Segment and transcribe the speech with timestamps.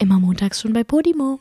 [0.00, 1.40] Immer montags schon bei Podimo.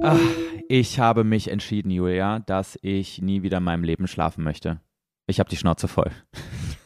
[0.00, 0.20] Ach,
[0.68, 4.80] ich habe mich entschieden, Julia, dass ich nie wieder in meinem Leben schlafen möchte.
[5.26, 6.12] Ich habe die Schnauze voll.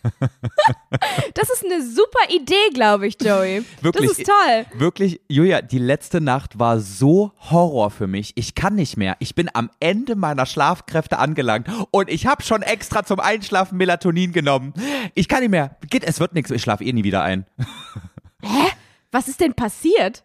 [1.35, 3.65] Das ist eine super Idee, glaube ich, Joey.
[3.81, 4.67] Wirklich, Das ist toll.
[4.75, 8.33] Wirklich, Julia, die letzte Nacht war so Horror für mich.
[8.37, 9.17] Ich kann nicht mehr.
[9.19, 14.33] Ich bin am Ende meiner Schlafkräfte angelangt und ich habe schon extra zum Einschlafen Melatonin
[14.33, 14.75] genommen.
[15.15, 15.76] Ich kann nicht mehr.
[15.88, 16.51] Geht, es wird nichts.
[16.51, 17.47] Ich schlafe eh nie wieder ein.
[19.11, 20.25] Was ist denn passiert?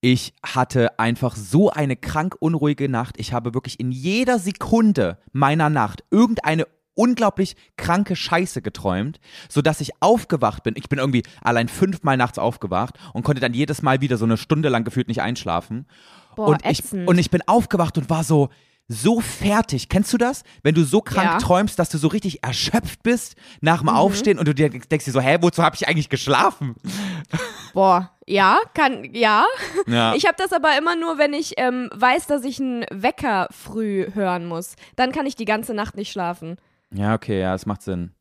[0.00, 3.16] Ich hatte einfach so eine krank unruhige Nacht.
[3.18, 9.92] Ich habe wirklich in jeder Sekunde meiner Nacht irgendeine unglaublich kranke Scheiße geträumt, sodass ich
[10.00, 10.74] aufgewacht bin.
[10.76, 14.36] Ich bin irgendwie allein fünfmal nachts aufgewacht und konnte dann jedes Mal wieder so eine
[14.36, 15.86] Stunde lang gefühlt nicht einschlafen.
[16.34, 17.08] Boah, und, ich, ätzend.
[17.08, 18.48] und ich bin aufgewacht und war so,
[18.88, 19.88] so fertig.
[19.88, 20.42] Kennst du das?
[20.62, 21.38] Wenn du so krank Ja.
[21.38, 23.86] träumst, dass du so richtig erschöpft bist nach Mhm.
[23.86, 26.76] dem Aufstehen und du dir denkst dir so, hä, wozu habe ich eigentlich geschlafen?
[27.74, 29.44] Boah, ja, kann, ja.
[29.86, 30.14] Ja.
[30.14, 34.06] Ich habe das aber immer nur, wenn ich ähm, weiß, dass ich einen Wecker früh
[34.14, 34.76] hören muss.
[34.96, 36.56] Dann kann ich die ganze Nacht nicht schlafen.
[36.92, 38.12] Ja, okay, ja, das macht Sinn.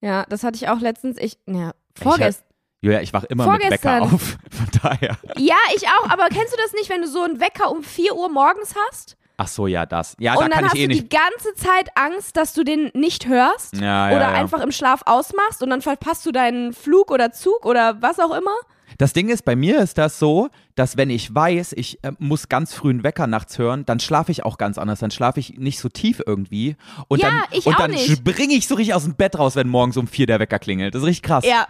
[0.00, 1.16] Ja, das hatte ich auch letztens.
[1.18, 2.46] Ich, ja, vorgestern.
[2.82, 4.02] Julia, ich wach immer mit Wecker Vorgestern.
[4.02, 4.38] auf.
[4.50, 5.16] Von daher.
[5.36, 8.14] Ja, ich auch, aber kennst du das nicht, wenn du so einen Wecker um 4
[8.14, 9.16] Uhr morgens hast?
[9.38, 10.16] Ach so, ja, das.
[10.18, 13.26] Ja, und da dann hast eh du die ganze Zeit Angst, dass du den nicht
[13.26, 14.32] hörst Ja, ja, oder ja.
[14.32, 18.34] einfach im Schlaf ausmachst und dann verpasst du deinen Flug oder Zug oder was auch
[18.34, 18.56] immer.
[18.98, 22.48] Das Ding ist, bei mir ist das so, dass wenn ich weiß, ich äh, muss
[22.48, 25.00] ganz früh einen Wecker nachts hören, dann schlafe ich auch ganz anders.
[25.00, 26.76] Dann schlafe ich nicht so tief irgendwie.
[27.08, 28.10] Und Ja, dann, ich und dann nicht.
[28.10, 30.94] springe ich so richtig aus dem Bett raus, wenn morgens um vier der Wecker klingelt.
[30.94, 31.44] Das ist richtig krass.
[31.44, 31.66] Ja,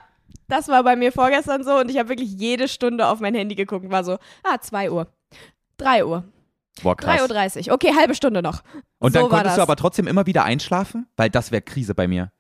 [0.49, 3.55] das war bei mir vorgestern so und ich habe wirklich jede Stunde auf mein Handy
[3.55, 5.09] geguckt und war so, ah, 2 Uhr.
[5.79, 6.25] 3 Uhr.
[6.83, 7.23] Boah, krass.
[7.31, 7.75] 3.30 Uhr.
[7.75, 8.63] Okay, halbe Stunde noch.
[8.99, 11.07] Und so dann konntest du aber trotzdem immer wieder einschlafen?
[11.17, 12.31] Weil das wäre Krise bei mir.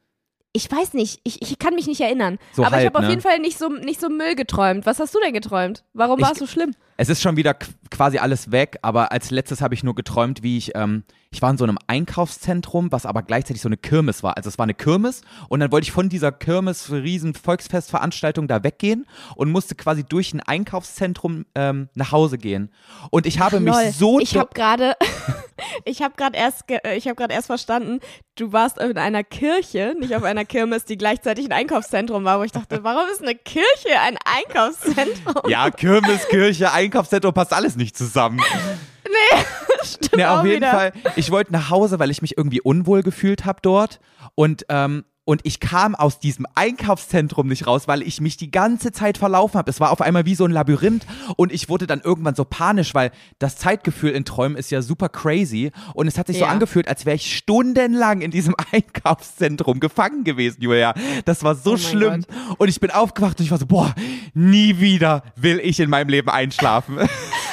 [0.57, 2.39] Ich weiß nicht, ich, ich kann mich nicht erinnern.
[2.55, 3.11] So aber ich halb, habe auf ne?
[3.11, 4.87] jeden Fall nicht so, nicht so Müll geträumt.
[4.87, 5.85] Was hast du denn geträumt?
[5.93, 6.75] Warum Ich- war es so schlimm?
[6.99, 10.43] Es ist schon wieder qu- quasi alles weg, aber als letztes habe ich nur geträumt,
[10.43, 14.23] wie ich, ähm, ich war in so einem Einkaufszentrum, was aber gleichzeitig so eine Kirmes
[14.23, 14.39] war.
[14.39, 18.65] Also es war eine Kirmes und dann wollte ich von dieser Kirmes, riesen Volksfestveranstaltung da
[18.65, 22.71] weggehen und musste quasi durch ein Einkaufszentrum ähm, nach Hause gehen.
[23.11, 23.91] Und ich habe mich Lol.
[23.93, 24.95] so Ich habe gerade,
[25.85, 28.01] ich habe gerade erst, äh, ich habe gerade erst verstanden,
[28.37, 32.43] du warst in einer Kirche, nicht auf einer Kirmes, die gleichzeitig ein Einkaufszentrum war, wo
[32.43, 35.49] ich dachte, warum ist eine Kirche ein Einkaufszentrum?
[35.51, 38.41] ja, Kirmes, Kirche, Einkaufszentrum, passt alles nicht zusammen.
[39.85, 40.71] Stimmt Ja, auch auf jeden wieder.
[40.71, 40.93] Fall.
[41.15, 44.01] Ich wollte nach Hause, weil ich mich irgendwie unwohl gefühlt habe dort.
[44.35, 48.93] Und, ähm, und ich kam aus diesem Einkaufszentrum nicht raus, weil ich mich die ganze
[48.93, 49.69] Zeit verlaufen habe.
[49.71, 51.05] Es war auf einmal wie so ein Labyrinth
[51.37, 55.09] und ich wurde dann irgendwann so panisch, weil das Zeitgefühl in Träumen ist ja super
[55.09, 56.51] crazy und es hat sich so Ja.
[56.51, 60.95] angefühlt, als wäre ich stundenlang in diesem Einkaufszentrum gefangen gewesen, Julia.
[61.25, 62.25] Das war so Oh schlimm.
[62.59, 63.95] Und ich bin aufgewacht und ich war so, boah,
[64.33, 66.99] nie wieder will ich in meinem Leben einschlafen.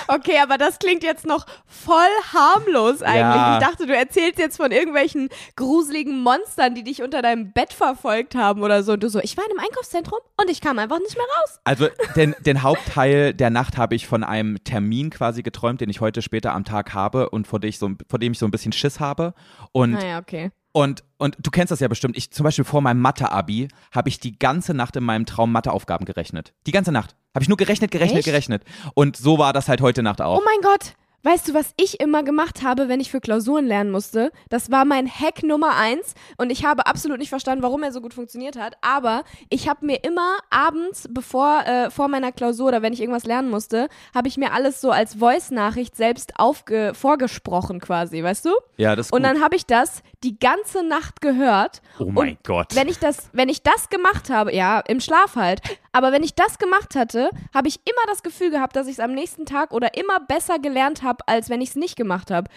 [0.07, 1.97] Okay, aber das klingt jetzt noch voll
[2.33, 3.19] harmlos eigentlich.
[3.19, 3.57] Ja.
[3.59, 8.35] Ich dachte, du erzählst jetzt von irgendwelchen gruseligen Monstern, die dich unter deinem Bett verfolgt
[8.35, 8.93] haben oder so.
[8.93, 11.59] Und du so, ich war in einem Einkaufszentrum und ich kam einfach nicht mehr raus.
[11.63, 16.01] Also den, den Hauptteil der Nacht habe ich von einem Termin quasi geträumt, den ich
[16.01, 18.51] heute später am Tag habe und vor dem ich so, vor dem ich so ein
[18.51, 19.33] bisschen Schiss habe.
[19.71, 20.51] Und, Naja, okay.
[20.73, 22.17] Und, und du kennst das ja bestimmt.
[22.17, 26.05] Ich zum Beispiel vor meinem Mathe-Abi habe ich die ganze Nacht in meinem Traum Matheaufgaben
[26.05, 26.53] gerechnet.
[26.65, 27.15] Die ganze Nacht.
[27.35, 28.25] Habe ich nur gerechnet, gerechnet, Echt?
[28.25, 28.63] gerechnet.
[28.95, 30.39] Und so war das halt heute Nacht auch.
[30.39, 30.95] Oh mein Gott.
[31.25, 34.31] Weißt du, was ich immer gemacht habe, wenn ich für Klausuren lernen musste?
[34.49, 38.01] Das war mein Hack Nummer eins und ich habe absolut nicht verstanden, warum er so
[38.01, 38.75] gut funktioniert hat.
[38.81, 43.23] Aber ich habe mir immer abends, bevor äh, vor meiner Klausur oder wenn ich irgendwas
[43.23, 48.51] lernen musste, habe ich mir alles so als Voice-Nachricht selbst aufge vorgesprochen quasi, weißt du?
[48.75, 49.29] ja, das ist Und gut.
[49.31, 51.81] dann habe ich das die ganze Nacht gehört.
[51.99, 52.75] oh mein Gott.
[52.75, 55.61] Wenn ich das, wenn ich das gemacht habe, ja, im Schlaf halt,
[55.93, 58.99] aber wenn ich das gemacht hatte, habe ich immer das Gefühl gehabt, dass ich es
[58.99, 62.49] am nächsten Tag oder immer besser gelernt habe, als wenn ich es nicht gemacht habe.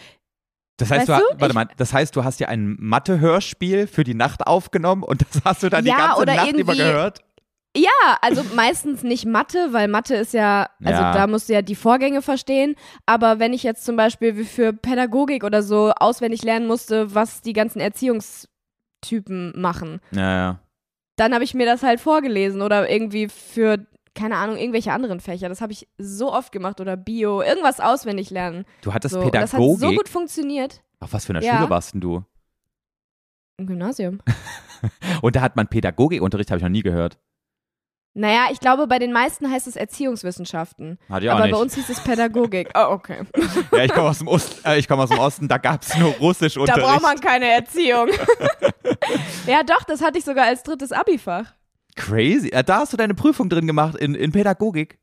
[0.79, 4.05] Das heißt, Weißt du, du, warte mal, das heißt, du hast dir ein Mathe-Hörspiel für
[4.05, 7.21] die Nacht aufgenommen und das hast du dann die Ja, ganze oder Nacht über gehört?
[7.75, 7.91] Ja,
[8.23, 11.13] also meistens nicht Mathe, weil Mathe ist ja, also Ja.
[11.13, 12.75] da musst du ja die Vorgänge verstehen.
[13.05, 17.43] Aber wenn ich jetzt zum Beispiel wie für Pädagogik oder so auswendig lernen musste, was
[17.43, 20.59] die ganzen Erziehungstypen machen, Ja, ja.
[21.17, 25.49] Dann habe ich mir das halt vorgelesen oder irgendwie für, keine Ahnung, irgendwelche anderen Fächer.
[25.49, 28.65] Das habe ich so oft gemacht oder Bio, irgendwas auswendig lernen.
[28.83, 29.81] Du hattest So, und das hat Pädagogik.
[29.89, 31.57] so gut funktioniert Auf was für einer Ja.
[31.57, 32.25] Schule warst denn du?
[33.59, 34.21] im Gymnasium.
[35.23, 37.19] Und da hat man Pädagogikunterricht, habe ich noch nie gehört.
[38.19, 40.99] Naja, ich glaube, bei den meisten heißt es Erziehungswissenschaften.
[41.11, 41.53] Hatte ich auch aber nicht.
[41.55, 42.71] bei uns hieß es Pädagogik.
[42.75, 43.25] Oh, okay.
[43.73, 45.95] Ja, ich komme aus dem Osten, äh, ich komme aus dem Osten, da gab es
[45.99, 46.83] nur Da Russischunterricht.
[46.87, 48.09] braucht man keine Erziehung.
[49.47, 51.53] ja, doch, das hatte ich sogar als drittes Abifach.
[51.95, 52.51] Crazy.
[52.53, 54.99] Ja, da hast du deine Prüfung drin gemacht in, in Pädagogik.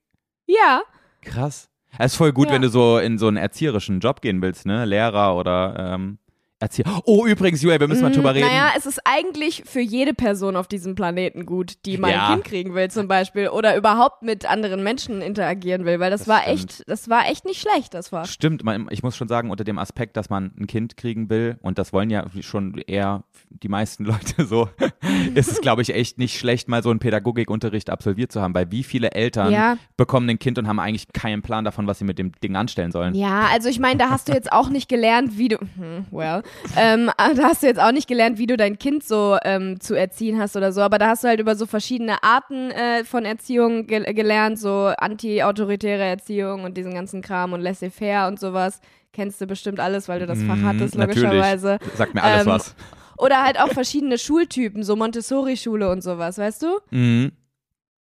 [0.48, 0.82] Ja.
[1.22, 1.70] Krass.
[2.00, 2.54] Es ist voll gut, Ja.
[2.56, 4.86] wenn du so in so einen erzieherischen Job gehen willst, ne?
[4.86, 6.18] Lehrer oder ähm,
[6.64, 6.86] Erzieher.
[7.06, 8.48] Oh, übrigens, Julia, wir müssen mal Mm, drüber reden.
[8.48, 12.28] Naja, es ist eigentlich für jede Person auf diesem Planeten gut, die mal Ja.
[12.28, 16.22] ein Kind kriegen will zum Beispiel oder überhaupt mit anderen Menschen interagieren will, weil das,
[16.22, 16.56] Das war stimmt.
[16.60, 18.26] echt, das war echt nicht schlecht, das war.
[18.26, 21.58] Stimmt, man, ich muss schon sagen, unter dem Aspekt, dass man ein Kind kriegen will,
[21.62, 24.70] und das wollen ja schon eher die meisten Leute so,
[25.36, 28.72] ist es, glaube ich, echt nicht schlecht, mal so einen Pädagogikunterricht absolviert zu haben, weil
[28.72, 29.78] wie viele Eltern Ja.
[29.98, 32.92] bekommen ein Kind und haben eigentlich keinen Plan davon, was sie mit dem Ding anstellen
[32.94, 33.16] sollen.
[33.16, 36.42] Ja, also ich meine, da hast du jetzt auch nicht gelernt, wie du, hm, well,
[36.78, 39.96] ähm, da hast du jetzt auch nicht gelernt, wie du dein Kind so ähm, zu
[39.96, 43.26] erziehen hast oder so, aber da hast du halt über so verschiedene Arten äh, von
[43.26, 48.80] Erziehung ge gelernt, so anti-autoritäre Erziehung und diesen ganzen Kram und laissez-faire und sowas.
[49.12, 51.24] Kennst du bestimmt alles, weil du das Fach Mhm, hattest, natürlich.
[51.24, 51.78] logischerweise.
[51.96, 52.76] Sagt mir alles Ähm, was.
[53.18, 56.80] Oder halt auch verschiedene Schultypen, so Montessori-Schule und sowas, weißt du?
[56.90, 57.32] Mhm.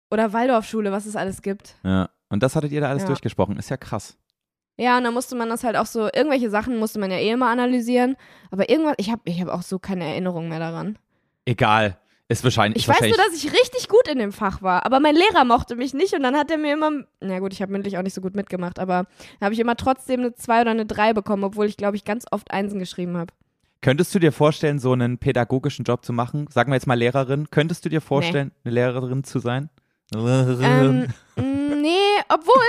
[0.09, 1.75] Oder Waldorfschule, was es alles gibt.
[1.83, 2.09] Ja.
[2.29, 3.07] Und das hattet ihr da alles Ja.
[3.07, 3.57] durchgesprochen.
[3.57, 4.17] Ist ja krass.
[4.77, 7.31] Ja, und dann musste man das halt auch so, irgendwelche Sachen musste man ja eh
[7.31, 8.17] immer analysieren.
[8.51, 10.97] Aber irgendwas, ich habe ich hab auch so keine Erinnerung mehr daran.
[11.45, 11.97] Egal.
[12.27, 12.77] Ist wahrscheinlich.
[12.83, 14.85] Ich ist weiß nur, wahrscheinlich- dass ich richtig gut in dem Fach war.
[14.85, 16.89] Aber mein Lehrer mochte mich nicht und dann hat er mir immer,
[17.21, 19.05] na gut, ich habe mündlich auch nicht so gut mitgemacht, aber
[19.39, 22.03] da habe ich immer trotzdem eine 2 oder eine 3 bekommen, obwohl ich, glaube ich,
[22.03, 23.31] ganz oft Einsen geschrieben habe.
[23.81, 26.47] Könntest du dir vorstellen, so einen pädagogischen Job zu machen?
[26.49, 27.51] Sagen wir jetzt mal Lehrerin.
[27.51, 29.69] Könntest du dir vorstellen, eine Lehrerin zu sein?
[30.15, 31.43] Ähm, mh,
[31.81, 31.91] nee,
[32.29, 32.63] obwohl,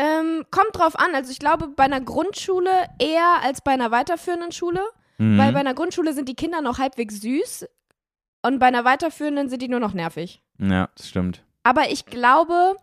[0.00, 1.14] ähm, kommt drauf an.
[1.14, 4.80] Also ich glaube, bei einer Grundschule eher als bei einer weiterführenden Schule.
[5.18, 5.36] Mhm.
[5.36, 7.66] Weil bei einer Grundschule sind die Kinder noch halbwegs süß
[8.42, 10.42] und bei einer weiterführenden sind die nur noch nervig.
[10.58, 11.44] ja, das stimmt.
[11.62, 12.76] Aber ich glaube,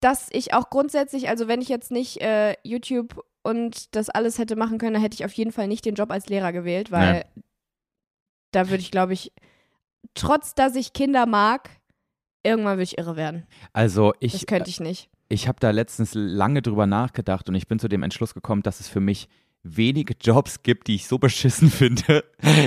[0.00, 4.54] dass ich auch grundsätzlich, also wenn ich jetzt nicht äh, YouTube und das alles hätte
[4.54, 7.24] machen können, dann hätte ich auf jeden Fall nicht den Job als Lehrer gewählt, weil
[8.52, 9.32] da würde ich, glaube ich,
[10.14, 11.68] trotz dass ich Kinder mag,
[12.44, 13.44] irgendwann würde ich irre werden.
[13.72, 15.10] Also Das ich, könnte ich nicht.
[15.28, 18.80] Ich habe da letztens lange drüber nachgedacht und ich bin zu dem Entschluss gekommen, dass
[18.80, 19.28] es für mich
[19.62, 22.24] wenige Jobs gibt, die ich so beschissen finde,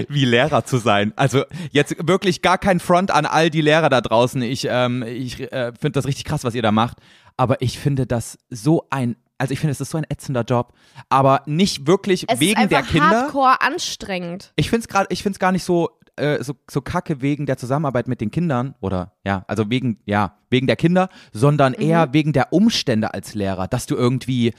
[0.10, 1.14] wie Lehrer zu sein.
[1.16, 4.42] Also jetzt wirklich gar kein Front an all die Lehrer da draußen.
[4.42, 6.98] Ich, ähm, ich äh, finde das richtig krass, was ihr da macht.
[7.38, 10.74] Aber ich finde das so ein, also ich finde, es ist so ein ätzender Job.
[11.08, 13.10] Aber nicht wirklich Es wegen ist der Kinder.
[13.22, 14.52] hardcore anstrengend.
[14.58, 17.46] Ich finde es gerade, ich finde es gar nicht so, äh, so, so kacke wegen
[17.46, 21.82] der Zusammenarbeit mit den Kindern oder ja, also wegen, ja, wegen der Kinder, sondern Mhm.
[21.86, 24.54] eher wegen der Umstände als Lehrer, dass du irgendwie,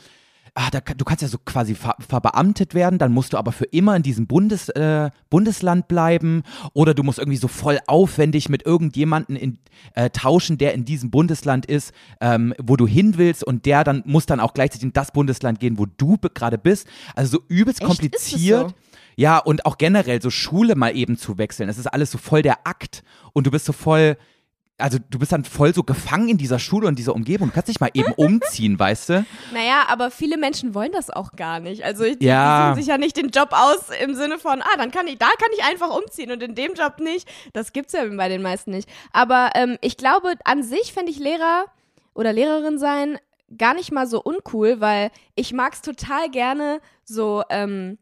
[0.54, 3.66] ah, da, du kannst ja so quasi ver, verbeamtet werden, dann musst du aber für
[3.66, 6.42] immer in diesem Bundes, äh, Bundesland bleiben
[6.74, 9.58] oder du musst irgendwie so voll aufwendig mit irgendjemanden in,
[9.94, 14.02] äh, tauschen, der in diesem Bundesland ist, ähm, wo du hin willst und der dann
[14.06, 16.86] muss dann auch gleichzeitig in das Bundesland gehen, wo du gerade bist.
[17.14, 17.88] Also so übelst Echt?
[17.88, 18.74] Kompliziert.
[19.20, 21.68] Ja, und auch generell so Schule mal eben zu wechseln.
[21.68, 23.02] Es ist alles so voll der Akt
[23.34, 24.16] und du bist so voll,
[24.78, 27.48] also du bist dann voll so gefangen in dieser Schule und dieser Umgebung.
[27.48, 29.26] Du kannst nicht mal eben umziehen, weißt du?
[29.52, 31.84] Naja, aber viele Menschen wollen das auch gar nicht.
[31.84, 32.60] Also die, Ja.
[32.60, 35.18] die suchen sich ja nicht den Job aus im Sinne von, ah, dann kann ich,
[35.18, 37.28] da kann ich einfach umziehen und in dem Job nicht.
[37.52, 38.88] Das gibt's ja bei den meisten nicht.
[39.12, 41.66] Aber ähm, ich glaube, an sich fände ich Lehrer
[42.14, 43.18] oder Lehrerin sein
[43.58, 47.98] gar nicht mal so uncool, weil ich mag's total gerne, so ähm,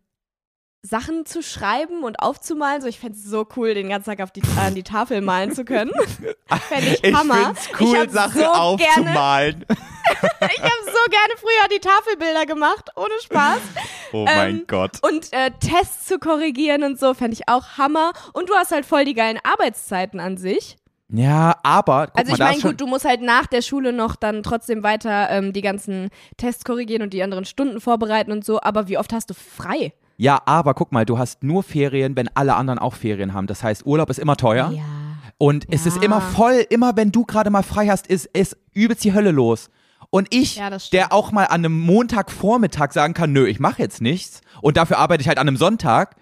[0.89, 2.81] Sachen zu schreiben und aufzumalen.
[2.81, 5.53] So, ich fände es so cool, den ganzen Tag auf die, an die Tafel malen
[5.53, 5.91] zu können.
[6.69, 7.53] Fände ich Hammer.
[7.79, 13.59] ich hab so Gerne, ich habe so gerne früher die Tafelbilder gemacht, ohne Spaß.
[14.11, 14.93] Oh mein Gott.
[15.03, 18.13] Und äh, Tests zu korrigieren und so, fände ich auch Hammer.
[18.33, 20.79] Und du hast halt voll die geilen Arbeitszeiten an sich.
[21.11, 24.43] Ja, aber guck Also ich meine, gut, du musst halt nach der Schule noch dann
[24.43, 26.09] trotzdem weiter ähm, die ganzen
[26.39, 28.63] Tests korrigieren und die anderen Stunden vorbereiten und so.
[28.63, 29.93] Aber wie oft hast du frei?
[30.19, 33.47] Ja, aber guck mal, du hast nur Ferien, wenn alle anderen auch Ferien haben.
[33.47, 34.73] Das heißt, Urlaub ist immer teuer.
[35.39, 36.03] Und es ist Ja.
[36.03, 39.71] immer voll, immer wenn du gerade mal frei hast, ist, ist übelst die Hölle los.
[40.11, 44.01] Und ich, Ja, der auch mal an einem Montagvormittag sagen kann, nö, ich mache jetzt
[44.01, 46.17] nichts und dafür arbeite ich halt an einem Sonntag.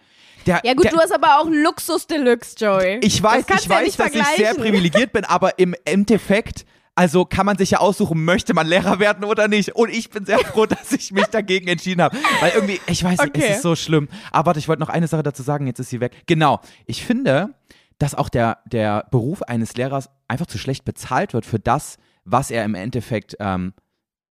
[0.44, 2.98] Der, Ja gut, der, du hast aber auch Luxus Deluxe, Joey.
[3.02, 7.24] ich weiß, ich ja weiß, nicht dass ich sehr privilegiert bin, aber im Endeffekt, also
[7.26, 9.76] kann man sich ja aussuchen, möchte man Lehrer werden oder nicht.
[9.76, 12.16] Und ich bin sehr froh, dass ich mich dagegen entschieden habe.
[12.40, 13.44] Weil irgendwie, ich weiß nicht, Okay.
[13.50, 14.08] es ist so schlimm.
[14.32, 16.12] Aber warte, ich wollte noch eine Sache dazu sagen, jetzt ist sie weg.
[16.26, 17.54] Genau, ich finde,
[17.98, 22.50] dass auch der, der Beruf eines Lehrers einfach zu schlecht bezahlt wird für das, was
[22.50, 23.74] er im Endeffekt, ähm,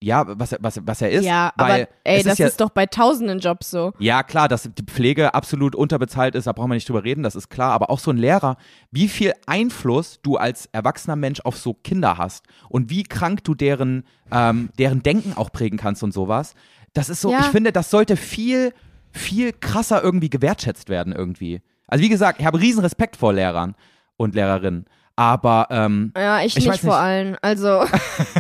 [0.05, 1.25] ja, was, er- was, was er ist.
[1.25, 3.91] Ja, aber ey, das ist ja, ist doch bei tausenden Jobs so.
[3.97, 7.35] ja, klar, dass die Pflege absolut unterbezahlt ist, da brauchen wir nicht drüber reden, das
[7.35, 7.71] ist klar.
[7.71, 8.57] Aber auch so ein Lehrer,
[8.91, 13.55] wie viel Einfluss du als erwachsener Mensch auf so Kinder hast und wie krank du
[13.55, 16.53] deren, ähm, deren Denken auch prägen kannst und sowas.
[16.93, 17.39] Das ist so, Ja.
[17.39, 18.73] ich finde, das sollte viel,
[19.11, 21.61] viel krasser irgendwie gewertschätzt werden irgendwie.
[21.87, 23.75] Also wie gesagt, ich habe riesen Respekt vor Lehrern
[24.17, 24.85] und Lehrerinnen.
[25.17, 26.99] Aber ähm, Ja, ich, Ich nicht vor nicht.
[26.99, 27.37] allen.
[27.41, 27.85] Also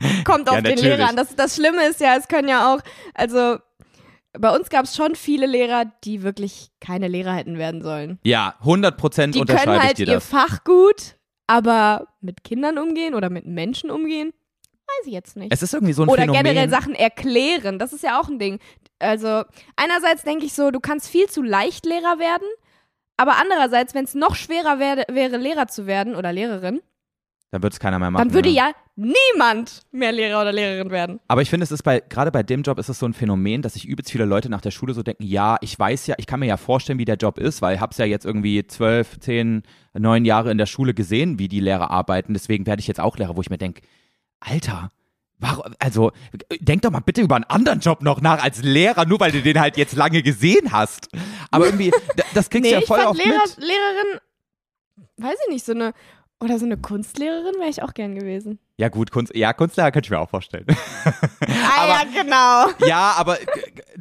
[0.24, 0.96] kommt auf Ja, den natürlich.
[0.98, 1.16] Lehrer an.
[1.16, 2.80] Das, das Schlimme ist ja, es können ja auch,
[3.14, 3.58] also
[4.38, 8.18] bei uns gab es schon viele Lehrer, die wirklich keine Lehrer hätten werden sollen.
[8.24, 10.26] ja, 100 Prozent unterschreibe können ich halt dir ihr das.
[10.26, 14.32] Fach gut, aber mit Kindern umgehen oder mit Menschen umgehen,
[14.86, 15.52] weiß ich jetzt nicht.
[15.52, 16.42] Es ist irgendwie so ein Oder Phänomen.
[16.44, 18.58] generell Sachen erklären, das ist ja auch ein Ding.
[18.98, 19.44] Also
[19.76, 22.46] einerseits denke ich so, du kannst viel zu leicht Lehrer werden,
[23.16, 26.80] aber andererseits, wenn es noch schwerer wär, wäre, Lehrer zu werden oder Lehrerin,
[27.54, 28.26] Dann wird es keiner mehr machen.
[28.26, 28.56] dann würde ne?
[28.56, 31.20] ja niemand mehr Lehrer oder Lehrerin werden.
[31.28, 33.62] Aber ich finde, es ist bei, gerade bei dem Job ist es so ein Phänomen,
[33.62, 36.26] dass sich übelst viele Leute nach der Schule so denken, ja, ich weiß ja, ich
[36.26, 38.66] kann mir ja vorstellen, wie der Job ist, weil ich habe es ja jetzt irgendwie
[38.66, 42.34] zwölf, zehn, neun Jahre in der Schule gesehen, wie die Lehrer arbeiten.
[42.34, 43.82] Deswegen werde ich jetzt auch Lehrer, wo ich mir denke,
[44.40, 44.88] Alter,
[45.38, 46.10] warum, also
[46.58, 49.42] denk doch mal bitte über einen anderen Job noch nach als Lehrer, nur weil du
[49.42, 51.08] den halt jetzt lange gesehen hast.
[51.52, 51.92] Aber irgendwie,
[52.34, 53.58] das kriegst nee, du ja ich voll fand oft Lehrer, mit.
[53.58, 54.20] Lehrerin,
[55.18, 55.94] weiß ich nicht, so eine,
[56.44, 58.58] oder so eine Kunstlehrerin wäre ich auch gern gewesen.
[58.76, 60.66] Ja gut, Kunst, ja, Kunstlehrer könnte ich mir auch vorstellen.
[61.46, 62.86] Ah ja, genau.
[62.88, 63.36] Ja, aber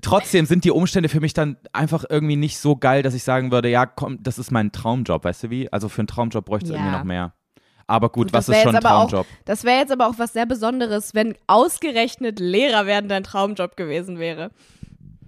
[0.02, 3.52] trotzdem sind die Umstände für mich dann einfach irgendwie nicht so geil, dass ich sagen
[3.52, 5.72] würde, ja, komm, das ist mein Traumjob, weißt du wie?
[5.72, 6.78] Also für einen Traumjob bräuchte es Ja.
[6.78, 7.34] irgendwie noch mehr.
[7.88, 9.28] Aber gut, Gut, was ist schon ein aber auch- Traumjob?
[9.46, 14.20] Das wäre jetzt aber auch was sehr Besonderes, wenn ausgerechnet Lehrer werden dein Traumjob gewesen
[14.20, 14.52] wäre.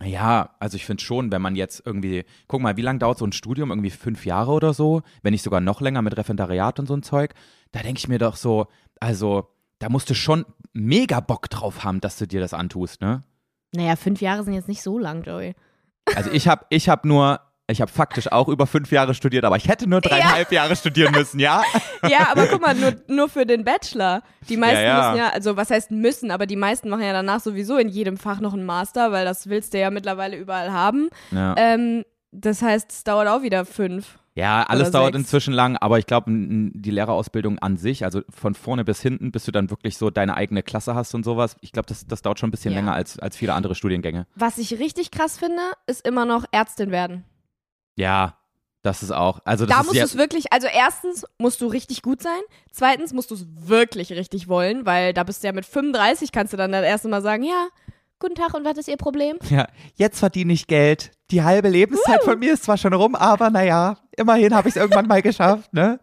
[0.04, 3.25] Ja, also ich finde schon, wenn man jetzt irgendwie, guck mal, wie lange dauert so
[3.25, 3.70] ein Studium?
[3.70, 5.02] Irgendwie fünf Jahre oder so?
[5.22, 7.34] Wenn nicht sogar noch länger mit Referendariat und so ein Zeug.
[7.72, 8.68] Da denke ich mir doch so,
[9.00, 9.50] also
[9.80, 13.24] da musst du schon mega Bock drauf haben, dass du dir das antust, ne?
[13.74, 15.54] Naja, fünf Jahre sind jetzt nicht so lang, Joey.
[16.16, 19.56] Also ich habe ich hab nur, ich habe faktisch auch über fünf Jahre studiert, aber
[19.58, 21.64] ich hätte nur dreieinhalb Jahre studieren müssen, ja?
[22.10, 24.22] Ja, aber guck mal, nur, nur für den Bachelor.
[24.48, 25.10] Die meisten Ja, ja.
[25.10, 28.18] müssen ja, also was heißt müssen, aber die meisten machen ja danach sowieso in jedem
[28.18, 31.10] Fach noch einen Master, weil das willst du ja mittlerweile überall haben.
[31.32, 31.56] Ja.
[31.58, 34.20] Ähm, das heißt, es dauert auch wieder fünf.
[34.36, 35.24] Ja, alles dauert sechs.
[35.24, 39.46] inzwischen lang, aber ich glaube, die Lehrerausbildung an sich, also von vorne bis hinten, bis
[39.46, 42.38] du dann wirklich so deine eigene Klasse hast und sowas, ich glaube, das, das dauert
[42.40, 42.80] schon ein bisschen Ja.
[42.80, 44.28] länger als, als viele andere Studiengänge.
[44.36, 47.24] Was ich richtig krass finde, ist immer noch Ärztin werden.
[47.96, 48.38] Ja,
[48.82, 49.40] das ist auch.
[49.46, 52.40] Also das da ist musst du es wirklich, also erstens musst du richtig gut sein,
[52.72, 56.54] zweitens musst du es wirklich richtig wollen, weil da bist du ja mit 35, kannst
[56.54, 57.68] du dann das erste Mal sagen, ja,
[58.20, 59.38] guten Tag und was ist Ihr Problem?
[59.50, 61.12] ja, jetzt verdiene ich Geld.
[61.32, 64.82] Die halbe Lebenszeit von mir ist zwar schon rum, aber naja, immerhin habe ich es
[64.82, 66.00] irgendwann mal geschafft, ne?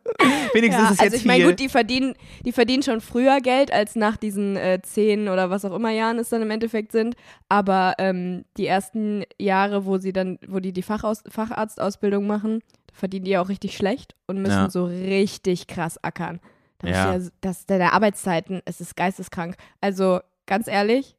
[0.53, 2.15] Wenigstens Ja, ist es also jetzt ich meine, gut, die verdienen,
[2.45, 6.19] die verdienen schon früher Geld, als nach diesen äh, zehn oder was auch immer Jahren
[6.19, 7.15] es dann im Endeffekt sind.
[7.49, 12.95] Aber ähm, die ersten Jahre, wo sie dann, wo die die Fachaus Facharztausbildung machen, da
[12.95, 14.71] verdienen die auch richtig schlecht und müssen Ja.
[14.71, 16.41] so richtig krass ackern.
[16.79, 17.15] Da Ja.
[17.17, 19.55] ja, das, deine Arbeitszeiten, es ist geisteskrank.
[19.81, 21.17] Also ganz ehrlich,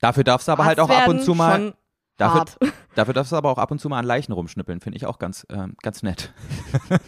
[0.00, 1.74] Dafür darfst du aber halt auch ab und zu mal.
[2.16, 2.44] Dafür,
[2.94, 5.18] dafür darfst du aber auch ab und zu mal an Leichen rumschnippeln, finde ich auch
[5.18, 6.32] ganz, ähm, ganz nett.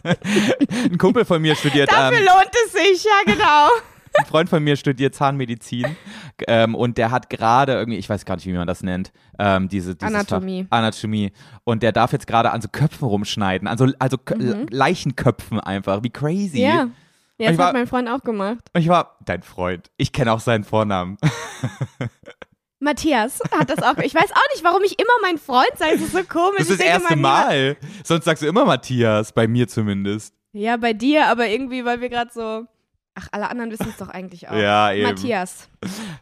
[0.85, 1.93] Ein Kumpel von mir studiert.
[1.93, 3.69] Dafür ähm, lohnt es sich, ja genau.
[4.19, 5.97] ein Freund von mir studiert Zahnmedizin
[6.47, 9.69] ähm, und der hat gerade irgendwie, ich weiß gar nicht, wie man das nennt, ähm,
[9.71, 10.67] diese Anatomie.
[10.69, 11.33] Fach, Anatomie.
[11.65, 14.67] Und der darf jetzt gerade an so Köpfen rumschneiden, also also Mhm.
[14.71, 16.61] Leichenköpfen einfach, wie crazy.
[16.63, 16.89] Ja.
[17.39, 18.65] Ja, das war- hat mein Freund auch gemacht.
[18.75, 19.91] Ich war dein Freund.
[19.97, 21.17] Ich kenne auch seinen Vornamen.
[22.83, 23.97] Matthias hat das auch.
[23.99, 25.93] Ich weiß auch nicht, warum ich immer mein Freund sage.
[25.93, 26.59] Das ist so komisch.
[26.59, 27.77] Das ist das erste Mal.
[28.05, 30.35] Sonst sagst du immer Matthias, bei mir zumindest.
[30.53, 32.67] Ja, bei dir, aber irgendwie, weil wir gerade so.
[33.15, 34.57] Ach, alle anderen wissen es doch eigentlich auch.
[34.57, 35.05] Ja, eben.
[35.05, 35.69] Matthias.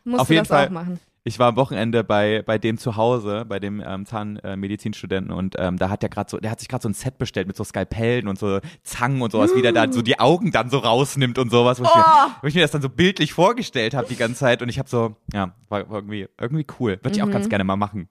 [0.05, 0.67] Musst Auf du jeden das Fall.
[0.67, 1.01] auch machen.
[1.23, 5.77] Ich war am Wochenende bei, bei dem zu Hause, bei dem ähm, Zahnmedizinstudenten und ähm,
[5.77, 7.65] da hat der gerade so, der hat sich gerade so ein Set bestellt mit so
[7.65, 11.39] Skalpellen und so Zangen und sowas, wie der da so die Augen dann so rausnimmt
[11.39, 12.31] und sowas, wo, ich, mir, Oh!
[12.43, 14.89] wo ich mir das dann so bildlich vorgestellt habe die ganze Zeit und ich habe
[14.89, 16.99] so, ja, war, war irgendwie, irgendwie cool.
[17.03, 17.33] Würde ich auch Mhm.
[17.33, 18.09] ganz gerne mal machen.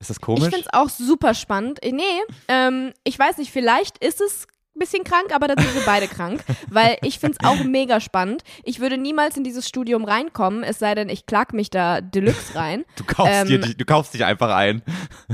[0.00, 0.42] Ist das Ich komisch?
[0.42, 1.80] finde es auch super spannend.
[1.82, 2.02] Äh, Nee,
[2.48, 6.42] ähm, ich weiß nicht, vielleicht ist es bisschen krank, aber dann sind wir beide krank,
[6.68, 8.42] weil ich finde es auch mega spannend.
[8.64, 12.54] Ich würde niemals in dieses Studium reinkommen, es sei denn, ich klag mich da Deluxe
[12.54, 12.84] rein.
[12.96, 14.82] du, kaufst ähm, dir, du kaufst dich einfach ein.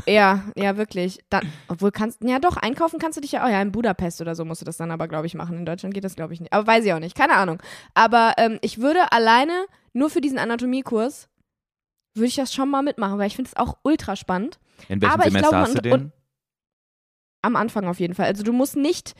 [0.06, 1.20] Ja, ja, wirklich.
[1.30, 3.48] Dann, obwohl kannst, ja doch, einkaufen kannst du dich ja auch.
[3.48, 5.56] Ja, in Budapest oder so musst du das dann aber, glaube ich, machen.
[5.56, 6.52] In Deutschland geht das, glaube ich, nicht.
[6.52, 7.62] Aber weiß ich auch nicht, keine Ahnung.
[7.94, 11.28] Aber ähm, ich würde alleine nur für diesen Anatomiekurs,
[12.14, 14.58] würde ich das schon mal mitmachen, weil ich finde es auch ultra spannend.
[14.88, 16.12] In welchem aber ich Semester glaube, hast du den?
[17.48, 18.26] Am Anfang auf jeden Fall.
[18.26, 19.14] Also du musst nicht,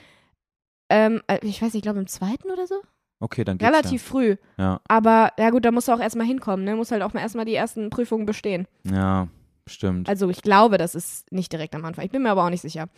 [0.91, 2.77] ähm, äh, ich weiß nicht, ich glaube im zweiten oder so.
[3.21, 4.37] Okay, dann geht's Relativ früh.
[4.59, 4.81] Ja.
[4.87, 6.77] Aber ja gut, da musst du auch erstmal hinkommen, ne?
[6.77, 8.69] Musst halt auch mal erstmal die ersten Prüfungen bestehen.
[8.85, 9.29] Ja, ja,
[9.67, 10.09] stimmt.
[10.09, 12.05] Also ich glaube, das ist nicht direkt am Anfang.
[12.05, 12.89] Ich bin mir aber auch nicht sicher.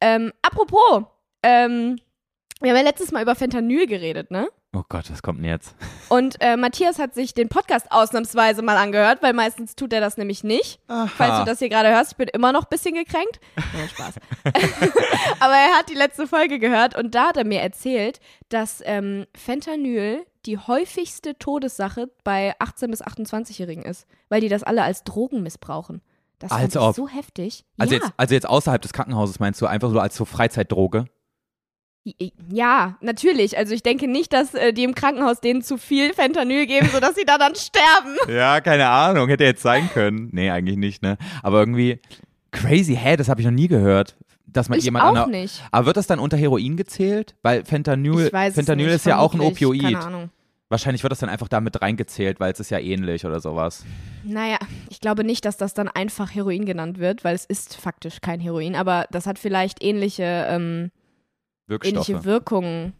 [0.00, 1.04] Ähm, apropos,
[1.42, 1.98] ähm,
[2.60, 4.48] Wir haben ja letztes Mal über Fentanyl geredet, ne?
[4.76, 5.74] Oh Gott, was kommt denn jetzt?
[6.10, 10.18] Und äh, Matthias hat sich den Podcast ausnahmsweise mal angehört, weil meistens tut er das
[10.18, 10.80] nämlich nicht.
[10.88, 11.06] Aha.
[11.06, 13.40] Falls du das hier gerade hörst, ich bin immer noch ein bisschen gekränkt.
[13.56, 14.16] Nein, Spaß.
[15.40, 19.24] Aber er hat die letzte Folge gehört und da hat er mir erzählt, dass ähm,
[19.34, 25.42] Fentanyl die häufigste Todessache bei 18- bis 28-Jährigen ist, weil die das alle als Drogen
[25.42, 26.02] missbrauchen.
[26.38, 26.94] Das ob.
[26.94, 27.64] so heftig.
[27.78, 28.00] Also, ja.
[28.02, 31.06] jetzt, also jetzt außerhalb des Krankenhauses meinst du einfach so als so Freizeitdroge?
[32.52, 33.56] Ja, natürlich.
[33.58, 37.14] Also ich denke nicht, dass äh, die im Krankenhaus denen zu viel Fentanyl geben, sodass
[37.14, 38.16] sie da dann sterben.
[38.28, 40.28] Ja, keine Ahnung, hätte jetzt sein können.
[40.32, 41.16] Nee, eigentlich nicht, ne?
[41.42, 42.00] Aber irgendwie
[42.52, 44.16] crazy, hä, das habe ich noch nie gehört.
[44.46, 45.62] Dass man Ich jemand auch der- nicht.
[45.70, 47.34] Aber wird das dann unter Heroin gezählt?
[47.42, 49.40] Weil Fentanyl, Fentanyl nicht, ist ja auch ein.
[49.40, 49.82] Opioid.
[49.82, 50.30] Keine Ahnung.
[50.68, 53.84] Wahrscheinlich wird das dann einfach damit reingezählt, weil es ist ja ähnlich oder sowas.
[54.24, 54.56] Naja,
[54.90, 58.40] ich glaube nicht, dass das dann einfach Heroin genannt wird, weil es ist faktisch kein
[58.40, 60.90] Heroin, aber das hat vielleicht ähnliche, ähm,
[61.66, 62.08] Wirkstoffe.
[62.08, 62.92] ähnliche Wirkungen.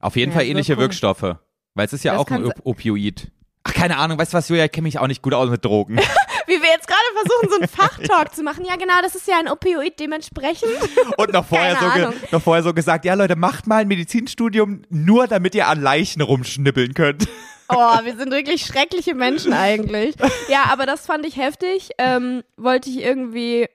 [0.00, 0.82] Auf jeden Ja, Fall ähnliche Wirkung.
[0.82, 1.36] Wirkstoffe.
[1.74, 3.30] Weil es ist ja Das auch ein Op Opioid.
[3.64, 5.64] Ach, keine Ahnung, weißt du was, Julia, ich kenne mich auch nicht gut aus mit
[5.64, 5.96] Drogen.
[6.46, 8.64] Wie wir jetzt gerade versuchen, so einen Fachtalk zu machen.
[8.64, 10.70] Ja, genau, das ist ja ein Opioid dementsprechend.
[11.16, 15.26] Und noch vorher, so noch vorher so gesagt, ja Leute, macht mal ein Medizinstudium, nur
[15.26, 17.28] damit ihr an Leichen rumschnippeln könnt.
[17.68, 20.14] Oh, wir sind wirklich schreckliche Menschen eigentlich.
[20.48, 21.90] Ja, aber das fand ich heftig.
[21.98, 23.66] Ähm, wollte ich irgendwie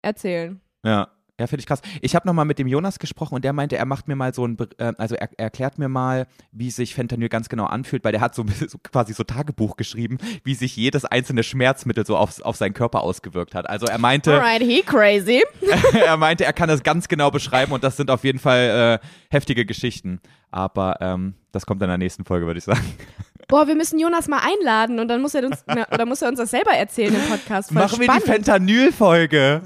[0.00, 0.62] erzählen.
[0.82, 1.08] Ja.
[1.38, 1.82] Ja, finde ich krass.
[2.00, 4.46] Ich habe nochmal mit dem Jonas gesprochen und der meinte, er macht mir mal so
[4.46, 8.12] ein, äh, also er, er erklärt mir mal, wie sich Fentanyl ganz genau anfühlt, weil
[8.12, 12.40] der hat so, so quasi so Tagebuch geschrieben, wie sich jedes einzelne Schmerzmittel so auf,
[12.40, 13.68] auf seinen Körper ausgewirkt hat.
[13.68, 15.42] Also er meinte, Alright, he crazy.
[15.92, 19.06] er meinte, er kann das ganz genau beschreiben und das sind auf jeden Fall äh,
[19.28, 20.20] heftige Geschichten.
[20.50, 22.94] Aber ähm, das kommt in der nächsten Folge, würde ich sagen.
[23.48, 26.28] Boah, wir müssen Jonas mal einladen und dann muss er uns, na, oder muss er
[26.28, 27.68] uns das selber erzählen im Podcast.
[27.68, 28.26] Voll Machen wir spannend.
[28.26, 29.62] die Fentanyl-Folge.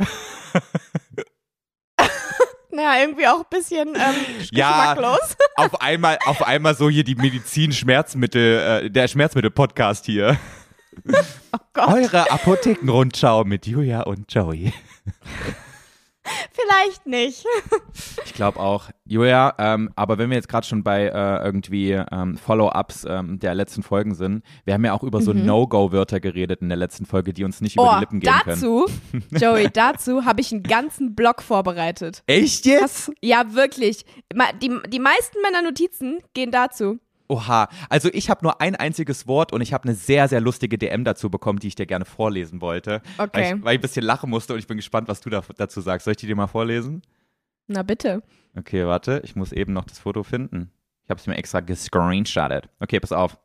[2.80, 4.14] Naja, irgendwie auch ein bisschen ähm,
[4.52, 4.94] Ja.
[4.94, 5.36] geschmacklos.
[5.56, 10.38] auf einmal, auf einmal so hier die Medizin-Schmerzmittel, äh, der Schmerzmittel-Podcast hier.
[11.52, 14.72] Oh Gott, Eure Apothekenrundschau mit Julia und Joey.
[16.52, 17.44] vielleicht nicht.
[18.24, 18.90] Ich glaube auch.
[19.06, 23.54] Julia, ähm, aber wenn wir jetzt gerade schon bei äh, irgendwie ähm, Follow-ups ähm, der
[23.54, 27.32] letzten Folgen sind, wir haben ja auch über so No-Go-Wörter geredet in der letzten Folge,
[27.34, 27.88] die uns nicht über Mhm.
[27.90, 28.60] Oh, die Lippen gehen können.
[28.60, 28.86] dazu,
[29.38, 32.22] Joey, dazu habe ich einen ganzen Blog vorbereitet.
[32.26, 33.10] Echt jetzt?
[33.20, 34.04] Ja, wirklich.
[34.62, 36.98] Die, die meisten meiner Notizen gehen dazu.
[37.30, 37.68] Oha.
[37.88, 41.04] Also ich habe nur ein einziges Wort und ich habe eine sehr, sehr lustige DM
[41.04, 43.02] dazu bekommen, die ich dir gerne vorlesen wollte.
[43.16, 43.54] Weil Okay.
[43.56, 45.80] ich, weil ich ein bisschen lachen musste und ich bin gespannt, was du da, dazu
[45.80, 46.04] sagst.
[46.04, 47.02] Soll ich die dir mal vorlesen?
[47.68, 48.22] Na bitte.
[48.56, 50.70] Okay, warte, ich muss eben noch das Foto finden.
[51.04, 52.68] Ich habe es mir extra gescreenshottet.
[52.80, 53.38] Okay, pass auf.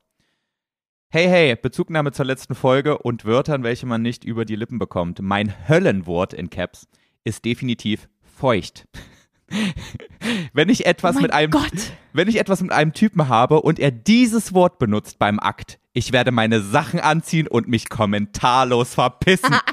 [1.10, 5.21] Hey, hey, Bezugnahme zur letzten Folge und Wörtern, welche man nicht über die Lippen bekommt.
[5.21, 6.88] Mein Höllenwort in Caps
[7.24, 8.88] ist definitiv feucht.
[10.53, 11.71] Wenn ich etwas oh mit einem Gott.
[12.13, 16.12] wenn ich etwas mit einem Typen habe und er dieses Wort benutzt beim Akt, ich
[16.12, 19.55] werde meine Sachen anziehen und mich kommentarlos verpissen.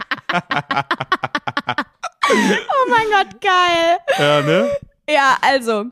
[2.35, 3.99] Oh mein Gott, geil.
[4.19, 4.71] ja, ne?
[5.09, 5.87] Ja, also,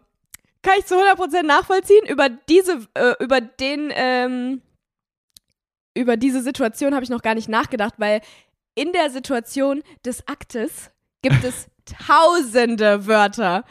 [0.62, 2.06] kann ich zu 100% nachvollziehen.
[2.06, 4.62] Über diese, äh, über den, ähm,
[5.94, 8.20] über diese Situation habe ich noch gar nicht nachgedacht, weil
[8.74, 10.90] in der Situation des Aktes
[11.22, 13.64] gibt es tausende Wörter,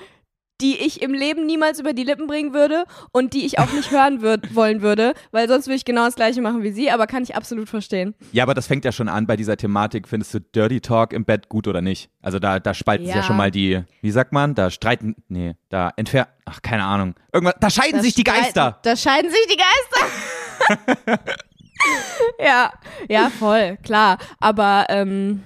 [0.61, 3.91] die ich im Leben niemals über die Lippen bringen würde und die ich auch nicht
[3.91, 7.07] hören würd, wollen würde, weil sonst würde ich genau das gleiche machen wie sie, aber
[7.07, 8.13] kann ich absolut verstehen.
[8.33, 10.05] Ja, aber das fängt ja schon an bei dieser Thematik.
[10.09, 12.09] Findest du Dirty Talk im Bett gut oder nicht?
[12.21, 13.25] Also da, da spalten sich ja Ja.
[13.25, 17.15] schon mal die, wie sagt man, da streiten, nee, da entfernen, ach, keine Ahnung.
[17.31, 18.79] Irgendwas, da scheiden sich die Geister.
[18.83, 21.19] Da scheiden sich die Geister.
[22.39, 22.73] ja,
[23.07, 24.17] ja, voll, klar.
[24.41, 25.43] Aber ähm,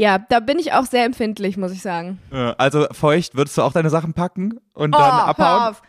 [0.00, 2.18] ja, da bin ich auch sehr empfindlich, muss ich sagen.
[2.56, 5.68] Also feucht, würdest du auch deine Sachen packen und Oh, dann abhauen?
[5.68, 5.82] auf.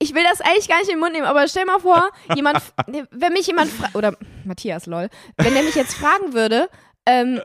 [0.00, 2.60] Ich will das eigentlich gar nicht in den Mund nehmen, aber stell mal vor, jemand,
[2.88, 6.68] nee, wenn mich jemand fragt, oder Matthias, lol, wenn der mich jetzt fragen würde,
[7.06, 7.40] ähm,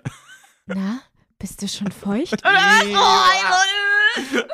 [0.66, 1.02] na,
[1.38, 2.42] bist du schon feucht?
[2.44, 4.48] Oh,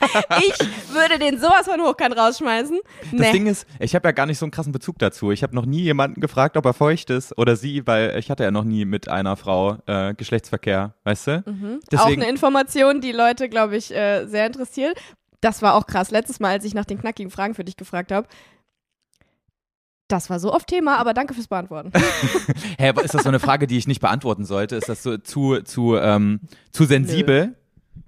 [0.38, 0.58] ich
[0.94, 2.78] würde den sowas von hochkant rausschmeißen.
[3.02, 3.32] Das Nee.
[3.32, 5.30] Ding ist, ich habe ja gar nicht so einen krassen Bezug dazu.
[5.30, 8.44] Ich habe noch nie jemanden gefragt, ob er feucht ist oder sie, weil ich hatte
[8.44, 11.44] ja noch nie mit einer Frau äh, Geschlechtsverkehr, weißt du?
[11.46, 11.80] Mhm.
[11.96, 14.96] auch eine Information, die Leute, glaube ich, äh, sehr interessiert.
[15.40, 16.10] Das war auch krass.
[16.10, 18.26] Letztes Mal, als ich nach den knackigen Fragen für dich gefragt habe.
[20.08, 21.90] Das war so oft Thema, aber danke fürs Beantworten.
[22.78, 24.76] hä, ist das so eine Frage, die ich nicht beantworten sollte?
[24.76, 27.56] Ist das so zu, zu, ähm, zu sensibel?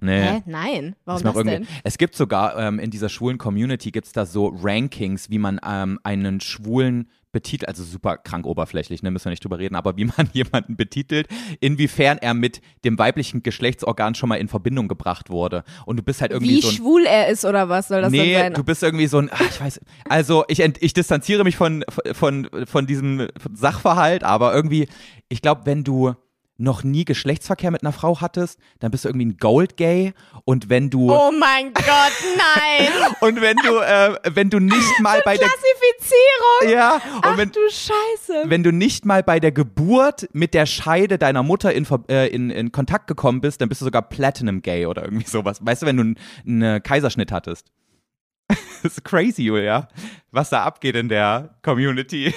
[0.01, 0.21] Nee.
[0.21, 0.43] Hä?
[0.45, 0.95] Nein.
[1.05, 1.67] Warum das irgendwie- denn?
[1.83, 5.59] Es gibt sogar ähm, in dieser schwulen Community gibt es da so Rankings, wie man
[5.65, 9.97] ähm, einen schwulen betitelt, also super krank oberflächlich, ne, müssen wir nicht drüber reden, aber
[9.97, 11.27] wie man jemanden betitelt,
[11.59, 15.63] inwiefern er mit dem weiblichen Geschlechtsorgan schon mal in Verbindung gebracht wurde.
[15.85, 16.73] Und du bist halt irgendwie Wie so ein.
[16.75, 18.53] schwul er ist oder was soll das nee, sein?
[18.55, 22.49] du bist irgendwie so ein, ach, ich weiß, also ich, ich distanziere mich von, von,
[22.65, 24.87] von diesem Sachverhalt, aber irgendwie,
[25.27, 26.15] ich glaube, wenn du
[26.59, 30.13] noch nie Geschlechtsverkehr mit einer Frau hattest, dann bist du irgendwie ein Gold Gay
[30.45, 32.87] und wenn du oh mein Gott, nein!
[33.21, 36.73] und wenn du äh, wenn du nicht mal bei der Klassifizierung!
[36.73, 38.43] ja und Ach wenn du Scheiße.
[38.45, 42.49] wenn du nicht mal bei der Geburt mit der Scheide deiner Mutter in, äh, in,
[42.49, 45.59] in Kontakt gekommen bist, dann bist du sogar Platinum Gay oder irgendwie sowas.
[45.61, 47.71] Weißt du, wenn du einen einen Kaiserschnitt hattest.
[48.47, 49.87] das ist crazy, Julia,
[50.31, 52.33] was da abgeht in der Community.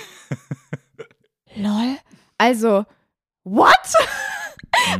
[1.56, 1.96] Lol.
[2.38, 2.84] Also,
[3.44, 3.70] what?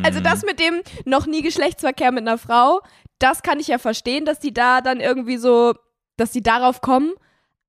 [0.05, 0.24] Also Mhm.
[0.24, 2.83] das mit dem noch nie Geschlechtsverkehr mit einer Frau,
[3.18, 5.72] das kann ich ja verstehen, dass die da dann irgendwie so,
[6.18, 7.12] dass die darauf kommen.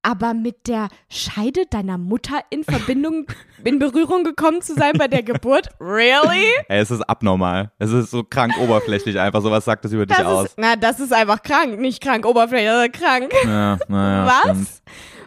[0.05, 3.25] Aber mit der Scheide deiner Mutter in Verbindung,
[3.63, 5.69] in Berührung gekommen zu sein bei der Geburt?
[5.79, 6.45] Really?
[6.67, 7.71] Ey, es ist abnormal.
[7.79, 9.41] Es ist so krank oberflächlich einfach.
[9.41, 10.45] Sowas sagt das über dich Das aus.
[10.47, 11.79] ist, na, das ist einfach krank.
[11.79, 13.33] Nicht krank, oberflächlich, sondern krank.
[13.45, 14.39] Ja, naja, Was?
[14.41, 14.67] stimmt.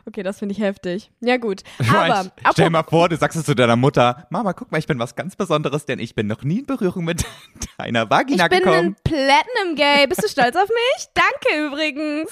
[0.08, 1.10] Okay, das finde ich heftig.
[1.20, 1.62] Ja, gut.
[1.92, 4.86] Aber, stell dir mal vor, du sagst es zu deiner Mutter, Mama, guck mal, ich
[4.86, 7.24] bin was ganz Besonderes, denn ich bin noch nie in Berührung mit
[7.78, 8.78] deiner Vagina Ich bin gekommen.
[8.78, 10.06] ein Platinum Gay.
[10.06, 11.06] Bist du stolz auf mich?
[11.14, 12.30] Danke übrigens.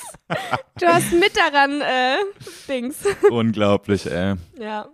[0.78, 2.16] Du hast mit daran äh,
[2.68, 2.98] Dings.
[3.30, 4.34] Unglaublich, ey.
[4.58, 4.88] Ja.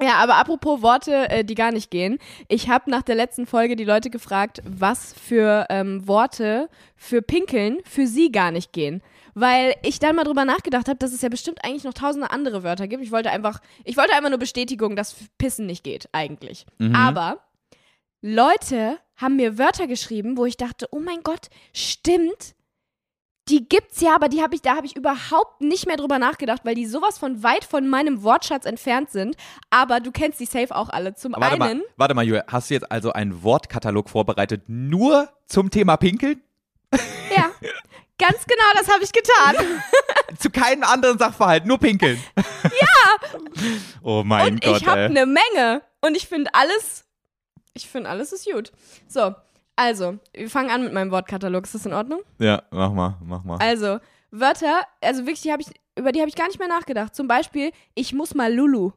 [0.00, 2.18] Ja, aber apropos Worte, äh, die gar nicht gehen.
[2.48, 7.78] Ich habe nach der letzten Folge die Leute gefragt, was für ähm, Worte für Pinkeln
[7.84, 9.02] für sie gar nicht gehen.
[9.34, 12.62] Weil ich dann mal drüber nachgedacht habe, dass es ja bestimmt eigentlich noch tausende andere
[12.62, 13.02] Wörter gibt.
[13.02, 16.66] Ich wollte einfach, ich wollte einfach nur Bestätigung, dass Pissen nicht geht, eigentlich.
[16.78, 16.94] Mhm.
[16.94, 17.40] Aber
[18.22, 22.54] Leute haben mir Wörter geschrieben, wo ich dachte, oh mein Gott, stimmt.
[23.50, 26.62] Die gibt's ja, aber die habe ich, da habe ich überhaupt nicht mehr drüber nachgedacht,
[26.64, 29.36] weil die sowas von weit von meinem Wortschatz entfernt sind.
[29.68, 31.14] Aber du kennst die safe auch alle.
[31.14, 35.28] Zum Warte einen, mal, warte mal, Julia, hast du jetzt also einen Wortkatalog vorbereitet nur
[35.44, 36.40] zum Thema Pinkeln?
[37.36, 37.50] ja,
[38.18, 39.56] ganz genau, das habe ich getan.
[40.38, 42.22] Zu keinem anderen Sachverhalt, nur Pinkeln.
[42.64, 43.28] Ja!
[44.02, 45.82] Oh mein Und Gott, ich habe eine Menge.
[46.00, 47.04] Und ich finde alles,
[47.74, 48.72] ich finde alles ist gut.
[49.08, 49.34] So,
[49.76, 51.64] also, wir fangen an mit meinem Wortkatalog.
[51.64, 52.20] Ist das in Ordnung?
[52.38, 53.58] Ja, mach mal, mach mal.
[53.60, 53.98] Also,
[54.30, 57.14] Wörter, also wirklich, die hab ich, über die habe ich gar nicht mehr nachgedacht.
[57.14, 58.92] Zum Beispiel, ich muss mal Lulu.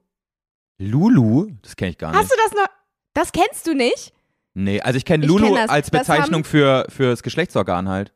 [0.78, 1.52] Lulu?
[1.62, 2.20] Das kenne ich gar nicht.
[2.20, 2.68] Hast du das noch?
[3.14, 4.14] Das kennst du nicht?
[4.54, 5.70] Nee, also ich kenne kenn Lulu das.
[5.70, 8.14] als Das Bezeichnung haben- für fürs Geschlechtsorgan halt.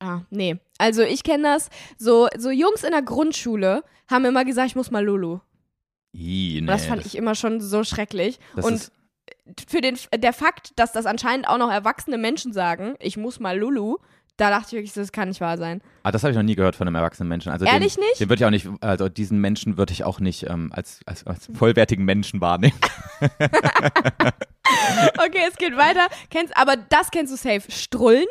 [0.00, 0.56] Ah, nee.
[0.78, 4.90] Also ich kenne das, so, so Jungs in der Grundschule haben immer gesagt, ich muss
[4.90, 5.38] mal Lulu.
[6.12, 8.38] Ih, nee, das fand ich immer schon so schrecklich.
[8.54, 8.92] Und
[9.68, 13.58] für den, der Fakt, dass das anscheinend auch noch erwachsene Menschen sagen, ich muss mal
[13.58, 13.96] Lulu,
[14.36, 15.80] da dachte ich wirklich, das kann nicht wahr sein.
[16.02, 17.52] ah, das habe ich noch nie gehört von einem erwachsenen Menschen.
[17.52, 18.20] Also Ehrlich den, nicht?
[18.20, 21.24] Den würde ich auch nicht, also diesen Menschen würde ich auch nicht ähm, als, als,
[21.26, 22.78] als vollwertigen Menschen wahrnehmen.
[25.18, 26.06] Okay, es geht weiter.
[26.30, 27.70] Kennst, aber das kennst du safe.
[27.70, 28.26] Strullen?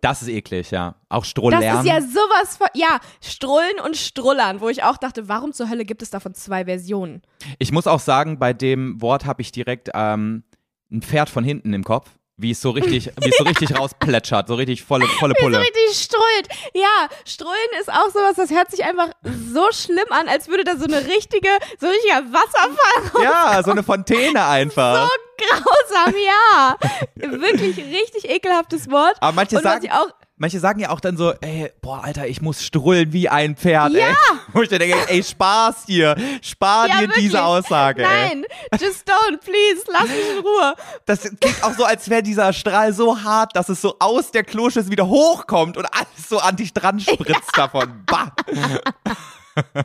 [0.00, 0.94] Das ist eklig, ja.
[1.08, 5.28] Auch Stroh Das ist ja sowas von, ja, Strullen und Strullern, wo ich auch dachte,
[5.28, 7.22] warum zur Hölle gibt es davon zwei Versionen?
[7.58, 10.44] Ich muss auch sagen, bei dem Wort habe ich direkt ähm,
[10.90, 14.46] ein Pferd von hinten im Kopf, wie es so richtig, wie es so richtig rausplätschert,
[14.48, 15.58] so richtig volle, volle So Pulle.
[15.58, 16.48] richtig strullt.
[16.72, 19.10] Ja, strullen ist auch sowas, das hört sich einfach
[19.52, 21.48] so schlimm an, als würde da so eine richtige,
[21.80, 25.10] so ein richtiger Wasserfall Ja, so eine Fontäne einfach.
[25.36, 26.76] grausam, ja.
[27.16, 29.16] Wirklich richtig ekelhaftes Wort.
[29.20, 32.02] Aber manche Und was sagen, ich auch, manche sagen ja auch dann so, ey, boah,
[32.04, 34.08] Alter, ich muss strullen wie ein Pferd, Ja.
[34.08, 34.14] ey.
[34.52, 37.24] Wo ich dann denke, ey, Spaß dir, spar Ja, dir wirklich.
[37.24, 38.08] diese Aussage, ey.
[38.08, 38.44] nein,
[38.80, 40.74] just don't, please, lass mich in Ruhe.
[41.06, 44.44] Das klingt auch so, als wäre dieser Strahl so hart, dass es so aus der
[44.44, 48.02] Kloschüssel wieder hochkommt und alles so an dich dran spritzt davon.
[48.06, 48.32] Bah.
[48.54, 49.82] ja,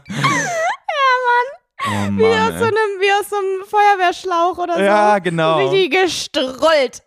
[1.28, 1.50] Mann.
[1.86, 2.70] Oh Mann Wie aus, so ey.
[2.70, 4.80] einem, wie aus so einem Feuerwehrschlauch oder so.
[4.82, 5.58] Ja, genau.
[5.68, 7.04] Richtig gestrollt.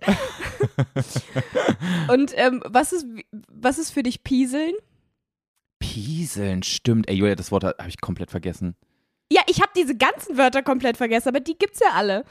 [2.13, 3.07] Und ähm, was, ist,
[3.49, 4.75] was ist für dich Pieseln?
[5.79, 7.09] Pieseln, stimmt.
[7.09, 8.77] Ey, Julia, das Wort habe ich komplett vergessen.
[9.31, 12.25] Ja, ich habe diese ganzen Wörter komplett vergessen, aber die gibt's ja alle.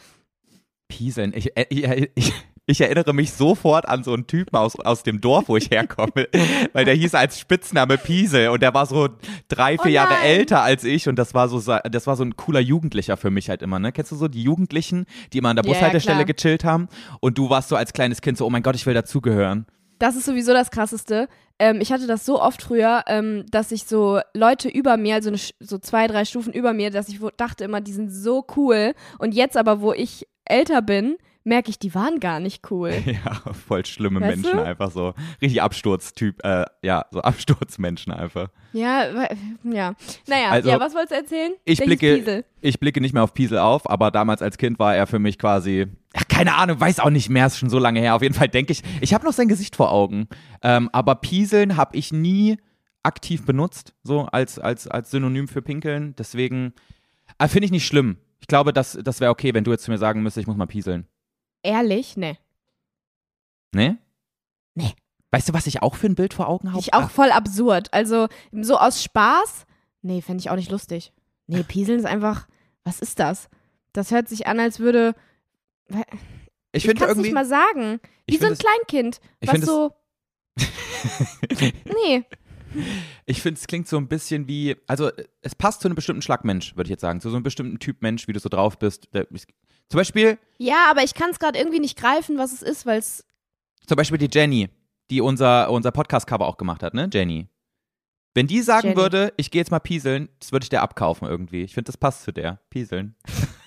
[0.88, 1.34] Pieseln.
[1.36, 1.84] Ich, äh, ich,
[2.16, 2.34] ich,
[2.68, 6.28] ich erinnere mich sofort an so einen Typen aus, aus dem Dorf, wo ich herkomme,
[6.74, 9.10] weil der hieß als Spitzname Piesel und der war so
[9.48, 12.36] drei, vier Oh Jahre älter als ich und das war so das war so ein
[12.36, 13.92] cooler Jugendlicher für mich halt immer, ne?
[13.92, 16.26] Kennst du so die Jugendlichen, die immer an der Ja, ja, Bushaltestelle klar.
[16.26, 16.88] gechillt haben
[17.20, 19.66] und du warst so als kleines Kind so, oh mein Gott, ich will dazugehören.
[20.00, 21.30] Das ist sowieso das Krasseste.
[21.58, 25.30] Ähm, ich hatte das so oft früher, ähm, dass ich so Leute über mir, also
[25.30, 28.94] eine, so zwei, drei Stufen über mir, dass ich dachte immer, die sind so cool.
[29.20, 32.92] Und jetzt aber, wo ich älter bin, merke ich, die waren gar nicht cool.
[33.06, 34.64] Ja, voll schlimme Weißt Menschen du?
[34.64, 35.14] einfach so.
[35.42, 38.50] Richtig Absturztyp, äh, ja, so Absturzmenschen einfach.
[38.74, 39.06] Ja,
[39.64, 39.94] ja.
[40.28, 41.54] Naja, Also, ja, was wolltest du erzählen?
[41.64, 44.96] Ich hieß blicke, ich blicke nicht mehr auf Piesel auf, aber damals als Kind war
[44.96, 48.00] er für mich quasi, ach, keine Ahnung, weiß auch nicht mehr, ist schon so lange
[48.02, 48.16] her.
[48.16, 50.28] Auf jeden Fall denke ich, ich habe noch sein Gesicht vor Augen.
[50.62, 52.58] Ähm, aber Pieseln habe ich nie
[53.04, 56.16] aktiv benutzt, so als, als, als Synonym für Pinkeln.
[56.18, 56.74] Deswegen
[57.38, 58.18] äh, finde ich nicht schlimm.
[58.42, 60.58] Ich glaube, das, das wäre okay, wenn du jetzt zu mir sagen müsstest, ich muss
[60.58, 61.06] mal pieseln.
[61.66, 62.16] Ehrlich?
[62.18, 62.38] Nee.
[63.74, 63.98] Ne?
[64.76, 64.94] Nee.
[65.32, 66.80] Weißt du, was ich auch für ein Bild vor Augen habe?
[66.80, 67.94] Ich auch voll absurd.
[67.94, 69.66] Also, so aus Spaß?
[70.02, 71.12] Nee, fände ich auch nicht lustig.
[71.48, 72.48] Nee, Pieseln ist einfach,
[72.84, 73.50] was ist das?
[73.92, 75.14] Das hört sich an, als würde,
[75.90, 75.98] ich
[76.74, 77.22] ich finde kann es irgendwie.
[77.30, 78.00] nicht mal sagen.
[78.28, 79.94] Wie ich so ein find Kleinkind, ich was es- so,
[81.86, 82.24] nee,
[83.26, 86.44] Ich finde, es klingt so ein bisschen wie, also es passt zu einem bestimmten Schlag
[86.46, 87.22] Mensch, würde ich jetzt sagen.
[87.22, 89.10] Zu so einem bestimmten Typ Mensch, wie du so drauf bist.
[89.14, 89.46] Der, ich,
[89.90, 93.00] zum Beispiel, ja, aber ich kann es gerade irgendwie nicht greifen, was es ist, weil
[93.00, 93.26] es,
[93.86, 94.70] zum Beispiel die Jenny,
[95.10, 97.10] die unser, unser Podcast-Cover auch gemacht hat, ne?
[97.12, 97.48] Jenny.
[98.34, 99.02] Wenn die sagen Jenny.
[99.02, 101.64] würde, ich gehe jetzt mal pieseln, das würde ich der abkaufen irgendwie.
[101.64, 102.60] Ich finde, das passt zu der.
[102.70, 103.16] Pieseln.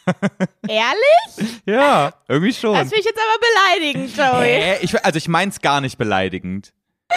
[0.69, 1.63] ehrlich?
[1.65, 2.75] Ja, irgendwie schon.
[2.75, 4.61] Das finde ich jetzt aber beleidigend, Joey.
[4.61, 4.79] Hä?
[4.83, 6.73] Ich, also ich mein's gar nicht beleidigend.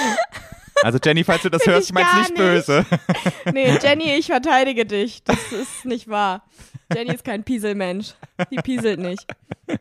[0.84, 2.38] Also Jenny, falls du das hörst, ich mein's nicht nicht.
[2.38, 2.86] böse.
[3.54, 5.24] Nee, Jenny, ich verteidige dich.
[5.24, 6.44] Das ist nicht wahr.
[6.94, 8.14] Jenny ist kein Pieselmensch.
[8.52, 9.26] Die pieselt nicht.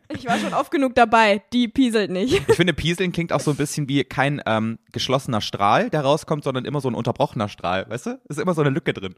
[0.09, 1.43] Ich war schon oft genug dabei.
[1.53, 2.43] Die pieselt nicht.
[2.49, 6.45] Ich finde, Pieseln klingt auch so ein bisschen wie kein ähm, geschlossener Strahl, der rauskommt,
[6.45, 7.89] sondern immer so ein unterbrochener Strahl.
[7.89, 8.21] Weißt du?
[8.29, 9.15] Ist immer so eine Lücke drin.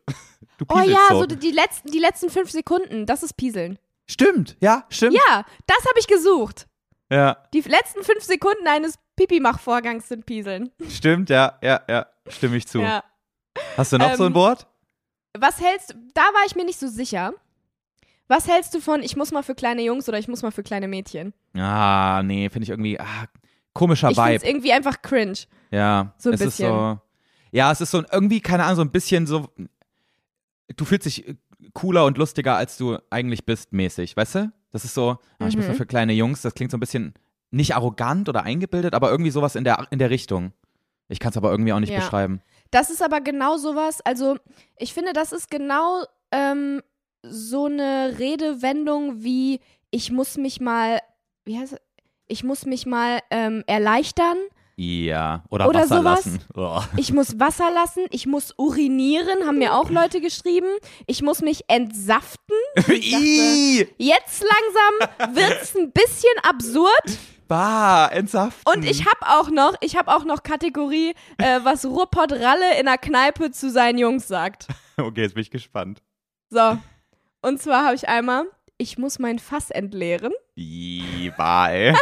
[0.58, 1.20] Du Oh pieselst ja, so.
[1.20, 3.78] so die letzten, die letzten fünf Sekunden, das ist Pieseln.
[4.06, 5.14] Stimmt, ja, stimmt.
[5.14, 6.66] Ja, das habe ich gesucht.
[7.12, 10.70] Ja, Die letzten fünf Sekunden eines Pipi-Mach-Vorgangs sind Pieseln.
[10.88, 12.06] stimmt, ja, ja, ja.
[12.28, 12.80] Stimme ich zu.
[12.80, 13.04] Ja.
[13.76, 14.66] Hast du noch so ein Ähm, Wort?
[15.38, 17.32] Was hältst du, da war ich mir nicht so sicher.
[18.28, 20.62] Was hältst du von, ich muss mal für kleine Jungs oder ich muss mal für
[20.62, 21.34] kleine Mädchen?
[21.54, 23.26] Ah, nee, finde ich irgendwie ah,
[23.74, 24.46] komischer Ich Vibe.
[24.46, 25.34] irgendwie einfach cringe.
[25.70, 26.70] Ja, so ein es ist bisschen.
[26.70, 27.00] so.
[27.50, 29.50] Ja, es ist so irgendwie, keine Ahnung, so ein bisschen so.
[30.76, 31.36] Du fühlst dich
[31.74, 34.52] cooler und lustiger, als du eigentlich bist, mäßig, weißt du?
[34.72, 35.72] Das ist so, ah, ich muss Mhm.
[35.72, 37.14] mal für kleine Jungs, das klingt so ein bisschen
[37.50, 40.52] nicht arrogant oder eingebildet, aber irgendwie sowas in der, in der Richtung.
[41.08, 41.96] Ich kann es aber irgendwie auch nicht Ja.
[41.96, 42.40] beschreiben.
[42.70, 44.36] Das ist aber genau sowas, also
[44.78, 46.80] ich finde, das ist genau ähm,
[47.22, 51.00] so eine Redewendung wie, ich muss mich mal,
[51.44, 51.78] wie heißt es?
[52.28, 54.38] Ich muss mich mal ähm, erleichtern,
[54.76, 56.24] Ja, oder, Oder Wasser sowas.
[56.24, 56.40] lassen.
[56.54, 56.80] Oh.
[56.96, 60.66] ich muss Wasser lassen, ich muss urinieren, haben mir auch Leute geschrieben,
[61.06, 62.54] ich muss mich entsaften.
[62.88, 68.62] Ih, Jetzt langsam wird's ein bisschen absurd bah, entsaften.
[68.70, 72.86] und ich habe auch noch, ich habe auch noch Kategorie, äh, was Ruppert Ralle in
[72.86, 74.66] der Kneipe zu seinen Jungs sagt.
[74.98, 76.02] Okay, jetzt bin ich gespannt.
[76.50, 76.76] So.
[77.40, 78.44] Und zwar habe ich einmal,
[78.76, 80.32] ich muss mein Fass entleeren.
[80.54, 81.94] Ih, bah, ey.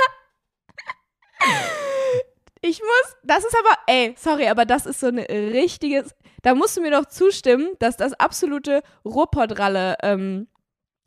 [2.63, 6.77] Ich muss, das ist aber, ey, sorry, aber das ist so ein richtiges, da musst
[6.77, 10.47] du mir doch zustimmen, dass das absolute Ruhrpottralle ähm,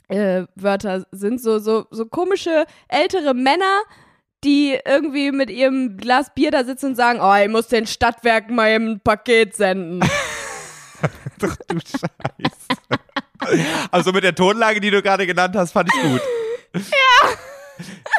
[0.07, 1.39] äh, Wörter sind.
[1.41, 3.83] So, so, so komische ältere Männer,
[4.43, 8.55] die irgendwie mit ihrem Glas Bier da sitzen und sagen, oh, ich muss den Stadtwerken
[8.55, 9.99] mal ein Paket senden.
[11.39, 13.59] Doch, du Scheiße.
[13.91, 16.21] Also mit der Tonlage, die du gerade genannt hast, fand ich gut.
[16.73, 17.29] Ja.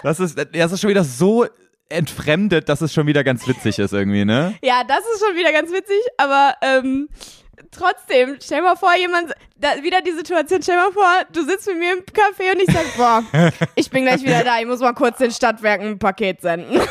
[0.03, 1.47] Das ist, das ist schon wieder so
[1.89, 4.55] entfremdet, dass es schon wieder ganz witzig ist irgendwie, ne?
[4.63, 7.09] Ja, das ist schon wieder ganz witzig, aber ähm,
[7.71, 11.79] trotzdem, stell mal vor, jemand, da, wieder die Situation, stell mal vor, du sitzt mit
[11.79, 13.23] mir im Café und ich sag, boah,
[13.75, 16.81] ich bin gleich wieder da, ich muss mal kurz den Stadtwerken ein Paket senden.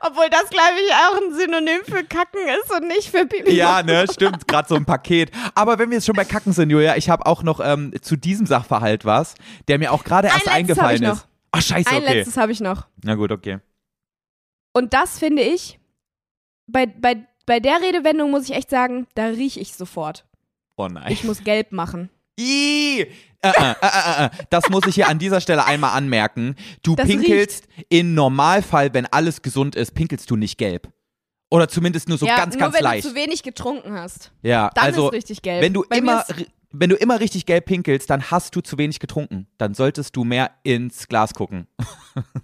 [0.00, 3.52] Obwohl das, glaube ich, auch ein Synonym für Kacken ist und nicht für Pipi.
[3.52, 5.30] Ja, ne, stimmt, gerade so ein Paket.
[5.54, 8.16] Aber wenn wir jetzt schon bei Kacken sind, Julia, ich habe auch noch ähm, zu
[8.16, 9.34] diesem Sachverhalt was,
[9.68, 11.27] der mir auch gerade erst eingefallen noch.
[11.50, 12.14] Ach, scheiße, Ein okay.
[12.14, 12.86] letztes habe ich noch.
[13.02, 13.58] Na gut, okay.
[14.72, 15.78] Und das finde ich,
[16.66, 20.26] bei, bei, bei der Redewendung muss ich echt sagen, da rieche ich sofort.
[20.76, 21.10] Oh nein.
[21.10, 22.10] Ich muss gelb machen.
[22.38, 23.06] Ih, äh,
[23.42, 24.30] äh, äh, äh, äh.
[24.50, 26.54] Das muss ich hier an dieser Stelle einmal anmerken.
[26.82, 30.92] Du Das pinkelst im Normalfall, wenn alles gesund ist, pinkelst du nicht gelb.
[31.50, 33.04] Oder zumindest nur so ja, ganz, nur ganz wenn leicht.
[33.04, 34.32] du zu wenig getrunken hast.
[34.42, 35.62] Ja, Dann also ist richtig gelb.
[35.62, 36.24] wenn du Bei immer
[36.70, 39.46] wenn du immer richtig gelb pinkelst, dann hast du zu wenig getrunken.
[39.58, 41.66] Dann solltest du mehr ins Glas gucken.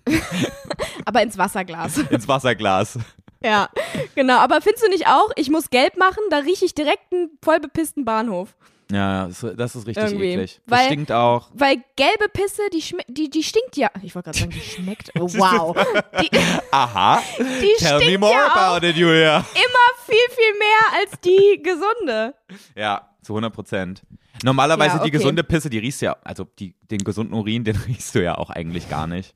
[1.05, 1.99] aber ins Wasserglas.
[2.11, 2.99] Ins Wasserglas.
[3.43, 3.69] ja,
[4.15, 4.39] genau.
[4.39, 7.61] Aber findest du nicht auch, ich muss gelb machen, da rieche ich direkt einen voll
[7.61, 8.57] bepissten Bahnhof.
[8.93, 9.43] Ja, das,
[9.75, 10.33] ist richtig Irgendwie.
[10.33, 10.61] eklig.
[10.67, 11.51] Das Weil- stinkt auch.
[11.55, 13.89] Weil gelbe Pisse, die, die, die stinkt ja.
[14.03, 15.11] Ich wollte gerade sagen, die schmeckt.
[15.19, 15.75] Oh, wow.
[16.21, 16.31] Die,
[16.71, 17.23] Aha.
[17.39, 19.39] die Tell me stinkt more ja about it, Julia.
[19.39, 22.35] immer viel, viel mehr als die gesunde.
[22.77, 24.03] Ja, zu 100 Prozent.
[24.43, 25.19] Normalerweise Ja, die okay.
[25.19, 28.37] gesunde Pisse, die riechst du ja, also die, den gesunden Urin, den riechst du ja
[28.37, 29.33] auch eigentlich gar nicht.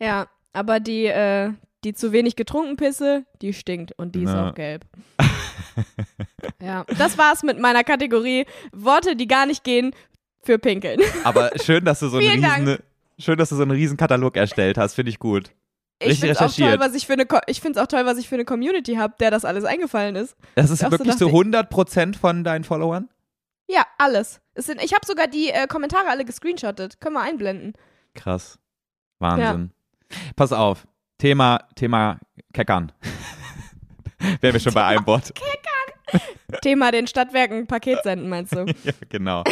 [0.00, 1.52] Ja, aber die, äh,
[1.84, 4.50] die zu wenig getrunken Pisse, die stinkt und die ist Na.
[4.50, 4.84] auch gelb.
[6.60, 9.92] ja, das war's mit meiner Kategorie Worte, die gar nicht gehen
[10.42, 11.00] für Pinkeln.
[11.24, 12.78] Aber schön, dass du so einen riesen,
[13.18, 15.50] schön, dass du so einen riesen Katalog erstellt hast, finde ich gut.
[16.04, 18.34] Ich finde es auch toll, was ich für eine, ich auch toll, was ich für
[18.36, 20.36] eine Community habe, der das alles eingefallen ist.
[20.54, 23.08] Das ist so wirklich so dachte 100% von deinen Followern?
[23.68, 24.40] Ja, alles.
[24.54, 27.00] Es sind, ich habe sogar die äh, Kommentare alle gescreenshottet.
[27.00, 27.72] Können wir einblenden.
[28.14, 28.58] Krass.
[29.18, 29.70] Wahnsinn.
[30.36, 30.86] Pass auf.
[31.18, 32.18] Thema, Thema
[32.52, 32.92] Keckern.
[34.40, 35.32] Wären wir schon bei einem Wort.
[36.62, 38.66] Thema den Stadtwerken ein Paket senden, meinst du?
[38.84, 39.44] ja, genau.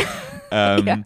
[0.50, 0.98] Ähm, Ja.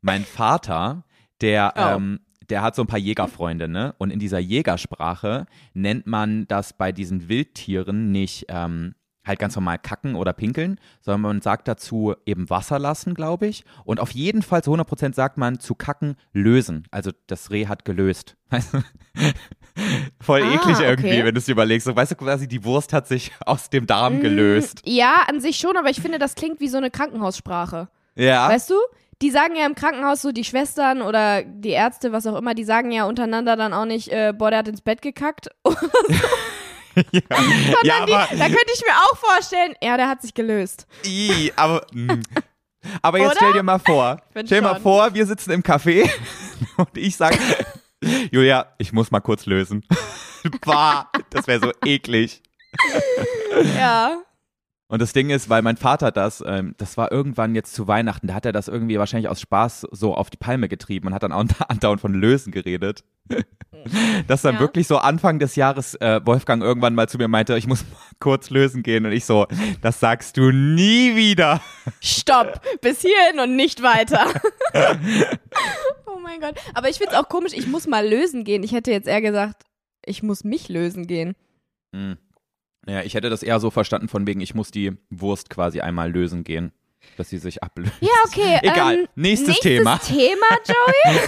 [0.00, 1.04] Mein Vater,
[1.40, 1.96] der, Oh.
[1.96, 3.94] ähm, der hat so ein paar Jägerfreunde, ne?
[3.98, 8.94] Und in dieser Jägersprache nennt man das bei diesen Wildtieren nicht ähm,
[9.26, 13.64] halt ganz normal kacken oder pinkeln, sondern man sagt dazu eben Wasser lassen, glaube ich.
[13.84, 16.86] Und auf jeden Fall zu 100% sagt man zu kacken lösen.
[16.90, 18.36] Also das Reh hat gelöst.
[18.50, 18.78] Weißt du?
[20.20, 21.24] Voll Ah, eklig irgendwie, okay.
[21.24, 21.86] wenn du es überlegst.
[21.86, 24.82] So, weißt du, quasi die Wurst hat sich aus dem Darm Mm, gelöst.
[24.84, 27.88] Ja, an sich schon, aber ich finde, das klingt wie so eine Krankenhaussprache.
[28.14, 28.48] Ja.
[28.48, 28.74] Weißt du?
[29.24, 32.64] Die sagen ja im Krankenhaus so, die Schwestern oder die Ärzte, was auch immer, die
[32.64, 35.48] sagen ja untereinander dann auch nicht, äh, boah, der hat ins Bett gekackt.
[35.64, 37.22] ja,
[37.82, 40.86] ja, die, da könnte ich mir auch vorstellen, ja, der hat sich gelöst.
[41.06, 42.20] I, aber, mm.
[43.00, 43.36] aber jetzt Oder?
[43.36, 44.82] stell dir mal vor, stell mal schon.
[44.82, 46.06] vor, wir sitzen im Café
[46.76, 47.38] und ich sage,
[48.30, 49.86] Julia, ich muss mal kurz lösen.
[50.66, 52.42] Bah, das wäre so eklig.
[53.74, 54.18] Ja.
[54.94, 58.28] Und das Ding ist, weil mein Vater das, ähm, das war irgendwann jetzt zu Weihnachten,
[58.28, 61.24] da hat er das irgendwie wahrscheinlich aus Spaß so auf die Palme getrieben und hat
[61.24, 63.02] dann auch andauernd von Lösen geredet.
[64.28, 64.60] Dass dann Ja.
[64.60, 67.96] wirklich so Anfang des Jahres äh, Wolfgang irgendwann mal zu mir meinte, ich muss mal
[68.20, 69.48] kurz lösen gehen und ich so,
[69.82, 71.60] das sagst du nie wieder.
[72.00, 74.24] Stopp, bis hierhin und nicht weiter.
[76.06, 76.54] oh mein Gott.
[76.74, 78.62] Aber ich finde es auch komisch, ich muss mal lösen gehen.
[78.62, 79.64] Ich hätte jetzt eher gesagt,
[80.06, 81.34] ich muss mich lösen gehen.
[81.92, 82.16] Hm.
[82.86, 86.10] Ja, ich hätte das eher so verstanden von wegen, ich muss die Wurst quasi einmal
[86.12, 86.72] lösen gehen,
[87.16, 87.92] dass sie sich ablöst.
[88.00, 88.58] Ja, okay.
[88.62, 89.98] Egal, Ähm, nächstes, nächstes Thema.
[90.06, 91.20] Thema, Joey.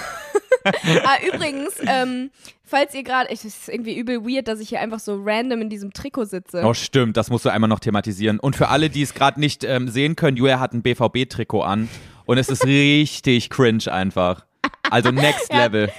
[1.04, 2.30] ah, übrigens, ähm,
[2.64, 5.70] falls ihr gerade, es ist irgendwie übel weird, dass ich hier einfach so random in
[5.70, 6.62] diesem Trikot sitze.
[6.64, 8.38] Oh, stimmt, das musst du einmal noch thematisieren.
[8.40, 11.88] Und für alle, die es gerade nicht ähm, sehen können, Julia hat ein BVB-Trikot an
[12.26, 14.44] und es ist richtig cringe einfach.
[14.90, 15.64] Also next Ja.
[15.64, 15.90] level.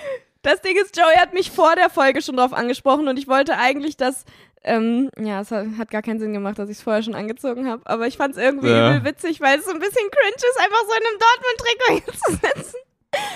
[0.44, 3.58] Das Ding ist, Joey hat mich vor der Folge schon drauf angesprochen und ich wollte
[3.58, 4.24] eigentlich, dass,
[4.64, 7.68] ähm, ja, es hat, hat gar keinen Sinn gemacht, dass ich es vorher schon angezogen
[7.70, 9.04] habe, aber ich fand es irgendwie Ja.
[9.04, 12.64] witzig, weil es so ein bisschen cringe ist, einfach so in einem Dortmund-Trikot hier zu
[12.64, 12.78] sitzen.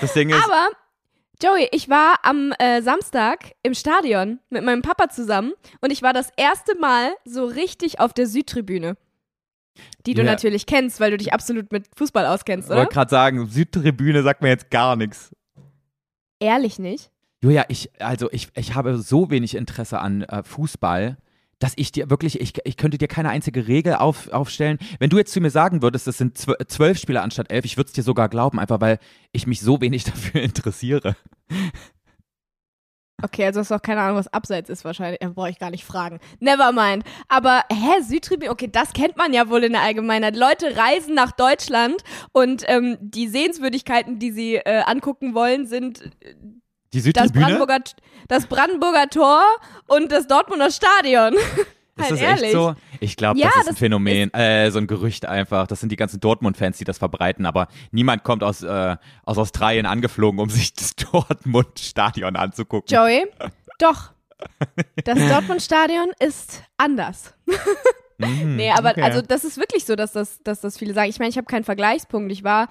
[0.00, 0.68] Das Ding ist, Aber,
[1.42, 6.12] Joey, ich war am äh, Samstag im Stadion mit meinem Papa zusammen und ich war
[6.12, 8.96] das erste Mal so richtig auf der Südtribüne.
[10.06, 10.30] Die du Ja.
[10.30, 12.80] natürlich kennst, weil du dich absolut mit Fußball auskennst, ich oder?
[12.80, 15.34] wollte gerade sagen, Südtribüne sagt mir jetzt gar nichts.
[16.40, 17.10] Ehrlich nicht?
[17.42, 21.16] Julia, ich, also ich, ich habe so wenig Interesse an äh, Fußball,
[21.58, 24.78] dass ich dir wirklich, ich, ich könnte dir keine einzige Regel auf, aufstellen.
[24.98, 27.76] Wenn du jetzt zu mir sagen würdest, das sind zw- zwölf Spieler anstatt elf, ich
[27.76, 28.98] würde es dir sogar glauben, einfach weil
[29.32, 31.16] ich mich so wenig dafür interessiere.
[33.24, 35.20] Okay, also hast du auch keine Ahnung, was abseits ist wahrscheinlich.
[35.22, 36.18] Ja, brauche ich gar nicht fragen.
[36.40, 37.04] Never mind.
[37.28, 40.34] Aber, hä, Südtribüne, okay, das kennt man ja wohl in der Allgemeinheit.
[40.36, 42.02] Leute reisen nach Deutschland
[42.32, 46.10] und ähm, die Sehenswürdigkeiten, die sie äh, angucken wollen, sind
[46.94, 47.32] Die das?
[47.32, 47.78] Brandenburger,
[48.28, 49.42] das Brandenburger Tor
[49.86, 51.34] und das Dortmunder Stadion.
[51.94, 52.42] Ist halt das ehrlich.
[52.44, 52.74] echt so?
[53.00, 55.66] Ich glaube, Ja, das ist ein das Phänomen, äh, so ein Gerücht einfach.
[55.66, 59.84] Das sind die ganzen Dortmund-Fans, die das verbreiten, aber niemand kommt aus, äh, aus Australien
[59.84, 62.86] angeflogen, um sich das Dortmund-Stadion anzugucken.
[62.88, 63.26] Joey,
[63.78, 64.12] doch.
[65.04, 67.34] Das Dortmund-Stadion ist anders.
[68.18, 69.02] Mhm, Nee, aber okay.
[69.02, 71.10] also das ist wirklich so, dass das, dass das viele sagen.
[71.10, 72.32] Ich meine, ich habe keinen Vergleichspunkt.
[72.32, 72.68] Ich war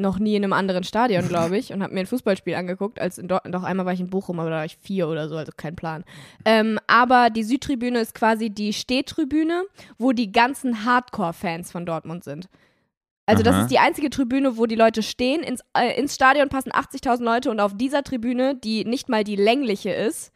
[0.00, 3.00] noch nie in einem anderen Stadion, glaube ich, und habe mir ein Fußballspiel angeguckt.
[3.00, 5.28] Als in Dortmund, doch einmal war ich in Bochum, aber da war ich vier oder
[5.28, 6.04] so, also kein Plan.
[6.44, 9.64] Ähm, aber die Südtribüne ist quasi die Stehtribüne,
[9.98, 12.48] wo die ganzen Hardcore-Fans von Dortmund sind.
[13.26, 13.62] Also das Aha.
[13.62, 15.42] ist die einzige Tribüne, wo die Leute stehen.
[15.42, 19.36] Ins, äh, ins Stadion passen 80.000 Leute und auf dieser Tribüne, die nicht mal die
[19.36, 20.32] längliche ist,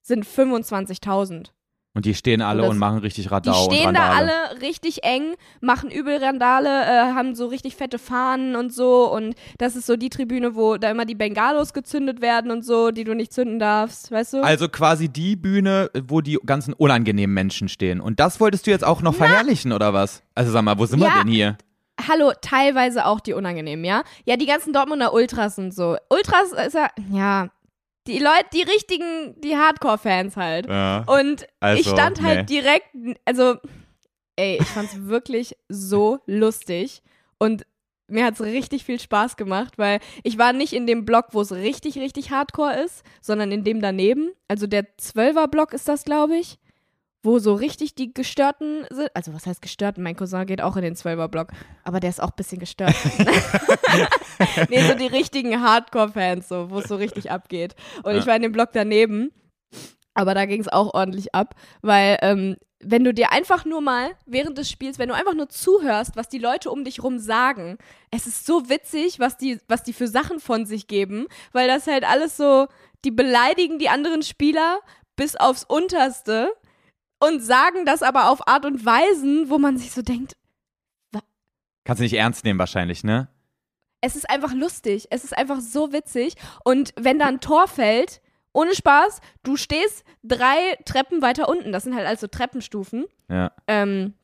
[0.00, 1.50] sind 25.000.
[1.96, 5.02] Und die stehen alle Und und, machen richtig Die Radau stehen und da alle richtig
[5.02, 9.10] eng, machen übel Randale, äh, haben so richtig fette Fahnen und so.
[9.10, 12.90] Und das ist so die Tribüne, wo da immer die Bengalos gezündet werden und so,
[12.90, 14.42] die du nicht zünden darfst, weißt du?
[14.42, 18.02] Also quasi die Bühne, wo die ganzen unangenehmen Menschen stehen.
[18.02, 20.22] Und das wolltest du jetzt auch noch verherrlichen, oder was?
[20.34, 21.22] Also sag mal, wo sind wir Ja.
[21.22, 21.56] denn hier?
[22.10, 24.02] Hallo, teilweise auch die unangenehmen, ja?
[24.26, 25.96] Ja, die ganzen Dortmunder Ultras und so.
[26.10, 27.48] Ultras ist ja, ja,
[28.06, 30.66] die Leute, die richtigen, die Hardcore-Fans halt.
[30.68, 31.04] Ja.
[31.06, 32.44] Und ich Also, stand halt nee.
[32.60, 32.86] direkt,
[33.24, 33.56] also,
[34.36, 37.02] ey, ich fand's wirklich so lustig.
[37.38, 37.66] Und
[38.08, 41.52] mir hat's richtig viel Spaß gemacht, weil ich war nicht in dem Block, wo es
[41.52, 44.30] richtig, richtig hardcore ist, sondern in dem daneben.
[44.48, 46.58] Also der Zwölfer-Block ist das, glaube ich,
[47.22, 49.10] wo so richtig die Gestörten sind.
[49.14, 50.02] Also was heißt Gestörten?
[50.02, 51.48] Mein Cousin geht auch in den Zwölfer-Block,
[51.84, 52.94] aber der ist auch ein bisschen gestört.
[54.68, 57.74] nee, so die richtigen Hardcore-Fans, so, wo es so richtig abgeht.
[58.02, 58.18] Und Ja.
[58.18, 59.32] ich war in dem Block daneben,
[60.14, 64.10] aber da ging es auch ordentlich ab, weil ähm, wenn du dir einfach nur mal
[64.26, 67.78] während des Spiels, wenn du einfach nur zuhörst, was die Leute um dich rum sagen,
[68.10, 71.86] es ist so witzig, was die, was die für Sachen von sich geben, weil das
[71.86, 72.66] halt alles so,
[73.04, 74.80] die beleidigen die anderen Spieler
[75.16, 76.52] bis aufs Unterste
[77.18, 80.34] und sagen das aber auf Art und Weisen, wo man sich so denkt,
[81.84, 83.28] Kannst du nicht ernst nehmen wahrscheinlich, ne?
[84.00, 88.20] es ist einfach lustig, es ist einfach so witzig und wenn da ein Tor fällt,
[88.52, 93.52] ohne Spaß, du stehst drei Treppen weiter unten, das sind halt also Treppenstufen Ja.
[93.66, 94.14] ähm,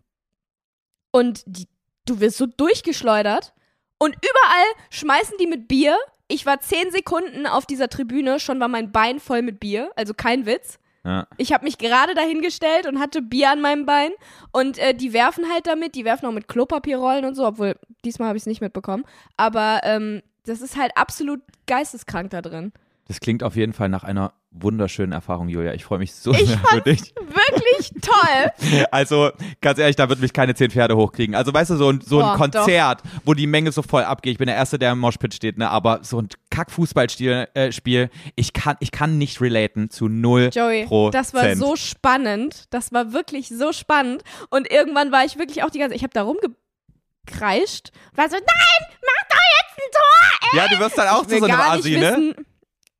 [1.10, 1.68] und die,
[2.04, 3.54] du wirst so durchgeschleudert
[3.98, 5.96] und überall schmeißen die mit Bier.
[6.28, 10.14] Ich war zehn Sekunden auf dieser Tribüne, schon war mein Bein voll mit Bier, also
[10.14, 10.78] kein Witz.
[11.04, 11.26] Ja.
[11.36, 14.10] Ich habe mich gerade dahingestellt und hatte Bier an meinem Bein
[14.52, 18.28] und äh, die werfen halt damit, die werfen auch mit Klopapierrollen und so, obwohl diesmal
[18.28, 19.04] habe ich es nicht mitbekommen.
[19.36, 22.72] Aber ähm, das ist halt absolut geisteskrank da drin.
[23.08, 25.74] Das klingt auf jeden Fall nach einer wunderschönen Erfahrung, Julia.
[25.74, 27.14] Ich freue mich so Ich sehr für dich.
[27.16, 28.84] Wirklich toll.
[28.90, 29.30] Also,
[29.60, 31.34] ganz ehrlich, da wird mich keine zehn Pferde hochkriegen.
[31.34, 34.32] Also, weißt du, so ein, so ein Boah, Konzert, wo die Menge so voll abgeht.
[34.32, 35.68] Ich bin der Erste, der im Moshpit steht, ne?
[35.70, 40.86] Aber so ein Kack-Fußballspiel, äh, Spiel, ich kann, ich kann nicht relaten zu null Joey,
[41.10, 42.66] das war so spannend.
[42.70, 44.22] Das war wirklich so spannend.
[44.50, 47.90] Und irgendwann war ich wirklich auch die ganze Ich habe da rumgekreischt.
[48.14, 50.58] War so, nein, mach doch jetzt ein Tor!
[50.58, 52.34] Ja, du wirst dann auch Ich zu so einem nicht ne?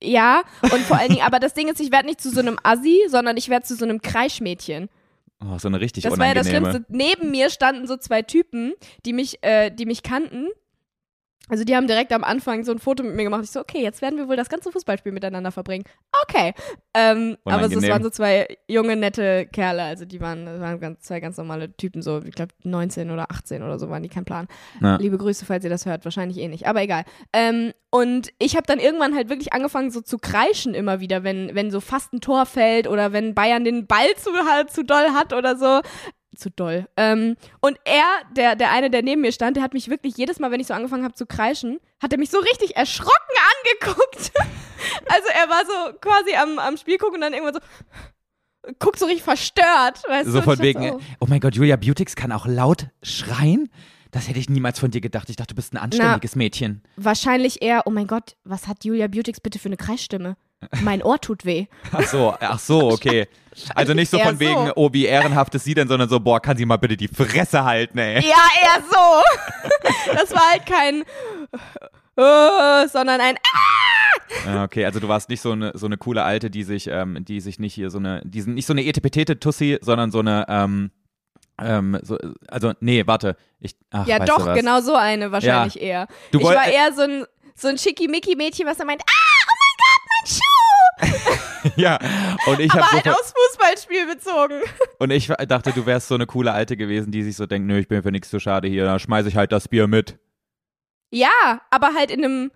[0.02, 2.58] Ja, und vor allen Dingen, aber das Ding ist, ich werde nicht zu so einem
[2.62, 4.88] Assi, sondern ich werde zu so einem Kreischmädchen.
[5.44, 6.48] Oh, so eine richtig Das war ja das.
[6.48, 6.84] Schlimmste.
[6.88, 8.72] Neben mir standen so zwei Typen,
[9.04, 10.48] die mich, äh, die mich kannten.
[11.52, 13.44] Also die haben direkt am Anfang so ein Foto mit mir gemacht.
[13.44, 15.84] Ich so, okay, jetzt werden wir wohl das ganze Fußballspiel miteinander verbringen.
[16.22, 16.54] Okay.
[16.94, 19.82] Ähm, aber es waren so zwei junge, nette Kerle.
[19.82, 23.62] Also die waren, waren ganz, zwei ganz normale Typen, so, ich glaube 19 oder 18
[23.62, 24.48] oder so waren die, kein Plan.
[24.80, 24.96] Ja.
[24.96, 27.04] Liebe Grüße, falls ihr das hört, wahrscheinlich eh nicht, aber egal.
[27.34, 31.54] Ähm, und ich habe dann irgendwann halt wirklich angefangen so zu kreischen immer wieder, wenn,
[31.54, 35.10] wenn so fast ein Tor fällt oder wenn Bayern den Ball zu, halt, zu doll
[35.12, 35.82] hat oder so.
[36.36, 36.88] Zu doll.
[36.96, 38.04] Ähm, und er,
[38.34, 40.66] der, der eine, der neben mir stand, der hat mich wirklich jedes Mal, wenn ich
[40.66, 43.12] so angefangen habe zu kreischen, hat er mich so richtig erschrocken
[43.80, 44.32] angeguckt.
[45.08, 49.06] also er war so quasi am, am Spiel gucken und dann irgendwann so, guckt so
[49.06, 50.02] richtig verstört.
[50.08, 50.42] Weißt So du?
[50.42, 53.68] von wegen, dachte oh mein Gott, Julia Beautix kann auch laut schreien?
[54.10, 55.30] Das hätte ich niemals von dir gedacht.
[55.30, 56.82] Ich dachte, du bist ein anständiges Mädchen.
[56.96, 60.36] Wahrscheinlich eher, oh mein Gott, was hat Julia Beautix bitte für eine Kreisstimme?
[60.82, 61.66] Mein Ohr tut weh.
[61.92, 63.28] Ach so, ach so, okay.
[63.74, 64.72] Also nicht so von wegen, so.
[64.76, 67.64] oh, wie ehrenhaft ist sie denn, sondern so, boah, kann sie mal bitte die Fresse
[67.64, 68.14] halten, ey.
[68.14, 70.12] Ja, eher so.
[70.14, 71.02] Das war halt kein,
[72.16, 73.36] äh, sondern ein,
[74.46, 77.24] Ja, okay, also du warst nicht so eine, so eine coole Alte, die sich, ähm,
[77.24, 80.46] die sich nicht hier so eine, die sind nicht so eine Etepetete-Tussi, sondern so eine,
[80.48, 80.90] ähm,
[81.60, 83.36] ähm, so, also, nee, warte.
[83.60, 86.08] Ich, ach, ja doch, genau so eine wahrscheinlich eher.
[86.30, 89.76] Du ich war eher so ein, so ein schickimicki-Mädchen, was er meint, ah, oh mein
[89.78, 90.91] Gott, mein Schuh.
[91.76, 91.96] Ja,
[92.48, 94.60] und ich habe halt so, aufs Fußballspiel bezogen.
[94.98, 97.78] und ich dachte, du wärst so eine coole Alte gewesen, die sich so denkt, nö,
[97.78, 100.18] ich bin für nichts zu schade hier, da schmeiße ich halt das Bier mit.
[101.12, 102.50] Ja, aber halt in einem,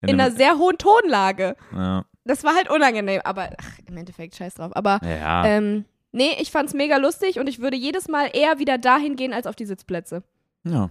[0.00, 1.54] in einem- einer sehr hohen Tonlage.
[1.74, 4.74] ja, Das war halt unangenehm, aber ach, im Endeffekt scheiß drauf.
[4.74, 5.44] Aber ja.
[5.44, 9.34] ähm, nee, ich fand's mega lustig und ich würde jedes Mal eher wieder dahin gehen
[9.34, 10.22] als auf die Sitzplätze.
[10.64, 10.88] ja,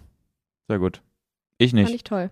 [0.67, 1.01] sehr gut.
[1.57, 1.95] Ich Fand nicht.
[1.95, 2.29] ich toll.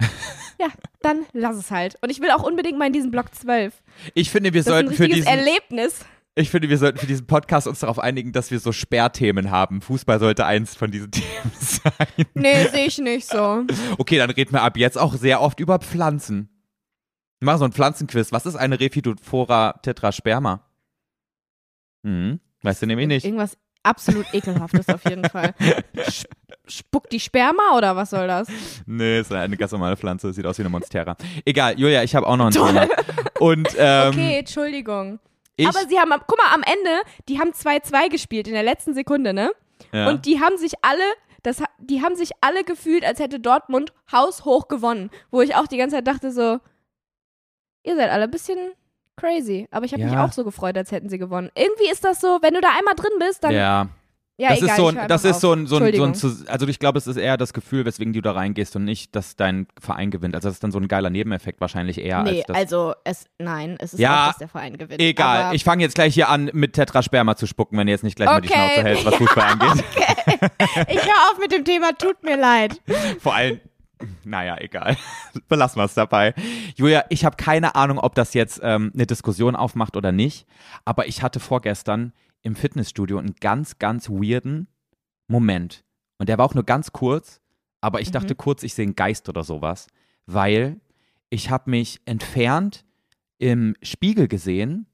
[0.60, 0.68] ja,
[1.02, 1.96] dann lass es halt.
[2.02, 3.74] Und ich will auch unbedingt mal in diesen Block 12.
[4.14, 6.04] Ich finde, wir Das ist ein sollten für diesen, Erlebnis.
[6.34, 9.80] ich finde, wir sollten für diesen Podcast uns darauf einigen, dass wir so Sperrthemen haben.
[9.80, 12.26] Fußball sollte eins von diesen Themen sein.
[12.34, 13.64] Nee, sehe ich nicht so.
[13.98, 16.48] Okay, dann reden wir ab jetzt auch sehr oft über Pflanzen.
[17.40, 18.32] Wir machen so ein Pflanzenquiz.
[18.32, 20.66] Was ist eine Rhephidophora tetrasperma?
[22.04, 23.24] Hm, weißt du nämlich nicht.
[23.24, 25.54] Irgendwas absolut ekelhaftes auf jeden Fall.
[26.66, 28.48] Spuckt die Sperma oder was soll das?
[28.86, 30.32] Nee, ist eine ganz normale Pflanze.
[30.32, 31.16] Sieht aus wie eine Monstera.
[31.44, 32.52] Egal, Julia, ich habe auch noch ein.
[32.52, 32.88] Thema.
[33.40, 35.18] Und ähm, Okay, Entschuldigung.
[35.66, 39.34] Aber sie haben, guck mal, am Ende, die haben 2-2 gespielt in der letzten Sekunde,
[39.34, 39.50] ne?
[39.92, 40.08] ja.
[40.08, 41.04] Und die haben sich alle,
[41.42, 45.10] das, die haben sich alle gefühlt, als hätte Dortmund haushoch gewonnen.
[45.30, 46.60] Wo ich auch die ganze Zeit dachte so,
[47.82, 48.58] ihr seid alle ein bisschen
[49.20, 49.68] crazy.
[49.70, 50.24] Aber ich habe mich Ja.
[50.24, 51.50] auch so gefreut, als hätten sie gewonnen.
[51.54, 53.88] Irgendwie ist das so, wenn du da einmal drin bist, dann, ja,
[54.36, 56.66] ja, das egal, ist so ein, das ist so ein, so ein, so ein also
[56.66, 59.66] ich glaube, es ist eher das Gefühl, weswegen du da reingehst und nicht, dass dein
[59.78, 60.34] Verein gewinnt.
[60.34, 62.56] Also das ist dann so ein geiler Nebeneffekt wahrscheinlich eher Nee, als das.
[62.56, 64.98] also es, nein, es ist Ja, auch, dass der Verein gewinnt.
[65.02, 68.02] Egal, aber, ich fange jetzt gleich hier an, mit Tetrasperma zu spucken, wenn ihr jetzt
[68.04, 68.58] nicht gleich mal die Okay.
[68.72, 69.84] Schnauze hältst, was Fußball angeht.
[70.88, 72.80] ich höre auf mit dem Thema, tut mir leid.
[73.20, 73.60] Vor allem,
[74.24, 74.96] Naja, egal.
[75.48, 76.34] Belassen wir es dabei.
[76.76, 80.46] Julia, ich habe keine Ahnung, ob das jetzt ähm, eine Diskussion aufmacht oder nicht,
[80.84, 84.68] aber ich hatte vorgestern im Fitnessstudio einen ganz, ganz weirden
[85.28, 85.84] Moment.
[86.18, 87.40] Und der war auch nur ganz kurz,
[87.80, 88.12] aber ich Mhm.
[88.12, 89.86] dachte kurz, ich sehe einen Geist oder sowas,
[90.26, 90.80] weil
[91.28, 92.84] ich habe mich entfernt
[93.38, 94.86] im Spiegel gesehen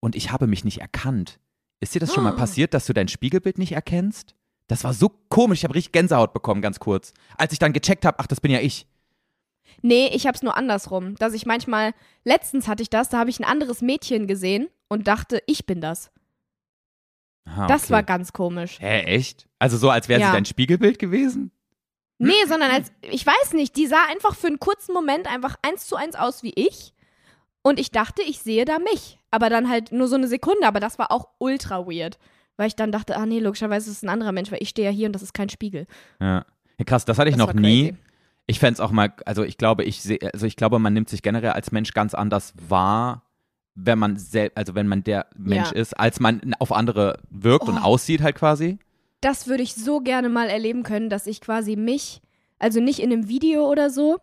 [0.00, 1.38] und ich habe mich nicht erkannt.
[1.80, 2.36] Ist dir das schon mal Oh.
[2.36, 4.34] passiert, dass du dein Spiegelbild nicht erkennst?
[4.70, 7.12] Das war so komisch, ich habe richtig Gänsehaut bekommen, ganz kurz.
[7.36, 8.86] Als ich dann gecheckt habe, ach, das bin ja ich.
[9.82, 11.16] Nee, ich hab's nur andersrum.
[11.16, 11.92] Dass ich manchmal,
[12.24, 15.80] letztens hatte ich das, da habe ich ein anderes Mädchen gesehen und dachte, ich bin
[15.80, 16.10] das.
[17.46, 17.92] Ah, Das okay.
[17.94, 18.78] war ganz komisch.
[18.80, 19.48] Hä, echt?
[19.58, 20.28] Also so, als wäre Ja.
[20.28, 21.50] sie dein Spiegelbild gewesen?
[22.18, 25.86] Nee, sondern als, ich weiß nicht, die sah einfach für einen kurzen Moment einfach eins
[25.86, 26.92] zu eins aus wie ich.
[27.62, 29.18] Und ich dachte, ich sehe da mich.
[29.30, 30.66] Aber dann halt nur so eine Sekunde.
[30.66, 32.18] Aber das war auch ultra weird.
[32.60, 34.86] Weil ich dann dachte, ah nee, logischerweise ist es ein anderer Mensch, weil ich stehe
[34.86, 35.86] ja hier und das ist kein Spiegel.
[36.20, 36.44] Ja.
[36.78, 37.94] ja krass, das hatte ich Das noch nie.
[38.46, 41.08] Ich fände es auch mal, also ich glaube, ich sehe, also ich glaube, man nimmt
[41.08, 43.22] sich generell als Mensch ganz anders wahr,
[43.76, 45.76] wenn man sel also wenn man der Mensch Ja.
[45.78, 47.82] ist, als man auf andere wirkt und Oh.
[47.82, 48.78] aussieht halt quasi.
[49.22, 52.20] Das würde ich so gerne mal erleben können, dass ich quasi mich,
[52.58, 54.18] also nicht in einem Video oder so,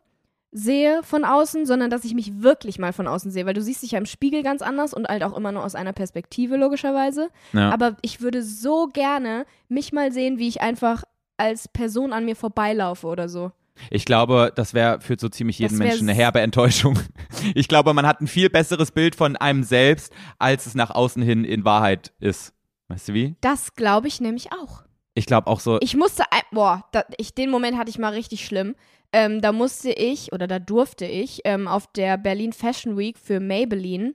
[0.57, 3.83] sehe von außen, sondern dass ich mich wirklich mal von außen sehe, weil du siehst
[3.83, 7.29] dich ja im Spiegel ganz anders und halt auch immer nur aus einer Perspektive logischerweise.
[7.53, 7.69] Ja.
[7.69, 11.03] Aber ich würde so gerne mich mal sehen, wie ich einfach
[11.37, 13.51] als Person an mir vorbeilaufe oder so.
[13.91, 16.97] Ich glaube, das wäre für so ziemlich jeden Menschen eine herbe Enttäuschung.
[17.53, 21.21] Ich glaube, man hat ein viel besseres Bild von einem selbst, als es nach außen
[21.21, 22.53] hin in Wahrheit ist.
[22.87, 23.35] Weißt du wie?
[23.41, 24.83] Das glaube ich nämlich auch.
[25.13, 28.45] Ich glaube auch so, Ich musste, boah, da, ich, den Moment hatte ich mal richtig
[28.45, 28.75] schlimm.
[29.13, 33.39] Ähm, da musste ich, oder da durfte ich, ähm, auf der Berlin Fashion Week für
[33.39, 34.13] Maybelline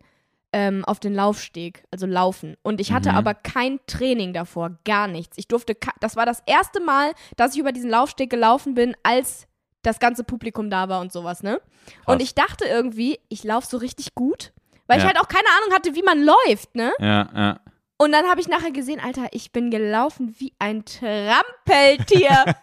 [0.53, 2.57] ähm, auf den Laufsteg, also laufen.
[2.63, 3.17] Und ich hatte Mhm.
[3.17, 5.39] aber kein Training davor, gar nichts.
[5.39, 9.47] Ich durfte, das war das erste Mal, dass ich über diesen Laufsteg gelaufen bin, als
[9.81, 11.59] das ganze Publikum da war und sowas, ne?
[12.05, 12.15] Krass.
[12.15, 14.53] Und ich dachte irgendwie, ich laufe so richtig gut,
[14.87, 15.09] weil ich Ja.
[15.09, 16.93] halt auch keine Ahnung hatte, wie man läuft, ne?
[17.01, 17.61] ja, ja.
[18.03, 22.31] Und dann habe ich nachher gesehen, Alter, ich bin gelaufen wie ein Trampeltier.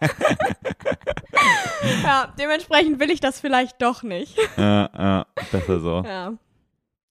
[2.04, 4.36] ja, dementsprechend will ich das vielleicht doch nicht.
[4.56, 6.02] Ja, ja, besser so.
[6.06, 6.32] Ja,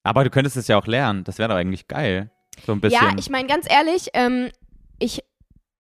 [0.04, 1.24] Aber du könntest es ja auch lernen.
[1.24, 2.30] Das wäre doch eigentlich geil.
[2.66, 3.02] So ein bisschen.
[3.02, 4.50] ja ich meine, ganz ehrlich, ähm,
[5.00, 5.24] ich,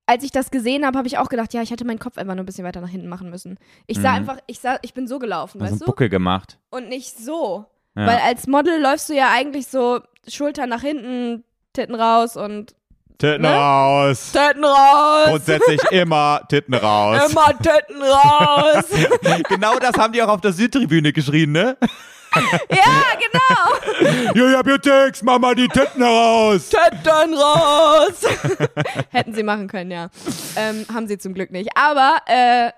[0.06, 2.36] als ich das gesehen habe, habe ich auch gedacht, ja, ich hätte meinen Kopf einfach
[2.36, 3.60] nur ein bisschen weiter nach hinten machen müssen.
[3.86, 4.18] Ich sah Mhm.
[4.18, 5.86] einfach, ich sah, ich bin so gelaufen, also weißt du?
[5.86, 6.58] Buckel gemacht.
[6.70, 7.66] Und nicht so.
[7.96, 8.08] Ja.
[8.08, 11.44] Weil als Model läufst du ja eigentlich so Schultern nach hinten,
[11.74, 12.76] Titten raus und
[13.18, 13.50] Titten Ne?
[13.54, 14.32] raus.
[14.32, 15.28] Titten raus.
[15.28, 17.30] Grundsätzlich immer Titten raus.
[17.30, 18.86] Immer Titten raus.
[19.50, 21.78] genau das haben die auch auf der Südtribüne geschrien, ne?
[22.70, 24.34] ja, genau.
[24.36, 26.70] Julia Beautix, mach mal die Titten raus.
[26.70, 28.22] Titten raus.
[29.10, 30.10] Hätten sie machen können, ja.
[30.56, 31.70] Ähm, haben sie zum Glück nicht.
[31.76, 32.72] Aber äh,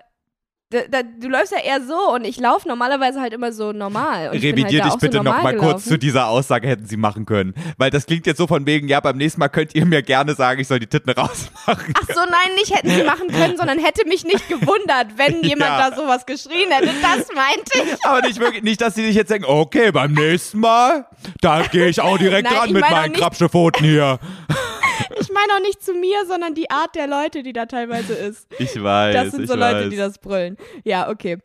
[0.72, 4.30] da, da, du läufst ja eher so und ich laufe normalerweise halt immer so normal.
[4.30, 6.96] Und Revidier halt dich bitte so noch normal mal kurz zu dieser Aussage hätten sie
[6.96, 7.54] machen können.
[7.78, 10.34] Weil das klingt jetzt so von wegen, ja, beim nächsten Mal könnt ihr mir gerne
[10.34, 11.94] sagen, ich soll die Titten rausmachen.
[11.94, 15.70] Ach so, nein, nicht hätten sie machen können, sondern hätte mich nicht gewundert, wenn jemand
[15.70, 15.90] Ja.
[15.90, 16.90] da sowas geschrien hätte.
[17.02, 18.04] Das meinte ich.
[18.04, 21.06] Aber nicht wirklich, nicht, dass sie sich jetzt denken, okay, beim nächsten Mal,
[21.40, 24.18] da gehe ich auch direkt Nein, ran mit meinen nicht- Krabschepfoten hier.
[25.20, 28.46] Ich meine auch nicht zu mir, sondern die Art der Leute, die da teilweise ist.
[28.58, 29.72] Ich weiß, Das sind so weiß.
[29.72, 30.56] Leute, die das brüllen.
[30.84, 31.38] Ja, okay.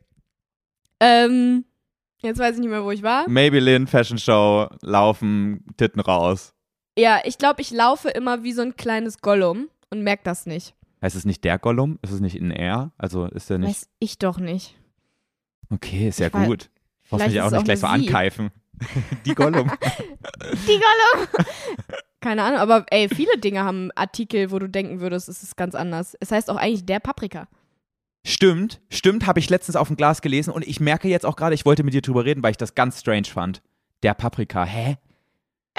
[0.99, 1.65] Ähm,
[2.21, 3.27] jetzt weiß ich nicht mehr, wo ich war.
[3.29, 6.53] Maybelline Fashion Show, laufen, Titten raus.
[6.97, 10.73] Ja, ich glaube, ich laufe immer wie so ein kleines Gollum und merke das nicht.
[11.01, 11.99] Heißt es nicht der Gollum?
[12.01, 12.91] Ist es nicht in R?
[12.97, 13.69] Also ist der nicht.
[13.69, 14.75] Weiß ich doch nicht.
[15.69, 16.69] Okay, ist ja Ich weiß- gut.
[17.09, 18.49] Brauchst mich auch nicht gleich so ankeifen.
[19.25, 19.71] Die Gollum.
[20.67, 21.27] Die Gollum!
[22.19, 25.75] Keine Ahnung, aber ey, viele Dinge haben Artikel, wo du denken würdest, es ist ganz
[25.75, 26.17] anders.
[26.19, 27.47] Es heißt auch eigentlich der Paprika.
[28.25, 31.55] Stimmt, stimmt, habe ich letztens auf dem Glas gelesen und ich merke jetzt auch gerade,
[31.55, 33.61] ich wollte mit dir drüber reden, weil ich das ganz strange fand.
[34.03, 34.97] Der Paprika, hä?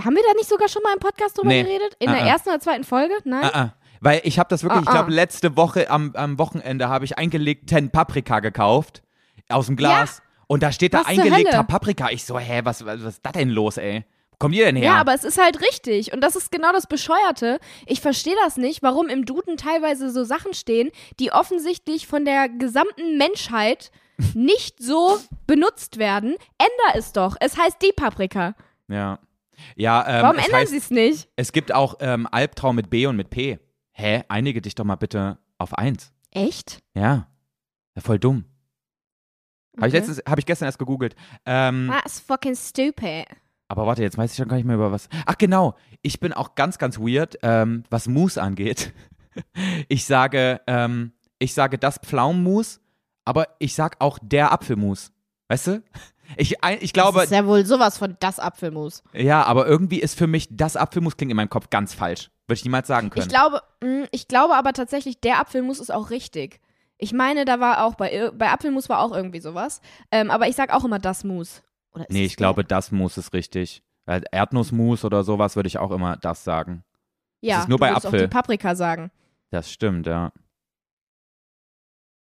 [0.02, 1.62] Haben wir da nicht sogar schon mal im Podcast drüber Nee.
[1.64, 1.96] geredet?
[1.98, 2.28] In Ah, der ah.
[2.28, 3.14] ersten oder zweiten Folge?
[3.24, 3.50] Nein?
[3.52, 3.74] Ah.
[4.00, 4.92] Weil ich habe das wirklich, ich ah.
[4.92, 9.02] glaube, letzte Woche am, am Wochenende habe ich eingelegten Paprika gekauft.
[9.48, 10.22] Aus dem Glas.
[10.46, 11.64] Und da steht da eingelegter?
[11.64, 12.10] Paprika.
[12.10, 14.04] Ich so, hä, was, was, was ist da denn los, ey?
[14.38, 14.84] Kommt ihr denn her?
[14.84, 16.12] Ja, aber es ist halt richtig.
[16.12, 17.58] Und das ist genau das Bescheuerte.
[17.86, 22.48] Ich verstehe das nicht, warum im Duden teilweise so Sachen stehen, die offensichtlich von der
[22.48, 23.90] gesamten Menschheit
[24.34, 26.36] nicht so benutzt werden.
[26.58, 27.36] Änder es doch.
[27.40, 28.54] Es heißt die Paprika.
[28.88, 29.18] ja.
[29.74, 31.28] Ja, ähm, Warum ändern sie es nicht?
[31.34, 33.58] Es gibt auch ähm, Albtraum mit B und mit P.
[33.90, 34.22] Hä?
[34.28, 36.12] Einige dich doch mal bitte auf eins.
[36.30, 36.78] Echt?
[36.94, 37.26] Ja.
[37.96, 38.44] ja voll dumm.
[39.76, 39.98] Habe ich, Okay.
[39.98, 41.16] letztens- hab ich gestern erst gegoogelt.
[41.44, 43.26] Ähm, That's fucking stupid.
[43.68, 45.08] Aber warte, jetzt weiß ich schon gar nicht mehr über was.
[45.26, 48.92] Ach genau, ich bin auch ganz, ganz weird, ähm, was Mousse angeht.
[49.88, 52.80] Ich sage, ähm, ich sage das Pflaumenmus,
[53.24, 55.12] aber ich sag auch der Apfelmus.
[55.46, 55.82] Weißt du?
[56.36, 59.04] Ich, ich glaube, das ist ja wohl sowas von das Apfelmus.
[59.12, 62.30] ja, aber irgendwie ist für mich das Apfelmus klingt in meinem Kopf ganz falsch.
[62.48, 63.26] Würde ich niemals sagen können.
[63.26, 66.60] Ich glaube, mh, ich glaube aber tatsächlich, der Apfelmus ist auch richtig.
[66.98, 69.80] Ich meine, da war auch bei, bei Apfelmus war auch irgendwie sowas.
[70.10, 71.62] Ähm, aber ich sag auch immer das Mus.
[71.92, 73.82] Oder ist nee, ich glaube, das Mus ist richtig.
[74.06, 76.84] Weil Erdnussmus oder sowas würde ich auch immer das sagen.
[77.40, 78.26] ja, ist nur du bei würdest auch Apfel.
[78.26, 79.10] die Paprika sagen.
[79.50, 80.32] Das stimmt, ja.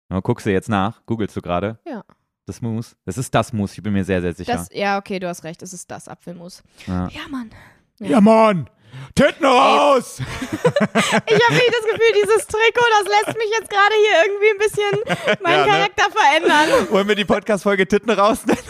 [0.09, 1.05] Na, guckst du jetzt nach?
[1.05, 1.79] Googlest du gerade?
[1.85, 2.03] Ja.
[2.45, 2.95] Das Mus?
[3.05, 4.53] Das ist das Mus, ich bin mir sehr, sehr sicher.
[4.53, 6.63] Das, ja, okay, du hast recht, es ist das Apfelmus.
[6.85, 7.07] ja.
[7.09, 7.51] Ja, Mann.
[7.99, 8.69] ja, Mann!
[9.15, 10.19] Titten raus!
[10.49, 14.57] Ich habe nicht das Gefühl, dieses Trikot, das lässt mich jetzt gerade hier irgendwie ein
[14.59, 15.71] bisschen meinen Ja, ne?
[15.71, 16.89] Charakter verändern.
[16.91, 18.63] Wollen wir die Podcast-Folge Titten rausnehmen?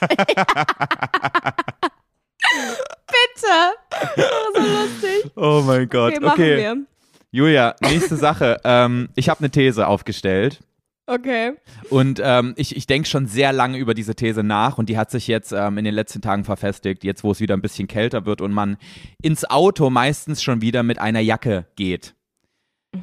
[3.06, 3.56] Bitte.
[4.16, 5.30] Oh, so lustig.
[5.36, 6.14] Oh mein Gott.
[6.14, 6.76] Okay, machen wir.
[7.30, 8.60] Julia, nächste Sache.
[8.64, 10.60] ähm, ich habe eine These aufgestellt.
[11.08, 11.52] Okay.
[11.88, 15.12] Und ähm, ich, ich denke schon sehr lange über diese These nach und die hat
[15.12, 18.26] sich jetzt ähm, in den letzten Tagen verfestigt, jetzt wo es wieder ein bisschen kälter
[18.26, 18.76] wird und man
[19.22, 22.15] ins Auto meistens schon wieder mit einer Jacke geht.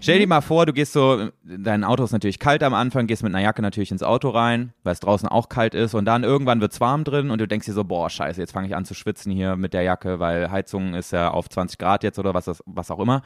[0.01, 3.23] Stell dir mal vor, du gehst so, dein Auto ist natürlich kalt am Anfang, gehst
[3.23, 6.23] mit einer Jacke natürlich ins Auto rein, weil es draußen auch kalt ist und dann
[6.23, 8.75] irgendwann wird es warm drin und du denkst dir so, boah, scheiße, jetzt fange ich
[8.75, 12.19] an zu schwitzen hier mit der Jacke, weil Heizung ist ja auf 20 Grad jetzt
[12.19, 13.21] oder was, das, was auch immer.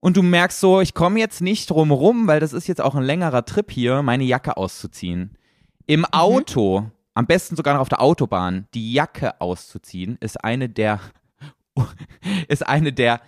[0.00, 2.94] Und du merkst so, ich komme jetzt nicht drum rum, weil das ist jetzt auch
[2.94, 5.36] ein längerer Trip hier, meine Jacke auszuziehen.
[5.86, 11.00] Im Auto, am besten sogar noch auf der Autobahn, die Jacke auszuziehen, ist eine der,
[12.48, 13.20] ist eine der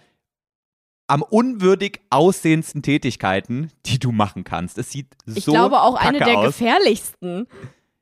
[1.09, 4.78] am unwürdig aussehendsten Tätigkeiten, die du machen kannst.
[4.78, 6.46] Es sieht Ich so glaube auch eine kacke der aus.
[6.46, 7.46] gefährlichsten.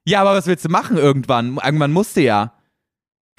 [0.04, 1.56] Ja, aber was willst du machen irgendwann?
[1.64, 2.52] Irgendwann musst du ja.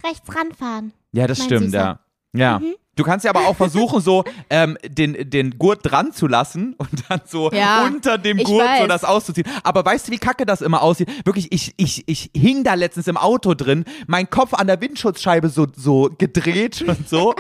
[0.04, 0.94] Rechts ranfahren.
[1.12, 1.78] Ja, das Mein stimmt, Süßer.
[1.78, 2.00] ja.
[2.34, 2.60] Ja.
[2.60, 2.76] Mhm.
[2.98, 6.90] Du kannst ja aber auch versuchen, so ähm, den, den Gurt dran zu lassen und
[7.10, 9.48] dann so Ja, unter dem Gurt so das auszuziehen.
[9.64, 11.10] Aber weißt du, wie kacke das immer aussieht?
[11.26, 15.48] Wirklich, ich, ich, ich hing da letztens im Auto drin, mein Kopf an der Windschutzscheibe
[15.50, 17.34] so, so gedreht und so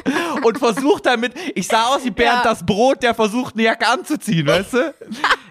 [0.43, 2.49] und versucht damit, ich sah aus wie Bernd Ja.
[2.51, 4.93] das Brot, der versucht, eine Jacke anzuziehen, weißt du?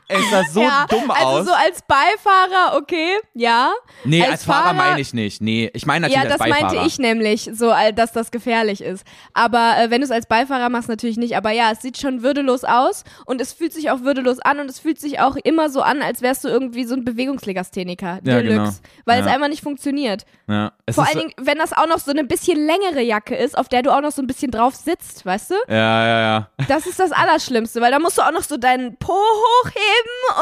[0.09, 1.46] Es sah so ja, dumm also aus.
[1.46, 3.72] so als Beifahrer, okay, ja.
[4.04, 5.40] nee, als, als Fahrer, Fahrer- meine ich nicht.
[5.42, 6.72] Nee, ich meine natürlich Ja, als das Beifahrer.
[6.74, 9.04] meinte ich nämlich, so, dass das gefährlich ist.
[9.34, 11.36] Aber äh, wenn du es als Beifahrer machst, natürlich nicht.
[11.36, 14.70] Aber ja, es sieht schon würdelos aus und es fühlt sich auch würdelos an und
[14.70, 18.20] es fühlt sich auch immer so an, als wärst du irgendwie so ein Bewegungslegastheniker.
[18.24, 18.54] Ja, Deluxe.
[18.54, 18.70] genau.
[19.04, 19.32] Weil es Ja.
[19.34, 20.24] einfach nicht funktioniert.
[20.48, 23.57] Ja, es Vor allen Dingen, wenn das auch noch so eine bisschen längere Jacke ist,
[23.59, 25.54] auf der du auch noch so ein bisschen drauf sitzt, weißt du?
[25.68, 26.48] Ja, ja, ja.
[26.68, 29.82] Das ist das Allerschlimmste, weil da musst du auch noch so deinen Po hochheben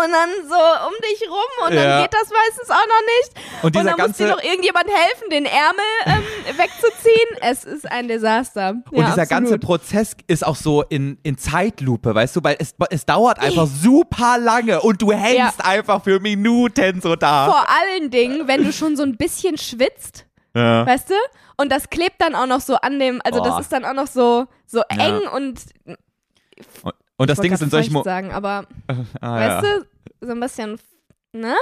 [0.04, 1.82] und dann so um dich rum und Ja.
[1.84, 3.64] dann geht das meistens auch noch nicht.
[3.64, 6.22] Und dieser dann muss dir ganze- noch irgendjemand helfen, den Ärmel ähm,
[6.58, 7.38] wegzuziehen.
[7.40, 8.74] Es ist ein Desaster.
[8.90, 9.60] Und ja, dieser ganze absolut.
[9.60, 14.38] Prozess ist auch so in, in Zeitlupe, weißt du, weil es, es dauert einfach super
[14.38, 17.46] lange und du hängst einfach für Minuten so da.
[17.46, 20.26] Vor allen Dingen, wenn du schon so ein bisschen schwitzt,
[20.56, 20.86] Ja.
[20.86, 21.14] weißt du?
[21.56, 23.44] Und das klebt dann auch noch so an dem, also Oh.
[23.44, 25.06] das ist dann auch noch so, so Ja.
[25.06, 25.60] eng und
[27.16, 28.66] Und, das ich Ding ist in solchen feucht Mo sagen, aber
[29.20, 30.78] ah, weißt du, so ein bisschen,
[31.32, 31.54] ne?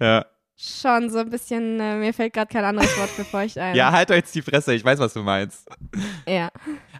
[0.00, 0.06] ja.
[0.06, 0.26] Ja.
[0.62, 3.74] Schon so ein bisschen, äh, mir fällt gerade kein anderes Wort für feucht ein.
[3.74, 5.66] ja, halt doch jetzt die Fresse, ich weiß, was du meinst.
[6.28, 6.50] Ja.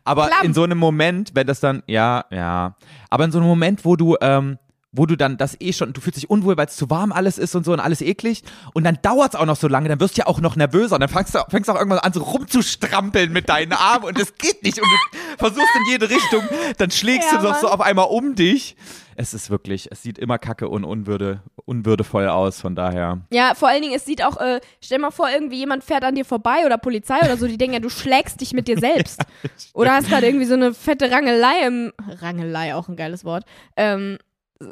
[0.02, 0.46] Aber Klamm.
[0.46, 2.74] in so einem Moment, wenn das dann, ja, ja.
[3.10, 4.58] Aber in so einem Moment, wo du, ähm,
[4.92, 7.38] wo du dann das eh schon, du fühlst dich unwohl, weil es zu warm alles
[7.38, 8.42] ist und so und alles eklig
[8.74, 10.96] und dann dauert es auch noch so lange, dann wirst du ja auch noch nervöser
[10.96, 14.18] und dann fängst du, fängst du auch irgendwann an so rumzustrampeln mit deinen Armen und
[14.18, 16.42] das geht nicht und du versuchst in jede Richtung,
[16.78, 18.76] dann schlägst Ja, du doch so auf einmal um dich.
[19.16, 23.20] Es ist wirklich, es sieht immer kacke und unwürde, unwürdevoll aus, von daher.
[23.30, 26.14] Ja, vor allen Dingen, es sieht auch, äh, stell mal vor, irgendwie jemand fährt an
[26.14, 29.20] dir vorbei oder Polizei oder so, die denken ja, du schlägst dich mit dir selbst.
[29.74, 33.44] oder hast gerade irgendwie so eine fette Rangelei im, Rangelei, auch ein geiles Wort,
[33.76, 34.16] ähm,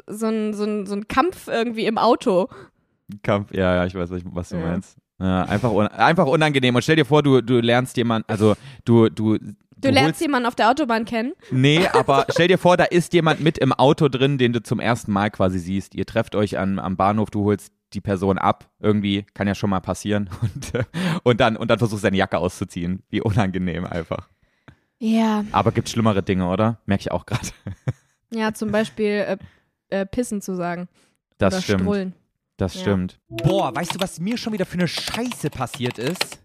[0.07, 2.47] so ein, so ein, so ein Kampf irgendwie im Auto.
[3.23, 4.61] Kampf, ja, ja, ich weiß, was, du Ja.
[4.65, 4.97] meinst.
[5.19, 6.75] Ja, einfach, un einfach unangenehm.
[6.75, 9.37] Und stell dir vor, du, du lernst jemanden, also du, du,
[9.81, 11.31] Du, lernst jemanden auf der Autobahn kennen.
[11.51, 14.79] Nee, aber stell dir vor, da ist jemand mit im Auto drin, den du zum
[14.81, 15.95] ersten Mal quasi siehst.
[15.95, 18.69] Ihr trefft euch an, am Bahnhof, du holst die Person ab.
[18.81, 20.29] Irgendwie kann ja schon mal passieren.
[20.41, 20.73] Und,
[21.23, 23.03] und, dann, und dann versuchst du deine Jacke auszuziehen.
[23.09, 24.27] Wie unangenehm einfach.
[24.99, 25.45] Ja.
[25.53, 26.79] Aber gibt schlimmere Dinge, oder?
[26.85, 27.47] Merke ich auch gerade.
[28.31, 29.37] Ja, zum Beispiel äh,
[29.89, 30.87] äh, Pissen zu sagen.
[31.37, 31.81] Das oder stimmt.
[31.81, 32.13] Strullen.
[32.57, 32.81] Das Ja.
[32.81, 33.19] stimmt.
[33.29, 36.39] Boah, weißt du, was mir schon wieder für eine Scheiße passiert ist?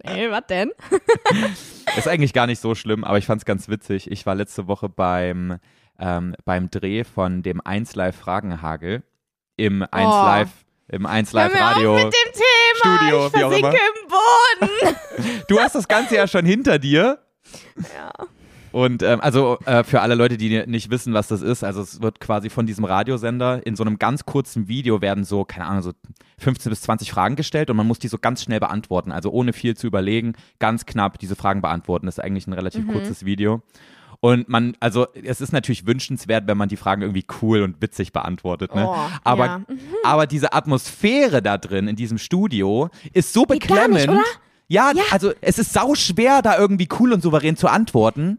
[0.00, 0.72] Ey, was denn?
[1.96, 4.10] Ist eigentlich gar nicht so schlimm, aber ich fand es ganz witzig.
[4.10, 5.58] Ich war letzte Woche beim,
[5.98, 9.02] ähm, beim Dreh von dem 1 Live Fragenhagel
[9.56, 10.24] im 1 Oh.
[10.24, 10.50] Live,
[10.88, 11.94] im 1 Live Hör mir auf Radio.
[11.94, 12.96] mit dem Thema.
[12.98, 13.76] Studio, ich wie auch versinke immer.
[13.76, 14.96] im Boden.
[15.48, 17.18] Du hast das Ganze ja schon hinter dir.
[17.94, 18.10] ja.
[18.74, 22.02] Und ähm, also äh, für alle Leute, die nicht wissen, was das ist, also es
[22.02, 25.82] wird quasi von diesem Radiosender in so einem ganz kurzen Video werden so, keine Ahnung,
[25.82, 25.92] so
[26.38, 29.12] 15 bis 20 Fragen gestellt und man muss die so ganz schnell beantworten.
[29.12, 32.06] Also ohne viel zu überlegen, ganz knapp diese Fragen beantworten.
[32.06, 32.90] Das ist eigentlich ein relativ Mhm.
[32.92, 33.62] kurzes Video.
[34.18, 38.12] Und man, also es ist natürlich wünschenswert, wenn man die Fragen irgendwie cool und witzig
[38.12, 38.74] beantwortet.
[38.74, 38.86] Ne?
[38.88, 39.60] Oh, aber, ja.
[40.02, 43.94] aber diese Atmosphäre da drin in diesem Studio ist so Geht beklemmend.
[43.94, 44.22] nicht, oder?
[44.66, 45.02] Ja, Ja.
[45.12, 48.38] also es ist sau schwer, da irgendwie cool und souverän zu antworten.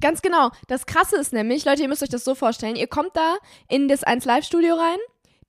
[0.00, 0.50] Ganz genau.
[0.68, 3.36] Das Krasse ist nämlich, Leute, ihr müsst euch das so vorstellen, ihr kommt da
[3.68, 4.98] in das 1 Live-Studio rein,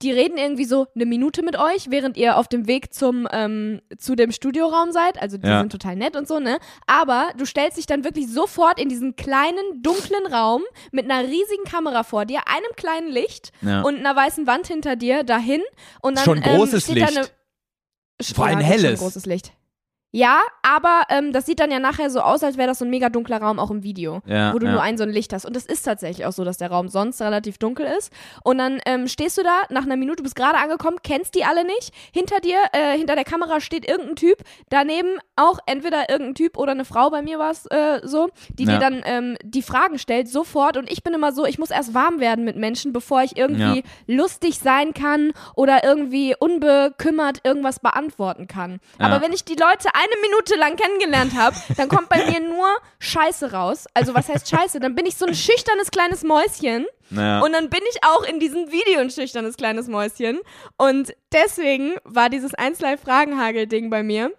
[0.02, 3.80] die reden irgendwie so eine Minute mit euch, während ihr auf dem Weg zum, ähm,
[3.96, 5.20] zu dem Studioraum seid.
[5.20, 5.60] Also die Ja.
[5.60, 6.58] sind total nett und so, ne?
[6.86, 11.64] Aber du stellst dich dann wirklich sofort in diesen kleinen, dunklen Raum mit einer riesigen
[11.64, 13.80] Kamera vor dir, einem kleinen Licht Ja.
[13.82, 15.62] und einer weißen Wand hinter dir dahin.
[16.02, 17.18] Und dann, Schon großes ähm, steht da Licht.
[17.18, 19.00] eine Vor allem ist schon helles.
[19.00, 19.52] großes Licht.
[20.12, 22.90] Ja, aber ähm, das sieht dann ja nachher so aus, als wäre das so ein
[22.90, 24.72] mega dunkler Raum auch im Video, Ja, wo du ja.
[24.72, 25.44] nur ein so ein Licht hast.
[25.44, 28.10] Und das ist tatsächlich auch so, dass der Raum sonst relativ dunkel ist.
[28.42, 31.44] Und dann ähm, stehst du da nach einer Minute, du bist gerade angekommen, kennst die
[31.44, 31.92] alle nicht.
[32.12, 34.38] Hinter dir, äh, hinter der Kamera steht irgendein Typ.
[34.70, 38.64] Daneben auch entweder irgendein Typ oder eine Frau, bei mir war es äh, so, die
[38.64, 38.74] Ja.
[38.74, 40.78] dir dann ähm, die Fragen stellt sofort.
[40.78, 43.82] Und ich bin immer so, ich muss erst warm werden mit Menschen, bevor ich irgendwie
[44.06, 48.80] lustig sein kann oder irgendwie unbekümmert irgendwas beantworten kann.
[48.98, 52.68] Aber wenn ich die Leute eine Minute lang kennengelernt habe, dann kommt bei mir nur
[52.98, 53.86] Scheiße raus.
[53.94, 54.78] Also was heißt Scheiße?
[54.78, 56.86] Dann bin ich so ein schüchternes kleines Mäuschen.
[57.10, 57.40] Ja.
[57.40, 60.40] Und dann bin ich auch in diesem Video ein schüchternes kleines Mäuschen.
[60.76, 64.32] Und deswegen war dieses 1 Live Fragenhagel-Ding bei mir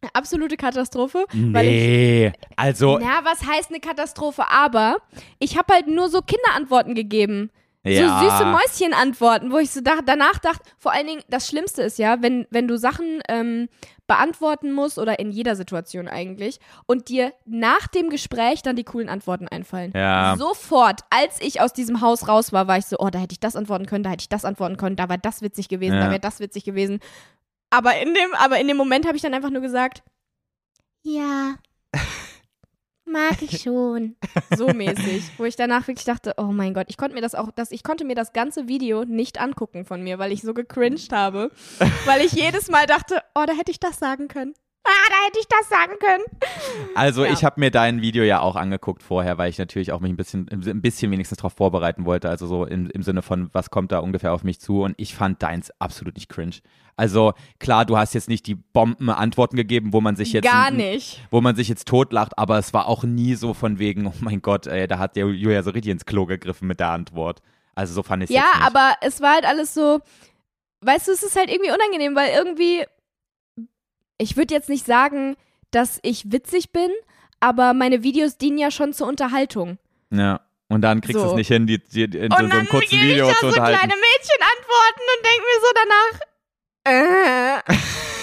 [0.00, 1.24] eine absolute Katastrophe.
[1.32, 4.48] Weil ich nee, also na, was heißt eine Katastrophe?
[4.48, 4.98] Aber
[5.40, 7.50] ich habe halt nur so Kinderantworten gegeben.
[7.84, 8.20] Ja.
[8.20, 11.98] So süße Mäuschenantworten, wo ich so dach, danach dachte, vor allen Dingen, das Schlimmste ist
[11.98, 13.68] ja, wenn, wenn du Sachen ähm,
[14.06, 19.08] beantworten musst oder in jeder Situation eigentlich und dir nach dem Gespräch dann die coolen
[19.08, 19.92] Antworten einfallen.
[19.94, 20.34] Ja.
[20.38, 23.40] Sofort, als ich aus diesem Haus raus war, war ich so, oh, da hätte ich
[23.40, 26.04] das antworten können, da hätte ich das antworten können, da wäre das witzig gewesen, Ja.
[26.04, 27.00] da wäre das witzig gewesen.
[27.70, 30.02] Aber in dem, aber in dem Moment habe ich dann einfach nur gesagt,
[31.02, 31.54] Ja.
[33.10, 34.16] Mag ich schon.
[34.56, 37.50] so mäßig, wo ich danach wirklich dachte, oh mein Gott, ich konnte mir das auch,
[37.50, 41.12] das, ich konnte mir das ganze Video nicht angucken von mir, weil ich so gecringed
[41.12, 41.50] habe,
[42.04, 44.54] weil ich jedes Mal dachte, oh, da hätte ich das sagen können.
[44.90, 46.24] Ah, da hätte ich das sagen können.
[46.94, 47.32] Also Ja.
[47.32, 50.16] ich habe mir dein Video ja auch angeguckt vorher, weil ich natürlich auch mich ein
[50.16, 52.28] bisschen, ein bisschen wenigstens darauf vorbereiten wollte.
[52.30, 54.82] Also so im, im Sinne von, was kommt da ungefähr auf mich zu.
[54.82, 56.56] Und ich fand deins absolut nicht cringe.
[56.96, 61.20] Also klar, du hast jetzt nicht die Bombenantworten gegeben, wo man sich jetzt Gar nicht.
[61.30, 64.42] wo man sich jetzt totlacht, aber es war auch nie so von wegen, oh mein
[64.42, 67.40] Gott, ey, da hat der Julia so richtig ins Klo gegriffen mit der Antwort.
[67.76, 70.00] Also so fand ich es Ja, aber es war halt alles so,
[70.80, 72.84] weißt du, es ist halt irgendwie unangenehm, weil irgendwie,
[74.18, 75.36] ich würde jetzt nicht sagen,
[75.70, 76.90] dass ich witzig bin,
[77.40, 79.78] aber meine Videos dienen ja schon zur Unterhaltung.
[80.10, 80.40] Ja.
[80.70, 81.30] Und dann kriegst du So.
[81.30, 83.28] es nicht hin, die, die in so, und so einem dann kurzen gebe ich Video
[83.28, 83.78] da zu so unterhalten.
[83.78, 86.20] kleine Mädchenantworten und denke mir so danach,
[86.84, 87.74] äh,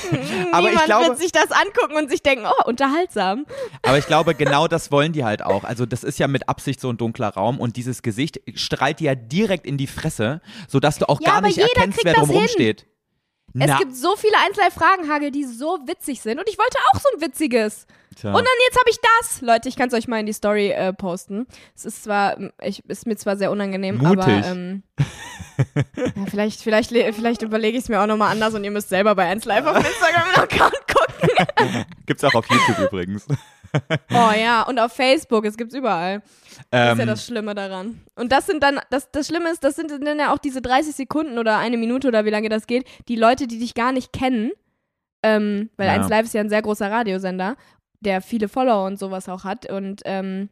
[0.52, 3.46] Aber ich glaube- wird sich das angucken und sich denken, oh, unterhaltsam.
[3.82, 5.64] Aber ich glaube, genau das wollen die halt auch.
[5.64, 9.06] Also das ist ja mit Absicht so ein dunkler Raum und dieses Gesicht strahlt dir
[9.06, 12.76] ja direkt in die Fresse, sodass du auch Ja, gar nicht erkennst, wer drumherum hin.
[13.62, 13.70] Steht.
[13.70, 17.08] Es Na, gibt so viele Einzelfragenhagel, die so witzig sind und ich wollte auch so
[17.16, 17.86] ein witziges.
[18.16, 18.30] tja.
[18.30, 19.42] Und dann jetzt habe ich das.
[19.42, 21.48] Leute, ich kann es euch mal in die Story äh, posten.
[21.76, 24.46] Es ist zwar, ich, ist mir zwar sehr unangenehm, aber Mutig.
[24.46, 24.84] ähm,
[25.96, 28.90] ja, vielleicht, vielleicht, le- vielleicht überlege ich es mir auch nochmal anders und ihr müsst
[28.90, 31.86] selber bei 1Live auf Instagram-Account gucken.
[32.06, 33.26] Gibt's auch auf YouTube übrigens.
[34.12, 36.22] Oh ja, und auf Facebook, es gibt's überall.
[36.72, 38.02] Das ist ja Ähm, das Schlimme daran.
[38.16, 40.96] Und das sind dann, das, das Schlimme ist, das sind dann ja auch diese 30
[40.96, 44.14] Sekunden oder eine Minute oder wie lange das geht, die Leute, die dich gar nicht
[44.14, 44.52] kennen,
[45.24, 45.96] ähm, weil Ja.
[46.02, 47.56] 1Live ist ja ein sehr großer Radiosender,
[48.02, 49.70] der viele Follower und sowas auch hat.
[49.72, 50.50] Und ähm,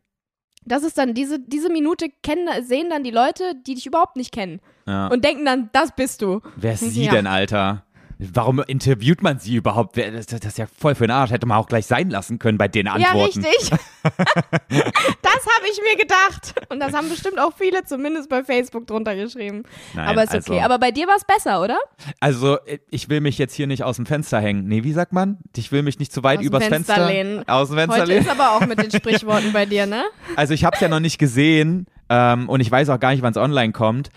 [0.65, 4.31] das ist dann, diese, diese Minute kennen, sehen dann die Leute, die dich überhaupt nicht
[4.33, 4.59] kennen.
[4.87, 5.07] ja.
[5.07, 6.39] Und denken dann, das bist du.
[6.55, 7.11] Wer ist sie Ja.
[7.11, 7.85] denn, Alter?
[8.33, 9.97] Warum interviewt man sie überhaupt?
[9.97, 11.31] Das, das ist ja voll für den Arsch.
[11.31, 13.41] Hätte man auch gleich sein lassen können bei den Antworten.
[13.41, 13.69] Ja, richtig.
[14.03, 16.55] das habe ich mir gedacht.
[16.69, 19.63] Und das haben bestimmt auch viele zumindest bei Facebook drunter geschrieben.
[19.93, 20.53] Nein, Aber ist okay.
[20.53, 21.77] also- Aber bei dir war es besser, oder?
[22.19, 22.57] Also,
[22.89, 24.67] ich will mich jetzt hier nicht aus dem Fenster hängen.
[24.67, 25.37] Nee, wie sagt man?
[25.55, 27.47] Ich will mich nicht zu weit Aus übers Fenster Fenster lehnen.
[27.47, 28.25] Aus dem Fenster Heute lehnen.
[28.25, 30.03] ist aber auch mit den Sprichworten bei dir, ne?
[30.35, 33.21] Also, ich habe es ja noch nicht gesehen ähm, und ich weiß auch gar nicht,
[33.21, 34.09] wann es online kommt.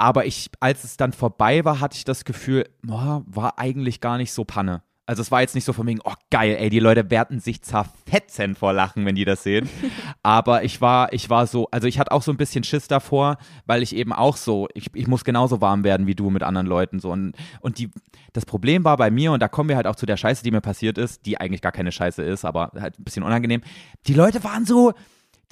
[0.00, 4.16] Aber ich, als es dann vorbei war, hatte ich das Gefühl, boah, war eigentlich gar
[4.16, 4.82] nicht so Panne.
[5.04, 7.60] Also es war jetzt nicht so von wegen, oh geil, ey, die Leute werden sich
[7.60, 9.68] zerfetzen vor Lachen, wenn die das sehen.
[10.22, 13.36] Aber ich war, ich war so, also ich hatte auch so ein bisschen Schiss davor,
[13.66, 16.66] weil ich eben auch so, ich, ich muss genauso warm werden wie du mit anderen
[16.66, 17.10] Leuten so.
[17.10, 17.90] Und, und die,
[18.32, 20.50] das Problem war bei mir, und da kommen wir halt auch zu der Scheiße, die
[20.50, 23.60] mir passiert ist, die eigentlich gar keine Scheiße ist, aber halt ein bisschen unangenehm.
[24.06, 24.94] Die Leute waren so,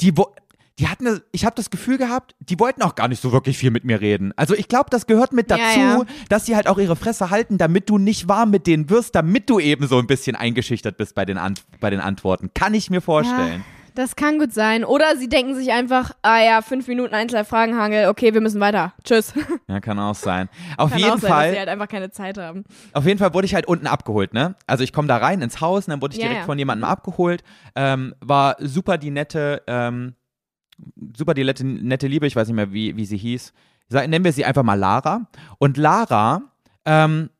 [0.00, 0.32] die, wo,
[0.78, 3.70] die hatten, ich habe das Gefühl gehabt, die wollten auch gar nicht so wirklich viel
[3.70, 4.32] mit mir reden.
[4.36, 6.02] Also ich glaube, das gehört mit Ja, dazu, ja.
[6.28, 9.50] dass sie halt auch ihre Fresse halten, damit du nicht warm mit denen wirst, damit
[9.50, 12.50] du eben so ein bisschen eingeschüchtert bist bei den, Ant bei den Antworten.
[12.54, 13.64] Kann ich mir vorstellen.
[13.96, 14.84] Das kann gut sein.
[14.84, 18.92] Oder sie denken sich einfach, ah ja, fünf Minuten Einzelfragenhangel, okay, wir müssen weiter.
[19.02, 19.34] Tschüss.
[19.66, 20.48] Ja, kann auch sein.
[20.76, 21.42] Auf Kann jeden auch sein, Fall.
[21.46, 22.62] dass sie halt einfach keine Zeit haben.
[22.92, 24.54] Auf jeden Fall wurde ich halt unten abgeholt, ne?
[24.68, 26.46] Also ich komme da rein ins Haus und dann wurde ich Ja, direkt ja.
[26.46, 27.42] von jemandem abgeholt.
[27.74, 30.14] Ähm, war super die nette, ähm,
[31.16, 33.52] super die nette, nette Liebe, ich weiß nicht mehr, wie, wie sie hieß.
[33.90, 35.26] Nennen wir sie einfach mal Lara.
[35.58, 36.42] Und Lara
[36.84, 37.30] ähm,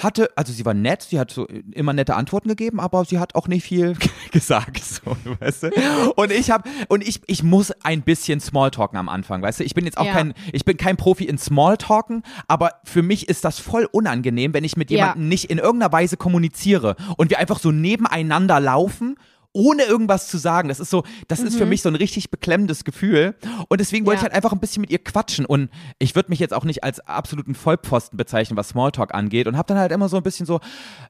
[0.00, 3.34] hatte, also sie war nett, sie hat so immer nette Antworten gegeben, aber sie hat
[3.34, 3.94] auch nicht viel
[4.32, 5.70] gesagt, so, weißt du?
[6.16, 9.64] Und ich habe und ich ich muss ein bisschen Smalltalken am Anfang, weißt du?
[9.64, 10.12] Ich bin jetzt auch Ja.
[10.14, 14.64] kein ich bin kein Profi in Smalltalken, aber für mich ist das voll unangenehm, wenn
[14.64, 14.96] ich mit Ja.
[14.98, 19.16] jemandem nicht in irgendeiner Weise kommuniziere und wir einfach so nebeneinander laufen.
[19.54, 20.68] Ohne irgendwas zu sagen.
[20.68, 23.36] Das ist so, das ist für mich so ein richtig beklemmendes Gefühl.
[23.68, 24.22] Und deswegen wollte Mhm.
[24.22, 24.28] Ja.
[24.28, 25.44] ich halt einfach ein bisschen mit ihr quatschen.
[25.44, 29.46] Und ich würde mich jetzt auch nicht als absoluten Vollpfosten bezeichnen, was Smalltalk angeht.
[29.46, 30.60] Und habe dann halt immer so ein bisschen so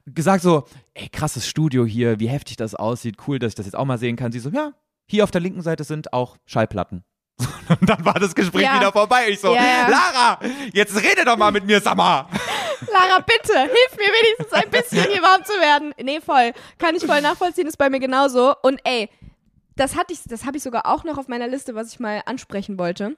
[0.05, 3.75] gesagt, so, ey, krasses Studio hier, wie heftig das aussieht, cool, dass ich das jetzt
[3.75, 4.31] auch mal sehen kann.
[4.33, 4.73] Sie so, ja,
[5.07, 7.03] hier auf der linken Seite sind auch Schallplatten.
[7.79, 8.75] Und dann war das Gespräch Ja.
[8.77, 9.29] wieder vorbei.
[9.29, 9.87] Ich so, Ja.
[9.89, 10.39] Lara,
[10.73, 12.27] jetzt rede doch mal mit mir, mal.
[12.91, 15.93] Lara, bitte, hilf mir wenigstens ein bisschen hier warm zu werden.
[16.01, 16.53] Nee, voll.
[16.77, 18.55] Kann ich voll nachvollziehen, ist bei mir genauso.
[18.61, 19.09] Und ey,
[19.75, 22.21] das hatte ich, das habe ich sogar auch noch auf meiner Liste, was ich mal
[22.25, 23.17] ansprechen wollte.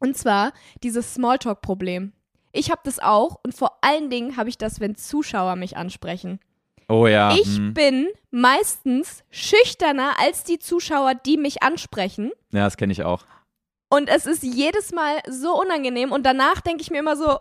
[0.00, 2.12] Und zwar dieses Smalltalk-Problem.
[2.52, 6.40] Ich habe das auch und vor allen Dingen habe ich das, wenn Zuschauer mich ansprechen.
[6.88, 7.34] Oh ja.
[7.34, 7.74] Ich hm.
[7.74, 12.32] bin meistens schüchterner als die Zuschauer, die mich ansprechen.
[12.52, 13.24] Ja, das kenne ich auch.
[13.88, 16.12] Und es ist jedes Mal so unangenehm.
[16.12, 17.38] Und danach denke ich mir immer so,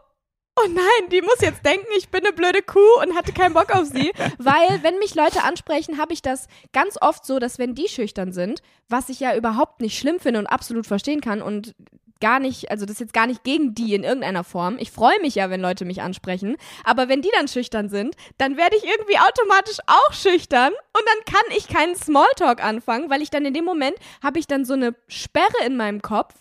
[0.55, 3.71] oh nein, die muss jetzt denken, ich bin eine blöde Kuh und hatte keinen Bock
[3.75, 4.11] auf sie.
[4.37, 8.33] Weil, wenn mich Leute ansprechen, habe ich das ganz oft so, dass wenn die schüchtern
[8.33, 11.75] sind, was ich ja überhaupt nicht schlimm finde und absolut verstehen kann und
[12.23, 14.77] gar nicht, also das ist jetzt gar nicht gegen die in irgendeiner Form.
[14.79, 16.55] Ich freue mich ja, wenn Leute mich ansprechen.
[16.85, 21.35] Aber wenn die dann schüchtern sind, dann werde ich irgendwie automatisch auch schüchtern und dann
[21.35, 24.73] kann ich keinen Smalltalk anfangen, weil ich dann in dem Moment habe ich dann so
[24.73, 26.33] eine Sperre in meinem Kopf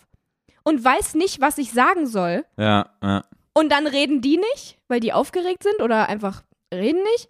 [0.63, 2.45] und weiß nicht, was ich sagen soll.
[2.57, 3.25] Ja, ja.
[3.55, 6.43] Und dann reden die nicht, weil die aufgeregt sind oder einfach
[6.73, 7.29] reden nicht.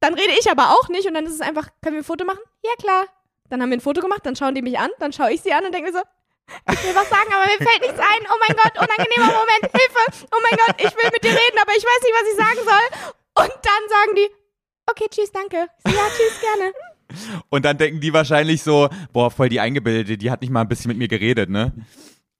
[0.00, 2.24] Dann rede ich aber auch nicht und dann ist es einfach, können wir ein Foto
[2.24, 2.40] machen?
[2.64, 3.04] Ja, klar.
[3.48, 5.52] Dann haben wir ein Foto gemacht, dann schauen die mich an, dann schaue ich sie
[5.52, 6.04] an und denke mir so,
[6.70, 8.22] ich will was sagen, aber mir fällt nichts ein.
[8.30, 10.26] Oh mein Gott, unangenehmer Moment, Hilfe.
[10.32, 12.60] Oh mein Gott, ich will mit dir reden, aber ich weiß nicht, was ich sagen
[12.64, 13.44] soll.
[13.44, 14.28] Und dann sagen die,
[14.86, 15.56] okay, tschüss, danke.
[15.86, 16.72] Ja, tschüss, gerne.
[17.48, 20.68] Und dann denken die wahrscheinlich so, boah, voll die Eingebildete, die hat nicht mal ein
[20.68, 21.72] bisschen mit mir geredet, ne?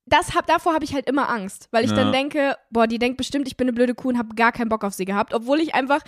[0.09, 1.97] Das hab, davor habe ich halt immer Angst, weil ich Ja.
[1.97, 4.69] dann denke, boah, die denkt bestimmt, ich bin eine blöde Kuh und habe gar keinen
[4.69, 6.01] Bock auf sie gehabt, obwohl ich einfach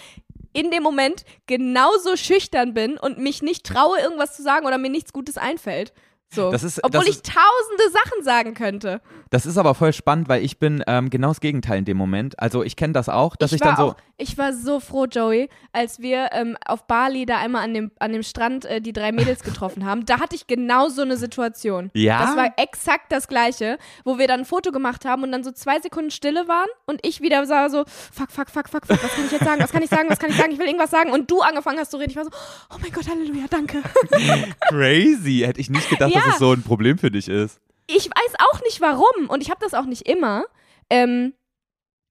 [0.53, 4.91] in dem Moment genauso schüchtern bin und mich nicht traue, irgendwas zu sagen oder mir
[4.91, 5.93] nichts Gutes einfällt.
[6.33, 6.51] So.
[6.53, 9.01] Das ist- obwohl das ich ist- tausende Sachen sagen könnte.
[9.31, 12.39] Das ist aber voll spannend, weil ich bin ähm, genau das Gegenteil in dem Moment.
[12.41, 13.83] Also ich kenne das auch, dass ich, ich dann so.
[13.91, 17.91] auch, ich war so froh, Joey, als wir ähm, auf Bali da einmal an dem,
[18.01, 20.05] an dem Strand äh, die drei Mädels getroffen haben.
[20.05, 21.91] Da hatte ich genau so eine Situation.
[21.95, 22.21] Ja?
[22.27, 25.53] Das war exakt das Gleiche, wo wir dann ein Foto gemacht haben und dann so
[25.53, 29.15] zwei Sekunden Stille waren und ich wieder sah so, fuck, fuck, fuck, fuck, fuck, was
[29.15, 30.91] kann ich jetzt sagen, was kann ich sagen, was kann ich sagen, ich will irgendwas
[30.91, 32.11] sagen und du angefangen hast zu reden.
[32.11, 32.31] Ich war so,
[32.73, 33.83] oh mein Gott, Halleluja, danke.
[34.69, 35.43] Crazy.
[35.47, 36.20] Hätte ich nicht gedacht, Ja.
[36.27, 37.61] Dass es so ein Problem für dich ist.
[37.87, 40.45] Ich weiß auch nicht warum und ich habe das auch nicht immer.
[40.91, 41.33] Ähm,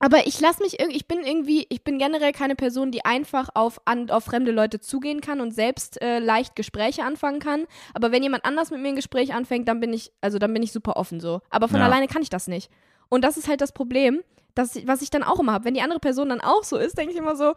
[0.02, 3.50] aber ich lasse mich irgendwie, ich bin irgendwie, ich bin generell keine Person, die einfach
[3.54, 7.66] auf, an, auf fremde Leute zugehen kann und selbst äh, leicht Gespräche anfangen kann.
[7.94, 10.64] Aber wenn jemand anders mit mir ein Gespräch anfängt, dann bin ich, also dann bin
[10.64, 11.42] ich super offen so.
[11.50, 11.86] Aber von Ja.
[11.86, 12.72] alleine kann ich das nicht.
[13.10, 14.22] Und das ist halt das Problem,
[14.56, 15.66] dass, was ich dann auch immer habe.
[15.66, 17.54] Wenn die andere Person dann auch so ist, denke ich immer so,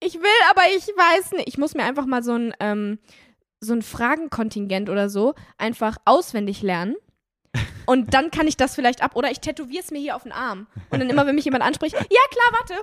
[0.00, 1.48] ich will, aber ich weiß nicht.
[1.48, 2.98] Ich muss mir einfach mal so ein, ähm,
[3.64, 6.94] so ein Fragenkontingent oder so einfach auswendig lernen.
[7.86, 9.16] Und dann kann ich das vielleicht ab.
[9.16, 10.66] Oder ich tätowiere es mir hier auf den Arm.
[10.90, 12.74] Und dann immer, wenn mich jemand anspricht, ja klar, warte.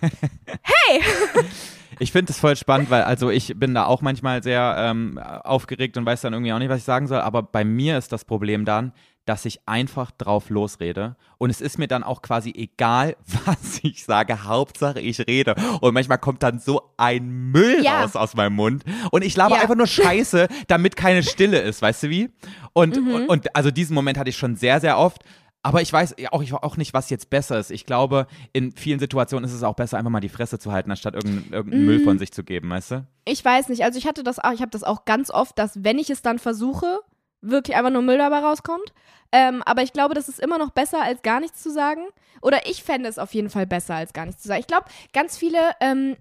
[1.98, 5.96] Ich finde es voll spannend, weil also ich bin da auch manchmal sehr ähm, aufgeregt
[5.96, 7.20] und weiß dann irgendwie auch nicht, was ich sagen soll.
[7.20, 8.92] Aber bei mir ist das Problem dann,
[9.24, 11.16] dass ich einfach drauf losrede.
[11.36, 14.44] Und es ist mir dann auch quasi egal, was ich sage.
[14.44, 15.54] Hauptsache ich rede.
[15.80, 18.02] Und manchmal kommt dann so ein Müll Ja.
[18.02, 18.84] raus aus meinem Mund.
[19.10, 19.62] Und ich laber Ja.
[19.62, 21.82] einfach nur Scheiße, damit keine Stille ist.
[21.82, 22.30] Weißt du wie?
[22.72, 23.12] Und, Mhm.
[23.14, 25.22] und, und also diesen Moment hatte ich schon sehr, sehr oft.
[25.62, 27.70] Aber ich weiß auch, ich, auch nicht, was jetzt besser ist.
[27.70, 30.90] Ich glaube, in vielen Situationen ist es auch besser, einfach mal die Fresse zu halten,
[30.90, 31.86] anstatt irgendeinen irgendeinen Mhm.
[31.88, 33.06] Müll von sich zu geben, weißt du?
[33.24, 33.84] Ich weiß nicht.
[33.84, 36.22] Also ich hatte das auch, ich habe das auch ganz oft, dass wenn ich es
[36.22, 37.00] dann versuche,
[37.40, 38.92] wirklich einfach nur Müll dabei rauskommt.
[39.30, 42.02] Ähm, aber ich glaube, das ist immer noch besser, als gar nichts zu sagen.
[42.40, 44.60] Oder ich fände es auf jeden Fall besser, als gar nichts zu sagen.
[44.60, 46.16] Ich glaube, ganz viele ähm,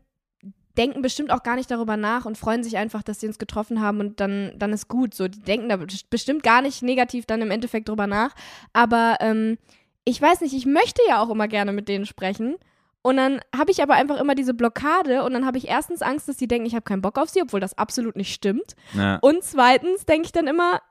[0.78, 3.82] denken bestimmt auch gar nicht darüber nach und freuen sich einfach, dass sie uns getroffen
[3.82, 5.13] haben und dann, dann ist gut.
[5.13, 5.78] So, die denken da
[6.09, 8.34] bestimmt gar nicht negativ dann im Endeffekt drüber nach.
[8.73, 9.57] Aber ähm,
[10.05, 12.55] ich weiß nicht, ich möchte ja auch immer gerne mit denen sprechen.
[13.01, 16.28] Und dann habe ich aber einfach immer diese Blockade und dann habe ich erstens Angst,
[16.28, 18.75] dass sie denken, ich habe keinen Bock auf sie, obwohl das absolut nicht stimmt.
[18.93, 19.17] Ja.
[19.21, 20.82] Und zweitens denke ich dann immer,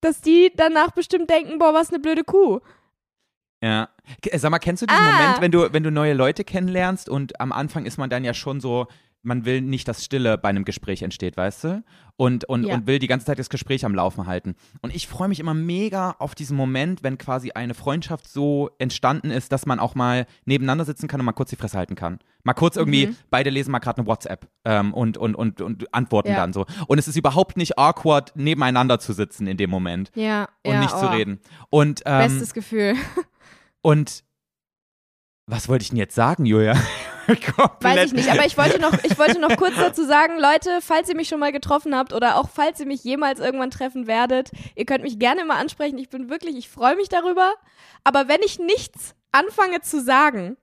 [0.00, 2.60] dass die danach bestimmt denken, boah, was eine blöde Kuh.
[3.64, 3.88] Ja.
[4.22, 5.12] K- Sag mal, kennst du diesen Ah.
[5.12, 8.34] Moment, wenn du, wenn du neue Leute kennenlernst und am Anfang ist man dann ja
[8.34, 8.86] schon so,
[9.26, 11.82] man will nicht, dass Stille bei einem Gespräch entsteht, weißt du?
[12.16, 12.74] Und, und, Ja.
[12.74, 14.54] und will die ganze Zeit das Gespräch am Laufen halten.
[14.82, 19.30] Und ich freue mich immer mega auf diesen Moment, wenn quasi eine Freundschaft so entstanden
[19.30, 22.18] ist, dass man auch mal nebeneinander sitzen kann und mal kurz die Fresse halten kann.
[22.42, 23.16] Mal kurz irgendwie, Mhm.
[23.30, 26.36] beide lesen mal gerade eine WhatsApp ähm, und, und, und, und antworten Ja.
[26.36, 26.66] dann so.
[26.86, 30.48] Und es ist überhaupt nicht awkward, nebeneinander zu sitzen in dem Moment Ja.
[30.64, 31.40] und ja, nicht zu oh, reden.
[31.70, 32.94] Und, ähm, Bestes Gefühl.
[33.84, 34.24] und
[35.46, 36.74] was wollte ich denn jetzt sagen, Julia?
[37.80, 41.08] Weiß ich nicht, aber ich wollte noch, ich wollte noch kurz dazu sagen, Leute, falls
[41.08, 44.50] ihr mich schon mal getroffen habt oder auch falls ihr mich jemals irgendwann treffen werdet,
[44.74, 45.98] ihr könnt mich gerne mal ansprechen.
[45.98, 47.52] Ich bin wirklich, ich freue mich darüber.
[48.04, 50.56] Aber wenn ich nichts anfange zu sagen,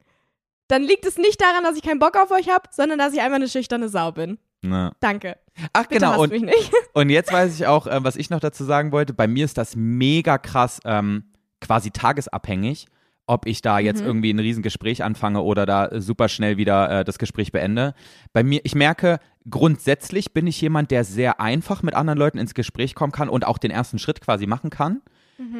[0.68, 3.22] dann liegt es nicht daran, dass ich keinen Bock auf euch habe, sondern dass ich
[3.22, 4.40] einfach eine schüchterne Sau bin.
[4.62, 4.94] Na.
[5.00, 5.38] Danke.
[5.74, 6.72] Ach Bitte genau, und, mich nicht.
[6.94, 9.14] und jetzt weiß ich auch, äh, was ich noch dazu sagen wollte.
[9.14, 12.88] Bei mir ist das mega krass, ähm, quasi tagesabhängig,
[13.28, 14.08] ob ich da jetzt Mhm.
[14.08, 17.94] irgendwie ein Riesengespräch anfange oder da super schnell wieder äh, das Gespräch beende.
[18.34, 19.20] Bei mir, ich merke,
[19.50, 23.46] grundsätzlich bin ich jemand, der sehr einfach mit anderen Leuten ins Gespräch kommen kann und
[23.46, 25.02] auch den ersten Schritt quasi machen kann.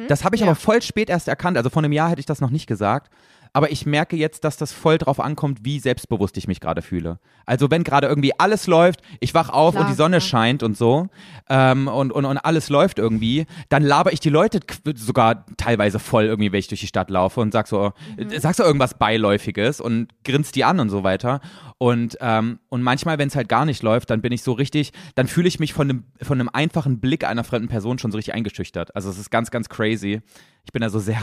[0.06, 0.46] Das habe ich Mhm.
[0.46, 0.50] Ja.
[0.52, 1.56] aber voll spät erst erkannt.
[1.56, 3.10] Also vor einem Jahr hätte ich das noch nicht gesagt.
[3.54, 7.18] Aber ich merke jetzt, dass das voll drauf ankommt, wie selbstbewusst ich mich gerade fühle.
[7.44, 10.20] Also wenn gerade irgendwie alles läuft, ich wach auf Klar, und die Sonne ja.
[10.20, 11.08] scheint und so
[11.50, 14.60] ähm, und, und, und alles läuft irgendwie, dann laber ich die Leute
[14.94, 18.30] sogar teilweise voll irgendwie, wenn ich durch die Stadt laufe und sag so, Mhm.
[18.30, 21.40] äh, sag so irgendwas Beiläufiges und grinst die an und so weiter.
[21.76, 24.92] Und, ähm, und manchmal, wenn es halt gar nicht läuft, dann bin ich so richtig,
[25.14, 28.16] dann fühle ich mich von einem, von einem einfachen Blick einer fremden Person schon so
[28.16, 28.96] richtig eingeschüchtert.
[28.96, 30.22] Also es ist ganz, ganz crazy.
[30.64, 31.20] Ich bin da so sehr,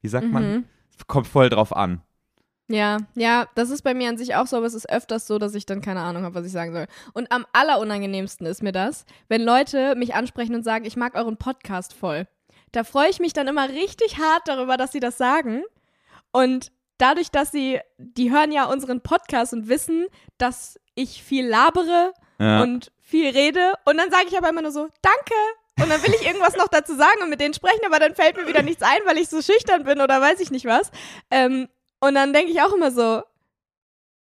[0.00, 0.32] wie sagt Mhm.
[0.32, 0.64] man?
[1.06, 2.02] Kommt voll drauf an.
[2.68, 5.38] Ja, ja, das ist bei mir an sich auch so, aber es ist öfters so,
[5.38, 6.86] dass ich dann keine Ahnung habe, was ich sagen soll.
[7.14, 11.36] Und am allerunangenehmsten ist mir das, wenn Leute mich ansprechen und sagen, ich mag euren
[11.36, 12.28] Podcast voll.
[12.70, 15.64] Da freue ich mich dann immer richtig hart darüber, dass sie das sagen.
[16.30, 20.06] Und dadurch, dass sie, die hören ja unseren Podcast und wissen,
[20.38, 22.62] dass ich viel labere Ja.
[22.62, 23.72] und viel rede.
[23.84, 25.34] Und dann sage ich aber immer nur so, danke.
[25.82, 28.36] Und dann will ich irgendwas noch dazu sagen und mit denen sprechen, aber dann fällt
[28.36, 30.90] mir wieder nichts ein, weil ich so schüchtern bin oder weiß ich nicht was.
[31.30, 31.68] Ähm,
[32.00, 33.22] und dann denke ich auch immer so,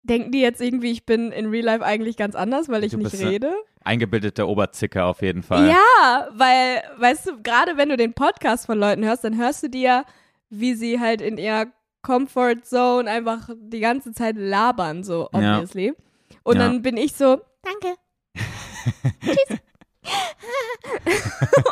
[0.03, 2.99] denken die jetzt irgendwie, ich bin in Real Life eigentlich ganz anders, weil ich Du
[2.99, 3.53] nicht rede?
[3.85, 5.69] Eingebildete Oberzicke auf jeden Fall.
[5.69, 9.69] Ja, weil, weißt du, gerade wenn du den Podcast von Leuten hörst, dann hörst du
[9.69, 10.05] dir,
[10.51, 11.67] wie sie halt in ihrer
[12.03, 15.57] Comfort Zone einfach die ganze Zeit labern, so Ja.
[15.59, 15.95] obviously.
[16.43, 16.63] Und Ja.
[16.67, 17.97] dann bin ich so, Danke.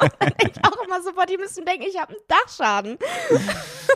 [0.01, 2.99] und dann denke ich auch immer so, boah, die müssen denken, ich habe einen Dachschaden.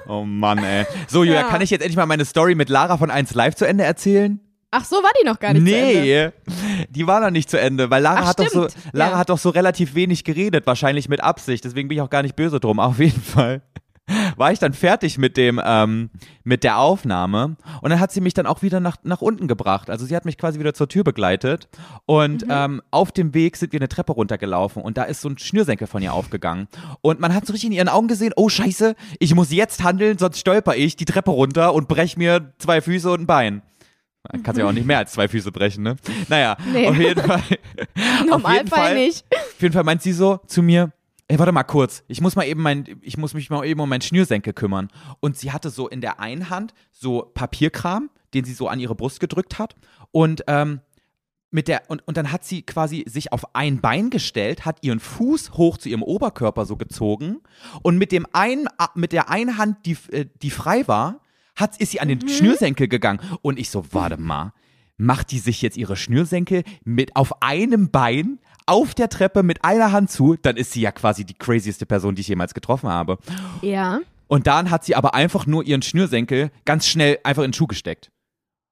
[0.09, 0.87] Oh Mann, ey.
[1.09, 1.49] So, Julia, Ja.
[1.49, 4.41] kann ich jetzt endlich mal meine Story mit Lara von 1 Live zu Ende erzählen?
[4.73, 6.33] Ach so, war die noch gar nicht zu Ende.
[6.47, 8.69] nee, die war noch nicht zu Ende, weil Lara Ach, hat doch so.
[8.93, 9.19] Lara Ja.
[9.19, 11.65] hat doch so relativ wenig geredet, wahrscheinlich mit Absicht.
[11.65, 12.79] Deswegen bin ich auch gar nicht böse drum.
[12.79, 13.63] Auf jeden Fall
[14.37, 16.11] war ich dann fertig mit dem, ähm,
[16.45, 19.91] mit der Aufnahme und dann hat sie mich dann auch wieder nach, nach unten gebracht.
[19.91, 21.69] Also sie hat mich quasi wieder zur Tür begleitet
[22.07, 22.51] und Mhm.
[22.51, 25.87] ähm, auf dem Weg sind wir eine Treppe runtergelaufen und da ist so ein Schnürsenkel
[25.87, 26.69] von ihr aufgegangen
[27.01, 30.19] und man hat so richtig in ihren Augen gesehen, oh scheiße, ich muss jetzt handeln,
[30.19, 33.63] sonst stolper ich die Treppe runter und brech mir zwei Füße und ein Bein.
[34.31, 35.97] Man kann ja auch nicht mehr als zwei Füße brechen, ne?
[36.29, 36.89] Naja, Nee.
[36.89, 37.41] auf jeden Fall.
[37.95, 39.25] Im auf jeden Normalfall Fall, nicht.
[39.33, 40.93] Auf jeden Fall meint sie so zu mir,
[41.31, 43.89] ey, warte mal kurz, ich muss mal eben mein, ich muss mich mal eben um
[43.89, 44.89] meinen Schnürsenkel kümmern.
[45.21, 48.97] Und sie hatte so in der einen Hand so Papierkram, den sie so an ihre
[48.97, 49.77] Brust gedrückt hat.
[50.11, 50.81] Und, ähm,
[51.53, 55.01] mit der, und, und dann hat sie quasi sich auf ein Bein gestellt, hat ihren
[55.01, 57.41] Fuß hoch zu ihrem Oberkörper so gezogen
[57.83, 61.21] und mit dem einen, mit der einen Hand, die, äh, die frei war,
[61.57, 63.21] hat, ist sie an den Schnürsenkel gegangen.
[63.43, 64.53] Und ich so, warte mal,
[64.97, 68.39] macht die sich jetzt ihre Schnürsenkel mit auf einem Bein
[68.71, 72.15] auf der Treppe mit einer Hand zu, dann ist sie ja quasi die crazieste Person,
[72.15, 73.19] die ich jemals getroffen habe.
[73.63, 73.99] Ja.
[74.29, 77.67] Und dann hat sie aber einfach nur ihren Schnürsenkel ganz schnell einfach in den Schuh
[77.67, 78.13] gesteckt.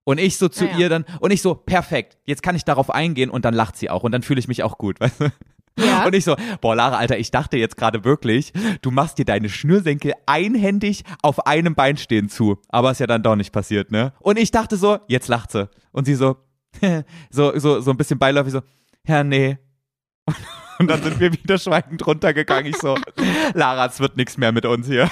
[0.05, 0.79] Und ich so zu ja.
[0.79, 3.91] ihr dann, und ich so, perfekt, jetzt kann ich darauf eingehen und dann lacht sie
[3.91, 5.33] auch und dann fühle ich mich auch gut, weißt du?
[5.77, 6.07] Ja.
[6.07, 9.49] Und ich so, boah, Lara, Alter, ich dachte jetzt gerade wirklich, du machst dir deine
[9.49, 12.59] Schnürsenkel einhändig auf einem Bein stehen zu.
[12.69, 14.13] Aber ist ja dann doch nicht passiert, ne?
[14.21, 15.69] Und ich dachte so, jetzt lacht sie.
[15.91, 16.37] Und sie so,
[17.31, 18.61] so, so, so ein bisschen beiläufig so,
[19.07, 19.59] ja, nee.
[20.79, 22.67] Und dann sind wir wieder schweigend runtergegangen.
[22.67, 22.97] Ich so,
[23.55, 25.11] Lara, es wird nichts mehr mit uns hier.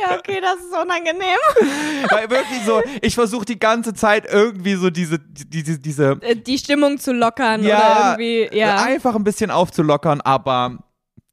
[0.00, 2.08] Ja, okay, das ist unangenehm.
[2.10, 6.58] Weil wirklich so, ich versuche die ganze Zeit irgendwie so diese, diese, diese, Äh, Die
[6.58, 8.84] Stimmung zu lockern ja, oder irgendwie, ja.
[8.84, 10.78] einfach ein bisschen aufzulockern, aber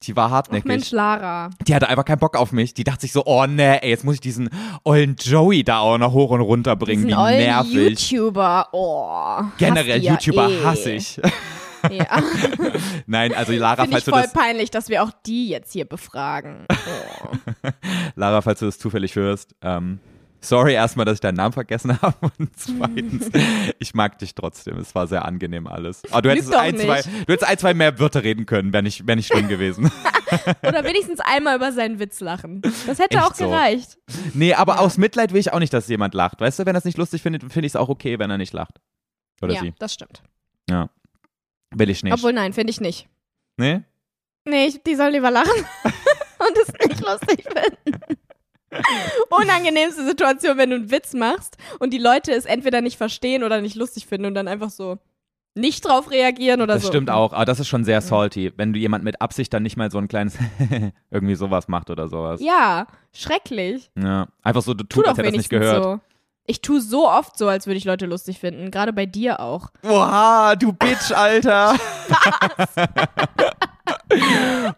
[0.04, 0.66] die war Ach hartnäckig.
[0.66, 1.50] Mensch, Lara.
[1.68, 2.74] Die hatte einfach keinen Bock auf mich.
[2.74, 4.50] Die dachte sich so, oh nee, ey, jetzt muss ich diesen
[4.84, 7.08] ollen Joey da auch noch hoch und runter bringen.
[7.08, 8.12] Diesen Wie nervig.
[8.12, 9.44] YouTuber, oh.
[9.58, 10.64] Generell die ja YouTuber eh.
[10.64, 11.22] hasse ich.
[11.92, 12.24] Ja.
[13.08, 15.86] Nein, also Lara, falls ich du voll das, peinlich, dass wir auch die jetzt hier
[15.86, 16.66] befragen.
[16.86, 17.70] Oh.
[18.16, 20.00] Lara, falls du das zufällig hörst, ähm,
[20.42, 23.30] sorry erstmal, dass ich deinen Namen vergessen habe und zweitens,
[23.80, 24.78] ich mag dich trotzdem.
[24.78, 26.04] Es war sehr angenehm alles.
[26.12, 27.08] Aber du Lüg hättest ein, zwei, nicht.
[27.08, 29.92] du hättest ein, zwei mehr Wörter reden können, wäre nicht, wär nicht schlimm gewesen.
[30.68, 32.62] Oder wenigstens einmal über seinen Witz lachen.
[32.62, 33.46] Das hätte Echt auch so.
[33.46, 33.98] gereicht.
[34.34, 36.42] nee, aber aus Mitleid will ich auch nicht, dass jemand lacht.
[36.42, 38.38] Weißt du, wenn er es nicht lustig findet, finde ich es auch okay, wenn er
[38.38, 38.82] nicht lacht.
[39.42, 39.74] Oder ja, sie.
[39.80, 40.24] das stimmt.
[40.70, 40.90] Ja.
[41.76, 42.14] Will ich nicht.
[42.14, 43.08] Obwohl, nein, finde ich nicht.
[43.58, 43.82] nee?
[44.46, 45.50] Nee, ich, die sollen lieber lachen
[46.40, 48.18] und es nicht lustig finden.
[49.30, 53.62] Unangenehmste Situation, wenn du einen Witz machst und die Leute es entweder nicht verstehen oder
[53.62, 54.98] nicht lustig finden und dann einfach so
[55.56, 56.90] nicht drauf reagieren oder Das so.
[56.90, 59.78] stimmt auch, aber das ist schon sehr salty, wenn du jemand mit Absicht dann nicht
[59.78, 60.38] mal so ein kleines
[61.12, 62.42] irgendwie sowas macht oder sowas.
[62.42, 63.92] Ja, schrecklich.
[63.96, 64.28] Ja.
[64.42, 65.84] Einfach so, du Tu tust, als hätte das nicht gehört.
[65.84, 66.00] so.
[66.46, 68.70] Ich tue so oft so, als würde ich Leute lustig finden.
[68.70, 69.70] Gerade bei dir auch.
[69.84, 71.76] Oha, du Bitch, Alter.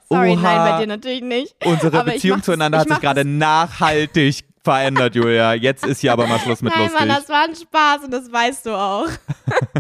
[0.10, 0.42] Sorry, Oha.
[0.42, 1.56] nein, bei dir natürlich nicht.
[1.66, 5.54] Unsere Aber Beziehung zueinander hat sich gerade nachhaltig verändert, Julia.
[5.54, 7.00] Jetzt ist hier aber mal Schluss mit Nein, lustig.
[7.00, 9.08] Mann, das war ein Spaß und das weißt du auch.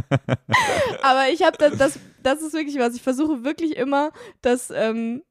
[1.01, 2.95] Aber ich habe das, das, das ist wirklich was.
[2.95, 4.11] Ich versuche wirklich immer,
[4.41, 5.23] dass ähm,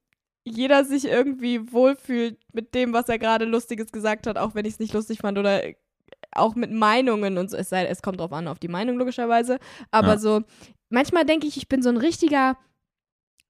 [0.44, 4.74] jeder sich irgendwie wohlfühlt mit dem, was er gerade Lustiges gesagt hat, auch wenn ich
[4.74, 5.62] es nicht lustig fand oder
[6.36, 7.56] auch mit Meinungen und so.
[7.56, 9.58] Es, sei, es kommt drauf an, auf die Meinung logischerweise.
[9.90, 10.18] Aber Ja.
[10.18, 10.42] so,
[10.90, 12.56] manchmal denke ich, ich bin so ein richtiger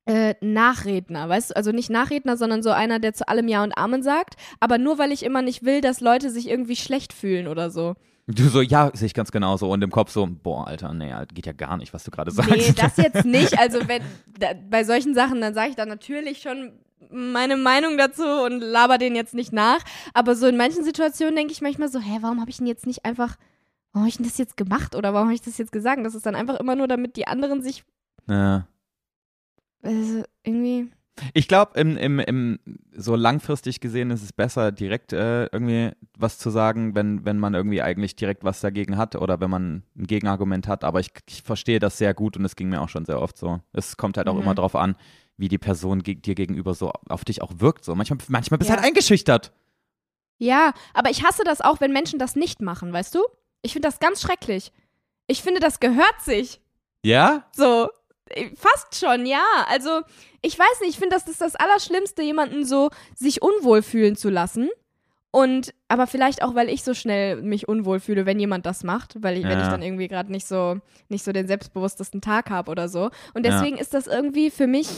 [0.06, 1.56] äh, Nachredner, weißt du?
[1.56, 4.34] Also nicht Nachredner, sondern so einer, der zu allem Ja und Amen sagt.
[4.60, 7.94] Aber nur, weil ich immer nicht will, dass Leute sich irgendwie schlecht fühlen oder so.
[8.26, 9.70] Du so, ja, sehe ich ganz genauso.
[9.70, 12.50] Und im Kopf so, boah, Alter, nee, geht ja gar nicht, was du gerade sagst.
[12.50, 13.58] Nee, das jetzt nicht.
[13.58, 14.02] Also wenn
[14.38, 16.72] da, bei solchen Sachen, dann sage ich da natürlich schon
[17.10, 19.80] meine Meinung dazu und laber den jetzt nicht nach.
[20.12, 22.86] Aber so in manchen Situationen denke ich manchmal so, hä, warum habe ich denn jetzt
[22.86, 23.36] nicht einfach,
[23.92, 26.04] warum habe ich denn das jetzt gemacht oder warum habe ich das jetzt gesagt?
[26.04, 27.84] Das ist dann einfach immer nur, damit die anderen sich
[28.28, 28.66] ja.
[29.82, 30.90] also irgendwie.
[31.32, 32.58] Ich glaube, im, im, im,
[32.92, 37.54] so langfristig gesehen ist es besser, direkt äh, irgendwie was zu sagen, wenn, wenn man
[37.54, 40.82] irgendwie eigentlich direkt was dagegen hat oder wenn man ein Gegenargument hat.
[40.82, 43.38] Aber ich, ich verstehe das sehr gut und es ging mir auch schon sehr oft
[43.38, 43.60] so.
[43.72, 44.42] Es kommt halt auch Mhm.
[44.42, 44.96] immer drauf an,
[45.36, 47.84] wie die Person ge dir gegenüber so auf dich auch wirkt.
[47.84, 47.94] So.
[47.94, 48.78] Manchmal, manchmal bist du Ja.
[48.80, 49.52] halt eingeschüchtert.
[50.38, 53.20] Ja, aber ich hasse das auch, wenn Menschen das nicht machen, weißt du?
[53.62, 54.72] Ich finde das ganz schrecklich.
[55.26, 56.60] Ich finde, das gehört sich.
[57.02, 57.44] Ja?
[57.52, 57.88] So,
[58.30, 59.44] äh, fast schon, ja.
[59.68, 60.02] Also,
[60.42, 64.28] ich weiß nicht, ich finde, das ist das Allerschlimmste, jemanden so sich unwohl fühlen zu
[64.28, 64.68] lassen.
[65.30, 69.20] Und, aber vielleicht auch, weil ich so schnell mich unwohl fühle, wenn jemand das macht,
[69.22, 69.70] weil ich, wenn ich Ja.
[69.72, 70.78] dann irgendwie gerade nicht so,
[71.08, 73.10] nicht so den selbstbewusstesten Tag habe oder so.
[73.34, 73.50] Und Ja.
[73.52, 74.88] deswegen ist das irgendwie für mich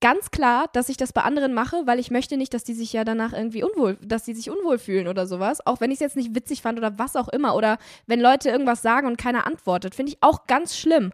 [0.00, 2.92] ganz klar, dass ich das bei anderen mache, weil ich möchte nicht, dass die sich
[2.92, 5.64] ja danach irgendwie unwohl, dass die sich unwohl fühlen oder sowas.
[5.66, 7.54] Auch wenn ich es jetzt nicht witzig fand oder was auch immer.
[7.54, 11.12] Oder wenn Leute irgendwas sagen und keiner antwortet, finde ich auch ganz schlimm.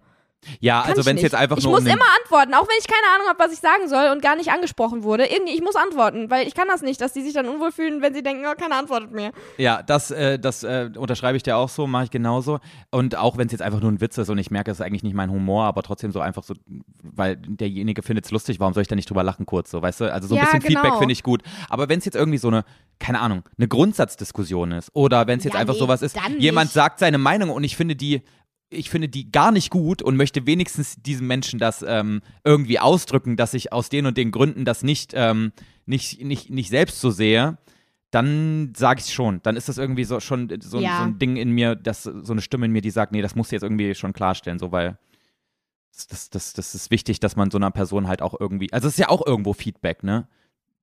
[0.60, 2.68] Ja, Kann also ich wenn es jetzt einfach ich nur muss um immer antworten, auch
[2.68, 5.26] wenn ich keine Ahnung habe, was ich sagen soll und gar nicht angesprochen wurde.
[5.26, 8.02] Irgendwie, ich muss antworten, weil ich kann das nicht, dass die sich dann unwohl fühlen,
[8.02, 9.32] wenn sie denken, oh, keiner antwortet mir.
[9.58, 12.60] Ja, das, äh, das äh, unterschreibe ich dir auch so, mache ich genauso.
[12.90, 14.84] Und auch wenn es jetzt einfach nur ein Witz ist und ich merke, es ist
[14.84, 16.54] eigentlich nicht mein Humor, aber trotzdem so einfach so,
[17.02, 20.00] weil derjenige findet es lustig, warum soll ich da nicht drüber lachen kurz so, weißt
[20.02, 20.12] du?
[20.12, 20.80] Also so ein Ja, bisschen genau.
[20.80, 21.42] Feedback finde ich gut.
[21.68, 22.64] Aber wenn es jetzt irgendwie so eine,
[22.98, 26.66] keine Ahnung, eine Grundsatzdiskussion ist oder wenn es jetzt Ja, einfach nee, sowas ist, jemand
[26.66, 26.74] nicht.
[26.74, 28.22] sagt seine Meinung und ich finde die
[28.74, 33.36] ich finde die gar nicht gut und möchte wenigstens diesem Menschen das ähm, irgendwie ausdrücken,
[33.36, 35.52] dass ich aus den und den Gründen das nicht, ähm,
[35.86, 37.58] nicht, nicht, nicht selbst so sehe,
[38.10, 39.40] dann sage ich es schon.
[39.42, 40.98] Dann ist das irgendwie so schon so, Ja.
[40.98, 43.34] so ein Ding in mir, das, so eine Stimme in mir, die sagt, nee, das
[43.34, 44.98] musst du jetzt irgendwie schon klarstellen, so weil
[46.08, 48.94] das, das, das, ist wichtig, dass man so einer Person halt auch irgendwie, also es
[48.94, 50.28] ist ja auch irgendwo Feedback, ne?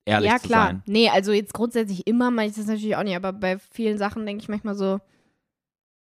[0.05, 0.67] Ehrlich ja, zu klar.
[0.67, 0.83] sein.
[0.87, 4.25] Nee, also jetzt grundsätzlich immer mache ich das natürlich auch nicht, aber bei vielen Sachen
[4.25, 4.99] denke ich manchmal so,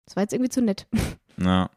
[0.06, 0.88] das war jetzt irgendwie zu nett.
[1.42, 1.70] Ja.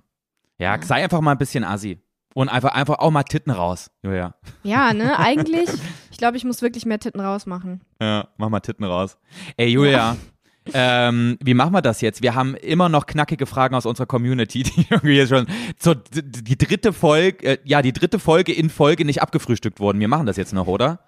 [0.59, 0.83] Ja, Ja.
[0.83, 1.99] sei einfach mal ein bisschen assi.
[2.35, 4.35] Und einfach, einfach auch mal Titten raus, Julia.
[4.65, 5.69] Ja, ne, eigentlich,
[6.11, 7.81] ich glaube, ich muss wirklich mehr Titten rausmachen.
[8.01, 9.17] Ja, mach mal Titten raus.
[9.57, 10.17] Ey, Julia.
[10.73, 12.23] Ähm, wie machen wir das jetzt?
[12.23, 15.47] Wir haben immer noch knackige Fragen aus unserer Community, die irgendwie jetzt schon
[15.79, 20.01] zur, die dritte Folge, äh, ja, die dritte Folge in Folge nicht abgefrühstückt wurden.
[20.01, 21.01] Wir machen das jetzt noch, oder?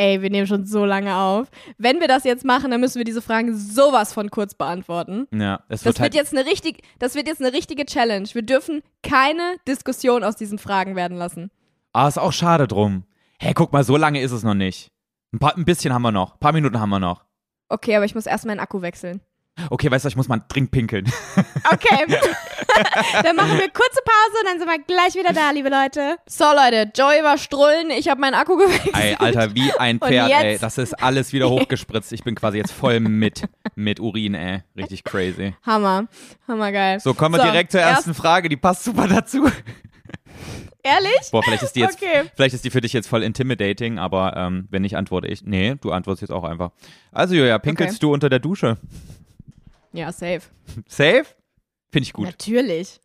[0.00, 1.48] Ey, wir nehmen schon so lange auf.
[1.76, 5.26] Wenn wir das jetzt machen, dann müssen wir diese Fragen sowas von kurz beantworten.
[5.30, 6.14] Ja, es Das wird wird halt.
[6.14, 8.26] jetzt eine richtig, das wird jetzt eine richtige Challenge.
[8.32, 11.50] Wir dürfen keine Diskussion aus diesen Fragen werden lassen.
[11.92, 13.04] Ah, ist auch schade drum.
[13.38, 14.88] Hey, guck mal, so lange ist es noch nicht.
[15.34, 16.32] Ein, paar, ein bisschen haben wir noch.
[16.34, 17.24] Ein paar Minuten haben wir noch.
[17.68, 19.20] Okay, aber ich muss erst meinen Akku wechseln.
[19.68, 21.04] Okay, weißt du, ich muss mal dringend pinkeln.
[21.70, 22.06] Okay.
[23.22, 26.16] dann machen wir kurze Pause und dann sind wir gleich wieder da, liebe Leute.
[26.26, 28.96] So, Leute, Joey war strullen, ich habe meinen Akku gewechselt.
[28.96, 30.58] Ey, Alter, wie ein Pferd, ey.
[30.58, 32.12] Das ist alles wieder hochgespritzt.
[32.12, 33.42] Ich bin quasi jetzt voll mit,
[33.74, 34.62] mit Urin, ey.
[34.76, 35.54] Richtig crazy.
[35.66, 36.06] Hammer.
[36.48, 37.00] Hammergeil.
[37.00, 38.48] So, kommen wir direkt zur ersten Frage.
[38.48, 39.46] Die passt super dazu.
[40.82, 41.30] Ehrlich?
[41.30, 42.30] Boah, vielleicht ist die jetzt, Okay.
[42.34, 45.42] vielleicht ist die für dich jetzt voll intimidating, aber ähm, wenn nicht, antworte ich.
[45.44, 46.70] Nee, du antwortest jetzt auch einfach.
[47.12, 48.00] Also, Julia, pinkelst Okay.
[48.00, 48.78] du unter der Dusche?
[49.92, 50.42] Ja, safe.
[50.88, 51.24] Safe?
[51.92, 52.26] Finde ich gut.
[52.26, 53.00] Natürlich.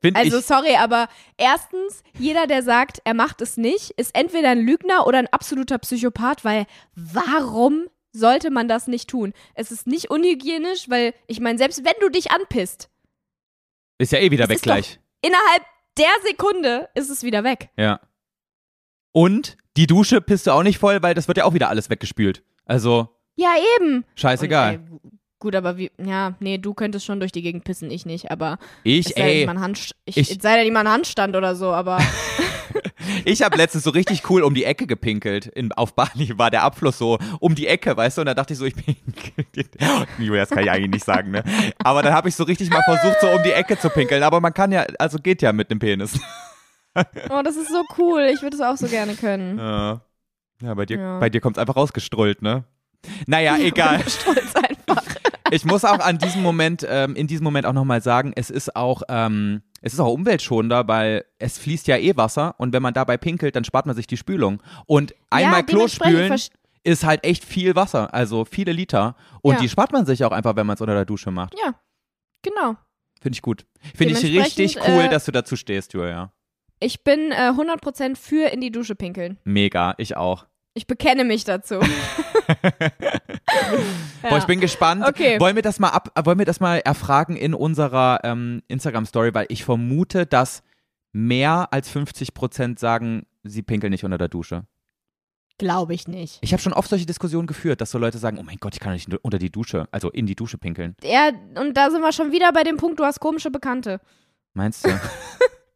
[0.00, 0.44] Finde Also ich.
[0.46, 5.18] sorry, aber erstens, jeder, der sagt, er macht es nicht, ist entweder ein Lügner oder
[5.18, 6.66] ein absoluter Psychopath, weil
[6.96, 9.32] warum sollte man das nicht tun?
[9.54, 12.90] Es ist nicht unhygienisch, weil ich meine, selbst wenn du dich anpisst,
[13.98, 14.98] Ist ja eh wieder weg gleich.
[15.20, 15.62] innerhalb
[15.98, 17.70] der Sekunde ist es wieder weg.
[17.76, 18.00] Ja.
[19.12, 21.90] Und die Dusche pisst du auch nicht voll, weil das wird ja auch wieder alles
[21.90, 22.42] weggespült.
[22.64, 24.04] Also, Ja, eben.
[24.16, 24.76] scheißegal.
[24.78, 25.10] Und, ey,
[25.42, 28.58] gut, aber wie, ja, nee, du könntest schon durch die Gegend pissen, ich nicht, aber
[28.84, 31.98] ich, es sei denn, ey, Handst ich, ich- sei denn, ein Handstand oder so, aber
[33.24, 35.46] ich habe letztens so richtig cool um die Ecke gepinkelt.
[35.46, 38.54] In, auf Bali war der Abfluss so um die Ecke, weißt du, und da dachte
[38.54, 39.44] ich so, ich pinkel.
[40.18, 41.42] Julia, das kann ich eigentlich nicht sagen, ne?
[41.84, 44.22] Aber dann habe ich so richtig mal versucht, so um die Ecke zu pinkeln.
[44.22, 46.18] Aber man kann ja, also geht ja mit dem Penis.
[46.94, 48.30] oh, das ist so cool.
[48.32, 49.58] Ich würde es auch so gerne können.
[49.58, 50.00] Ja,
[50.62, 51.18] ja bei dir, Ja.
[51.18, 52.64] bei dir kommt es einfach rausgestrollt, ne?
[53.26, 53.96] Naja, egal.
[53.96, 54.34] Einfach.
[55.52, 58.74] Ich muss auch an diesem Moment, ähm, in diesem Moment auch nochmal sagen, es ist
[58.74, 62.94] auch, ähm, es ist auch umweltschonender, weil es fließt ja eh Wasser und wenn man
[62.94, 64.62] dabei pinkelt, dann spart man sich die Spülung.
[64.86, 66.40] Und einmal ja, Klo spülen
[66.84, 69.14] ist halt echt viel Wasser, also viele Liter.
[69.42, 69.60] Und Ja.
[69.60, 71.54] die spart man sich auch einfach, wenn man es unter der Dusche macht.
[71.62, 71.74] Ja,
[72.42, 72.76] genau.
[73.20, 73.66] Finde ich gut.
[73.94, 76.32] Finde ich richtig cool, äh, dass du dazu stehst, Julia.
[76.80, 79.38] Ich bin äh, 100% für in die Dusche pinkeln.
[79.44, 80.46] Mega, ich auch.
[80.74, 81.80] Ich bekenne mich dazu.
[84.22, 85.04] Boah, ich bin gespannt.
[85.06, 85.38] Okay.
[85.38, 89.46] Wollen wir das mal ab, wollen wir das mal erfragen in unserer ähm, Instagram-Story, weil
[89.50, 90.62] ich vermute, dass
[91.12, 94.64] mehr als 50 Prozent sagen, sie pinkeln nicht unter der Dusche.
[95.58, 96.38] Glaube ich nicht.
[96.40, 98.80] Ich habe schon oft solche Diskussionen geführt, dass so Leute sagen, oh mein Gott, ich
[98.80, 100.96] kann nicht unter die Dusche, also in die Dusche pinkeln.
[101.02, 101.30] Ja,
[101.60, 104.00] und da sind wir schon wieder bei dem Punkt, du hast komische Bekannte.
[104.54, 104.88] Meinst du?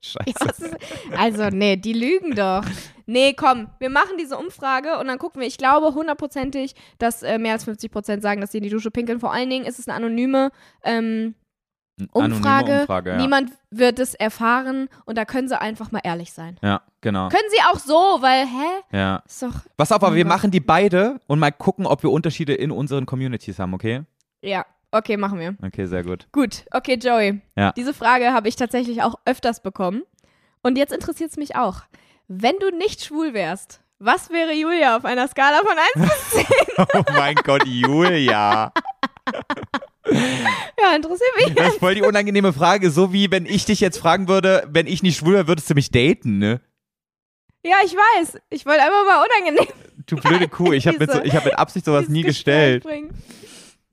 [0.06, 0.70] Scheiße.
[1.10, 2.64] Ja, was also, nee, die lügen doch.
[3.06, 5.46] Nee, komm, wir machen diese Umfrage und dann gucken wir.
[5.46, 8.90] Ich glaube hundertprozentig, dass äh, mehr als 50 Prozent sagen, dass sie in die Dusche
[8.90, 9.20] pinkeln.
[9.20, 10.50] Vor allen Dingen ist es eine anonyme
[10.82, 11.34] ähm,
[12.12, 12.80] Anonyme Umfrage.
[12.80, 13.16] Umfrage ja.
[13.16, 16.58] Niemand wird es erfahren und da können sie einfach mal ehrlich sein.
[16.62, 17.28] ja, genau.
[17.28, 18.96] Können sie auch so, weil, hä?
[18.96, 19.22] Ja.
[19.26, 19.54] Ist doch.
[19.76, 23.06] Pass auf, aber wir machen die beide und mal gucken, ob wir Unterschiede in unseren
[23.06, 24.02] Communities haben, okay?
[24.42, 24.66] Ja,
[24.96, 25.54] okay, machen wir.
[25.64, 26.26] Okay, sehr gut.
[26.32, 27.40] Gut, okay, Joey.
[27.56, 27.72] Ja.
[27.72, 30.02] Diese Frage habe ich tatsächlich auch öfters bekommen.
[30.62, 31.82] Und jetzt interessiert es mich auch.
[32.28, 36.44] Wenn du nicht schwul wärst, was wäre Julia auf einer Skala von 1 bis 10?
[36.94, 38.72] Oh mein Gott, Julia.
[40.08, 41.54] Ja, interessiert mich.
[41.54, 44.86] Das ist voll die unangenehme Frage, so wie wenn ich dich jetzt fragen würde, wenn
[44.86, 46.60] ich nicht schwul wäre, würdest du mich daten, ne?
[47.64, 48.38] Ja, ich weiß.
[48.50, 49.72] Ich wollte einfach mal unangenehm
[50.06, 52.84] Du blöde Kuh, ich habe mit, so, ich hab mit Absicht sowas nie gestellt.
[52.84, 53.10] bringen.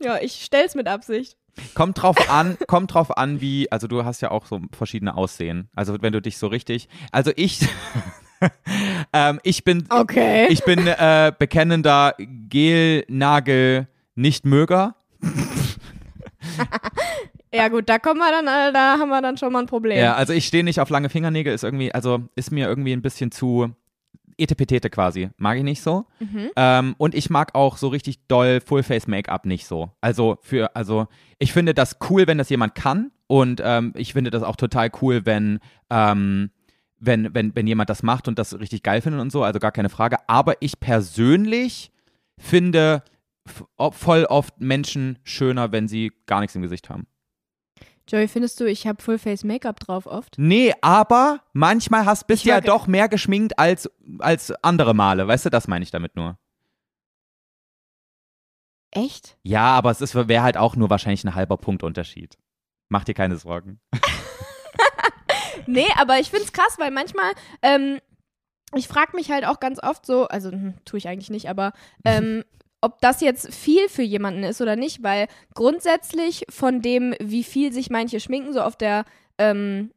[0.04, 1.38] Ja, ich stell's mit Absicht.
[1.76, 5.70] Kommt drauf an, kommt drauf an, wie, also du hast ja auch so verschiedene Aussehen.
[5.76, 7.60] Also wenn du dich so richtig, also ich,
[9.14, 10.48] ähm, ich bin, Okay.
[10.50, 14.96] ich bin äh, bekennender Gel-Nagel Nichtmöger.
[17.54, 20.00] ja, gut, da kommen wir dann, äh, da haben wir dann schon mal ein Problem.
[20.00, 23.04] Ja, also ich stehe nicht auf lange Fingernägel, ist irgendwie, also ist mir irgendwie ein
[23.04, 23.76] bisschen zu
[24.38, 25.30] etepetete quasi.
[25.38, 26.06] Mag ich nicht so.
[26.20, 26.50] Mhm.
[26.56, 29.92] Ähm, und ich mag auch so richtig doll Full-Face-Make-up nicht so.
[30.02, 31.08] Also für, also
[31.40, 33.12] ich finde das cool, wenn das jemand kann.
[33.28, 36.52] Und ähm, ich finde das auch total cool, wenn, ähm,
[37.00, 39.72] wenn, wenn, wenn jemand das macht und das richtig geil findet und so, also gar
[39.72, 40.18] keine Frage.
[40.28, 41.92] Aber ich persönlich
[42.38, 43.04] finde
[43.92, 47.08] voll oft Menschen schöner, wenn sie gar nichts im Gesicht haben.
[48.08, 50.36] Joey, findest du, ich habe Full-Face-Make-up drauf oft?
[50.38, 53.90] Nee, aber manchmal hast bist du ja doch mehr geschminkt als,
[54.20, 55.28] als andere Male.
[55.28, 56.38] Weißt du, das meine ich damit nur.
[58.92, 59.38] Echt?
[59.42, 62.38] Ja, aber es ist wäre halt auch nur wahrscheinlich ein halber Punkt Unterschied.
[62.90, 63.80] Mach dir keine Sorgen.
[65.68, 67.32] Nee, aber ich find's krass, weil manchmal,
[67.62, 68.00] ähm,
[68.76, 71.74] ich frage mich halt auch ganz oft so, also hm, tue ich eigentlich nicht, aber
[72.06, 72.44] ähm,
[72.84, 77.72] ob das jetzt viel für jemanden ist oder nicht, weil grundsätzlich von dem, wie viel
[77.72, 79.06] sich manche schminken, so auf der,
[79.38, 79.92] ähm,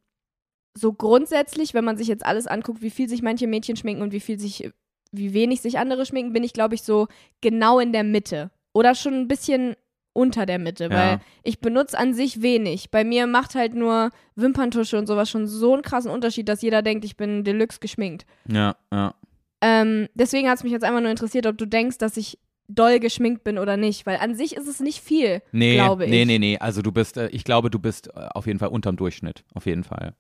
[0.79, 4.13] so grundsätzlich, wenn man sich jetzt alles anguckt, wie viel sich manche Mädchen schminken und
[4.13, 4.71] wie viel sich,
[5.11, 7.09] wie wenig sich andere schminken, bin ich, glaube ich, so
[7.41, 8.51] genau in der Mitte.
[8.73, 9.75] Oder schon ein bisschen
[10.13, 10.91] unter der Mitte, Ja.
[10.91, 12.91] weil ich benutze an sich wenig.
[12.91, 16.83] Bei mir macht halt nur Wimperntusche und sowas schon so einen krassen Unterschied, dass jeder
[16.83, 18.27] denkt, ich bin Deluxe geschminkt.
[18.49, 19.15] Ja, ja.
[19.63, 22.39] Ähm, deswegen hat es mich jetzt einfach nur interessiert, ob du denkst, dass ich
[22.69, 26.11] doll geschminkt bin oder nicht, weil an sich ist es nicht viel, Nee, glaube ich.
[26.11, 26.59] nee, nee, nee.
[26.59, 29.45] Also du bist, äh, ich glaube, du bist äh, auf jeden Fall unterm Durchschnitt.
[29.55, 30.15] Auf jeden Fall.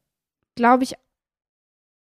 [0.55, 0.95] Glaube ich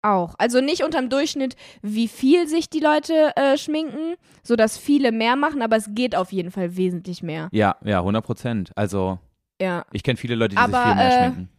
[0.01, 0.35] auch.
[0.38, 5.61] Also nicht unterm Durchschnitt, wie viel sich die Leute äh, schminken, sodass viele mehr machen,
[5.61, 7.47] aber es geht auf jeden Fall wesentlich mehr.
[7.53, 8.72] Ja, ja, 100 Prozent.
[8.76, 9.19] Also
[9.61, 9.85] Ja.
[9.93, 11.49] ich kenne viele Leute, die Aber, sich viel mehr äh, schminken.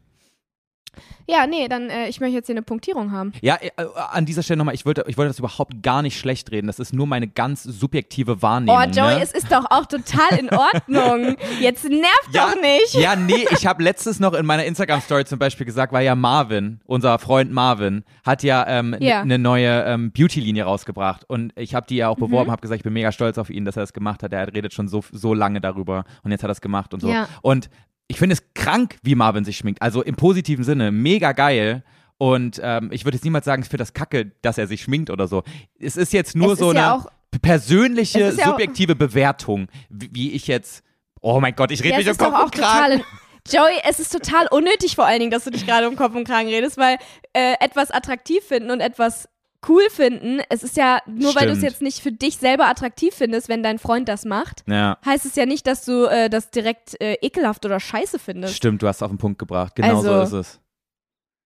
[1.27, 3.33] Ja, nee, dann, äh, ich möchte jetzt hier eine Punktierung haben.
[3.41, 6.19] Ja, äh, äh, an dieser Stelle nochmal, ich wollte, ich wollte das überhaupt gar nicht
[6.19, 6.67] schlecht reden.
[6.67, 8.77] Das ist nur meine ganz subjektive Wahrnehmung.
[8.79, 9.23] Oh, Joey, ne?
[9.23, 11.37] es ist doch auch total in Ordnung.
[11.61, 12.95] Jetzt nervt ja, doch nicht.
[12.95, 16.81] Ja, nee, ich habe letztes noch in meiner Instagram-Story zum Beispiel gesagt, weil ja Marvin,
[16.85, 19.25] unser Freund Marvin, hat ja eine Ja.
[19.25, 21.25] ne neue ähm, Beauty-Linie rausgebracht.
[21.29, 22.21] Und ich habe die ja auch Mhm.
[22.27, 24.33] beworben, habe gesagt, ich bin mega stolz auf ihn, dass er das gemacht hat.
[24.33, 27.09] Er redet schon so, so lange darüber und jetzt hat er es gemacht und so.
[27.09, 27.29] Ja.
[27.43, 27.71] Und
[28.09, 29.81] ich finde es krank, wie Marvin sich schminkt.
[29.83, 31.85] Also im positiven Sinne, mega geil.
[32.19, 35.11] Und ähm, ich würde jetzt niemals sagen, ich finde das kacke, dass er sich schminkt
[35.11, 35.43] oder so.
[35.81, 37.07] Es ist jetzt nur Es so ja eine auch-
[37.43, 40.83] persönliche, ja subjektive Bewertung, wie, wie ich jetzt.
[41.21, 43.03] Oh mein Gott, ich rede Ja, mich um Kopf auch und Kragen.
[43.51, 46.25] Joey, es ist total unnötig vor allen Dingen, dass du dich gerade um Kopf und
[46.27, 46.97] Kragen redest, weil
[47.35, 49.29] äh, etwas attraktiv finden und etwas
[49.69, 51.73] cool finden, es ist ja, nur weil du es Stimmt.
[51.73, 55.35] jetzt nicht für dich selber attraktiv findest, wenn dein Freund das macht, Ja, heißt es
[55.37, 58.55] ja nicht, dass du äh, das direkt äh, ekelhaft oder scheiße findest.
[58.57, 59.75] stimmt, du hast auf den Punkt gebracht.
[59.77, 60.61] Genau so Also- ist es.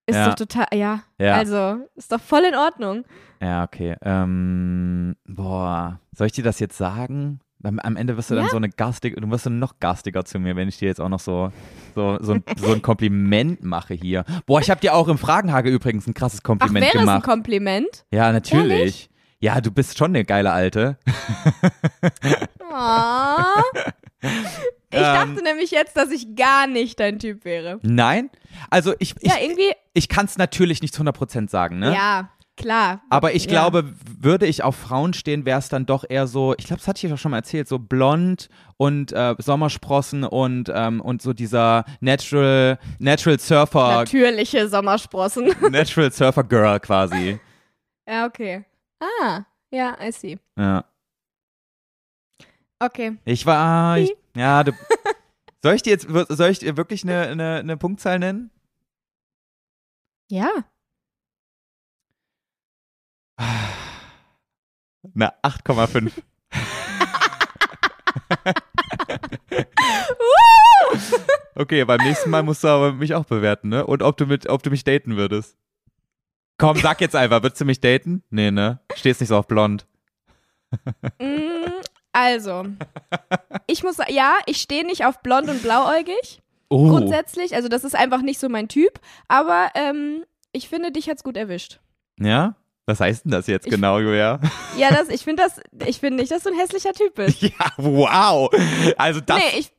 [0.06, 0.28] Ist Ja.
[0.30, 1.02] doch total, ja.
[1.18, 1.34] Ja.
[1.34, 3.04] Also, ist doch voll in Ordnung.
[3.42, 3.94] Ja, okay.
[4.00, 7.40] Ähm, boah, soll ich dir das jetzt sagen?
[7.64, 8.50] Am, Ende wirst du dann Ja.
[8.50, 11.08] so eine garstige, du wirst dann noch garstiger zu mir, wenn ich dir jetzt auch
[11.08, 11.50] noch so,
[11.94, 14.24] so, so, ein, so ein Kompliment mache hier.
[14.46, 17.06] Boah, ich habe dir auch im Fragenhage übrigens ein krasses Ach, Kompliment wäre es ein
[17.06, 17.24] gemacht.
[17.24, 18.04] Kompliment?
[18.12, 19.10] ja, natürlich.
[19.40, 20.98] Ja, du bist schon eine geile Alte.
[22.70, 23.62] Oh.
[24.90, 25.02] Ich Ähm.
[25.02, 27.78] dachte nämlich jetzt, dass ich gar nicht dein Typ wäre.
[27.82, 28.30] Nein?
[28.70, 31.92] Also ich, ich, Ja, irgendwie, ich kann es natürlich nicht zu 100% sagen, ne?
[31.92, 33.00] ja, klar.
[33.08, 33.50] Aber ich Ja.
[33.50, 36.88] glaube, würde ich auf Frauen stehen, wäre es dann doch eher so, ich glaube, das
[36.88, 41.32] hatte ich doch schon mal erzählt, so blond und äh, Sommersprossen und, ähm, und so
[41.32, 45.46] dieser Natural, Natural Surfer, Natürliche Sommersprossen.
[45.70, 47.40] Natural Surfer Girl quasi.
[48.08, 48.64] ja, okay.
[49.00, 50.38] Ah, ja, I see.
[50.58, 50.84] Ja.
[52.80, 53.16] Okay.
[53.24, 54.72] Ich war, ich, ja, du,
[55.62, 58.50] soll ich dir jetzt, soll ich dir wirklich eine, eine, eine Punktzahl nennen?
[60.30, 60.48] Ja.
[65.14, 66.12] Na, 8,5.
[71.54, 73.86] okay, beim nächsten Mal musst du aber mich auch bewerten, ne?
[73.86, 75.56] Und ob du, mit, ob du mich daten würdest.
[76.58, 78.22] Komm, sag jetzt einfach, würdest du mich daten?
[78.30, 78.80] Nee, ne?
[78.94, 79.86] Stehst nicht so auf blond.
[81.18, 81.70] Mm,
[82.12, 82.66] also,
[83.66, 86.42] ich muss sagen, ja, ich stehe nicht auf blond und blauäugig.
[86.68, 86.88] Oh.
[86.88, 87.54] Grundsätzlich.
[87.54, 89.00] Also, das ist einfach nicht so mein Typ.
[89.28, 91.80] Aber ähm, ich finde, dich hat's gut erwischt.
[92.18, 92.56] Ja?
[92.88, 94.40] Was heißt denn das jetzt Ich- genau, Julia?
[94.78, 97.42] Ja, das, ich finde das, ich finde nicht, dass du ein hässlicher Typ bist.
[97.42, 98.50] Ja, wow.
[98.96, 99.70] Also das, nee, ich,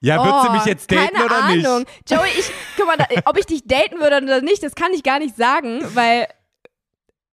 [0.00, 1.78] ja, würdest du Oh, mich jetzt daten keine oder Ahnung.
[1.80, 1.88] nicht?
[2.08, 5.02] Joey, ich, guck mal, da, ob ich dich daten würde oder nicht, das kann ich
[5.02, 6.28] gar nicht sagen, weil,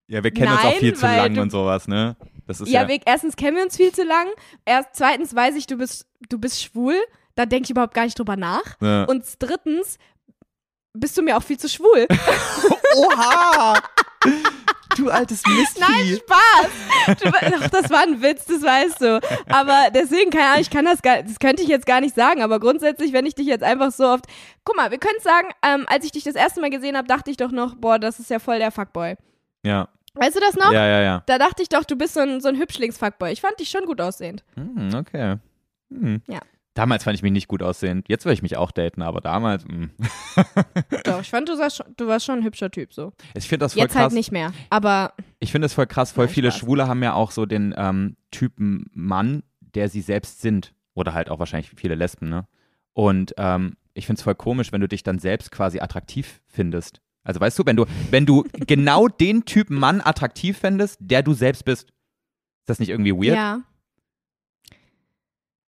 [0.08, 2.16] Ja, wir kennen uns auch Nein, viel zu lang du- und sowas, ne?
[2.48, 4.26] Das ist ja, ja, wir, erstens kennen wir uns viel zu lang,
[4.64, 6.96] erst, zweitens weiß ich, du bist, du bist schwul,
[7.36, 8.80] da denke ich überhaupt gar nicht drüber nach.
[8.80, 9.06] ne.
[9.08, 9.96] Und drittens
[10.92, 12.08] bist du mir auch viel zu schwul.
[12.96, 13.74] Oha!
[14.98, 15.80] du altes Mistvieh.
[15.80, 17.18] Nein, Spaß!
[17.22, 17.30] Du,
[17.60, 19.20] doch, das war ein Witz, das weißt du.
[19.48, 22.42] Aber deswegen, keine Ahnung, ich kann das gar, das könnte ich jetzt gar nicht sagen,
[22.42, 24.26] aber grundsätzlich, wenn ich dich jetzt einfach so oft,
[24.64, 27.30] guck mal, wir können sagen, ähm, als ich dich das erste Mal gesehen habe, dachte
[27.30, 29.16] ich doch noch, boah, das ist ja voll der Fuckboy.
[29.64, 30.72] Ja, Weißt du das noch?
[30.72, 31.22] ja, ja, ja.
[31.26, 33.30] Da dachte ich doch, du bist so ein, so ein Hübschlings-Fuckboy.
[33.32, 34.42] Ich fand dich schon gut aussehend.
[34.56, 35.36] Hm, okay.
[35.90, 36.22] Hm.
[36.26, 36.40] Ja.
[36.78, 38.08] Damals fand ich mich nicht gut aussehend.
[38.08, 39.90] Jetzt will ich mich auch daten, aber damals, hm.
[41.02, 43.12] Doch, ich fand, du, sahst schon, du warst schon ein hübscher Typ so.
[43.34, 44.02] ich finde das voll Jetzt krass.
[44.02, 44.52] halt nicht mehr.
[44.70, 46.12] Aber Ich finde es voll krass.
[46.12, 46.60] Voll Nein, viele Spaß.
[46.60, 49.42] Schwule haben ja auch so den ähm, Typen Mann,
[49.74, 50.72] der sie selbst sind.
[50.94, 52.46] Oder halt auch wahrscheinlich viele Lesben, ne?
[52.92, 57.00] Und ähm, ich finde es voll komisch, wenn du dich dann selbst quasi attraktiv findest.
[57.24, 61.34] Also weißt du, wenn du, wenn du genau den Typen Mann attraktiv fändest, der du
[61.34, 61.88] selbst bist.
[61.88, 63.34] Ist das nicht irgendwie weird?
[63.34, 63.62] ja.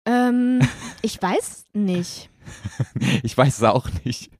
[0.05, 0.59] Ähm,
[1.01, 2.29] ich weiß nicht.
[3.23, 4.31] Ich weiß es auch nicht.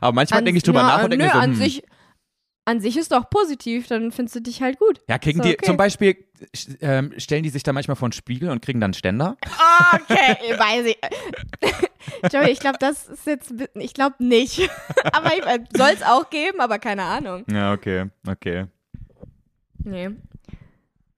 [0.00, 1.54] Aber manchmal An- denke ich drüber na, nach und denke nö, mir so, an hm,
[1.54, 1.84] sich,
[2.64, 5.00] an sich ist doch positiv, dann findest du dich halt gut.
[5.08, 5.66] ja, kriegen so, die okay.
[5.66, 6.16] zum Beispiel,
[6.80, 9.36] ähm, stellen die sich da manchmal vor den Spiegel und kriegen dann einen Ständer?
[9.94, 10.98] Okay, weiß ich.
[12.32, 14.68] Joey, ich glaube, das ist jetzt, ich glaube nicht.
[15.12, 15.30] aber
[15.76, 17.44] soll es auch geben, aber keine Ahnung.
[17.48, 18.66] Ja, okay, okay.
[19.84, 20.10] Nee.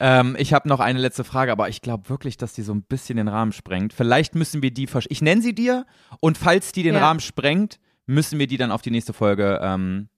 [0.06, 2.82] Ähm, ich habe noch eine letzte Frage, aber ich glaube wirklich, dass die so ein
[2.82, 3.94] bisschen den Rahmen sprengt.
[3.94, 5.86] Vielleicht müssen wir die, ich nenne sie dir
[6.20, 7.00] und falls die den Ja.
[7.00, 10.10] Rahmen sprengt, müssen wir die dann auf die nächste Folge ähm,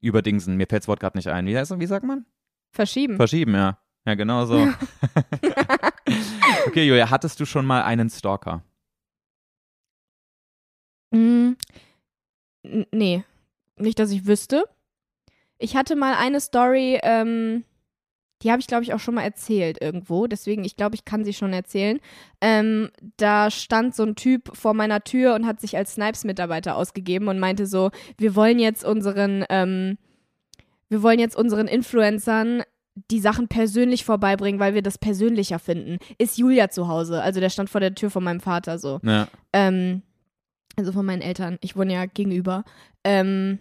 [0.00, 0.56] überdingsen.
[0.56, 1.46] Mir fällt das Wort gerade nicht ein.
[1.46, 2.26] Wie heißt wie sagt man?
[2.70, 3.16] Verschieben.
[3.16, 3.76] Verschieben, ja.
[4.06, 4.56] Ja, genau so.
[6.68, 8.62] okay, Julia, hattest du schon mal einen Stalker?
[11.10, 11.54] Mm,
[12.92, 13.24] nee,
[13.74, 14.68] nicht, dass ich wüsste.
[15.58, 17.64] Ich hatte mal eine Story, ähm,
[18.44, 20.26] die habe ich, glaube ich, auch schon mal erzählt irgendwo.
[20.26, 21.98] Deswegen, ich glaube, ich kann sie schon erzählen.
[22.42, 27.28] Ähm, da stand so ein Typ vor meiner Tür und hat sich als Snipes-Mitarbeiter ausgegeben
[27.28, 29.96] und meinte so, wir wollen jetzt unseren, ähm,
[30.90, 32.62] wir wollen jetzt unseren Influencern
[33.10, 35.98] die Sachen persönlich vorbeibringen, weil wir das persönlicher finden.
[36.18, 37.22] Ist Julia zu Hause?
[37.22, 39.00] Also der stand vor der Tür von meinem Vater so.
[39.02, 39.26] Ja.
[39.54, 40.02] Ähm,
[40.76, 41.56] also von meinen Eltern.
[41.62, 42.64] Ich wohne ja gegenüber.
[43.04, 43.58] Ähm,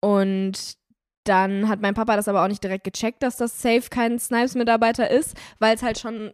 [0.00, 0.76] und
[1.28, 5.10] dann hat mein Papa das aber auch nicht direkt gecheckt, dass das safe kein Snipes-Mitarbeiter
[5.10, 6.32] ist, weil es halt schon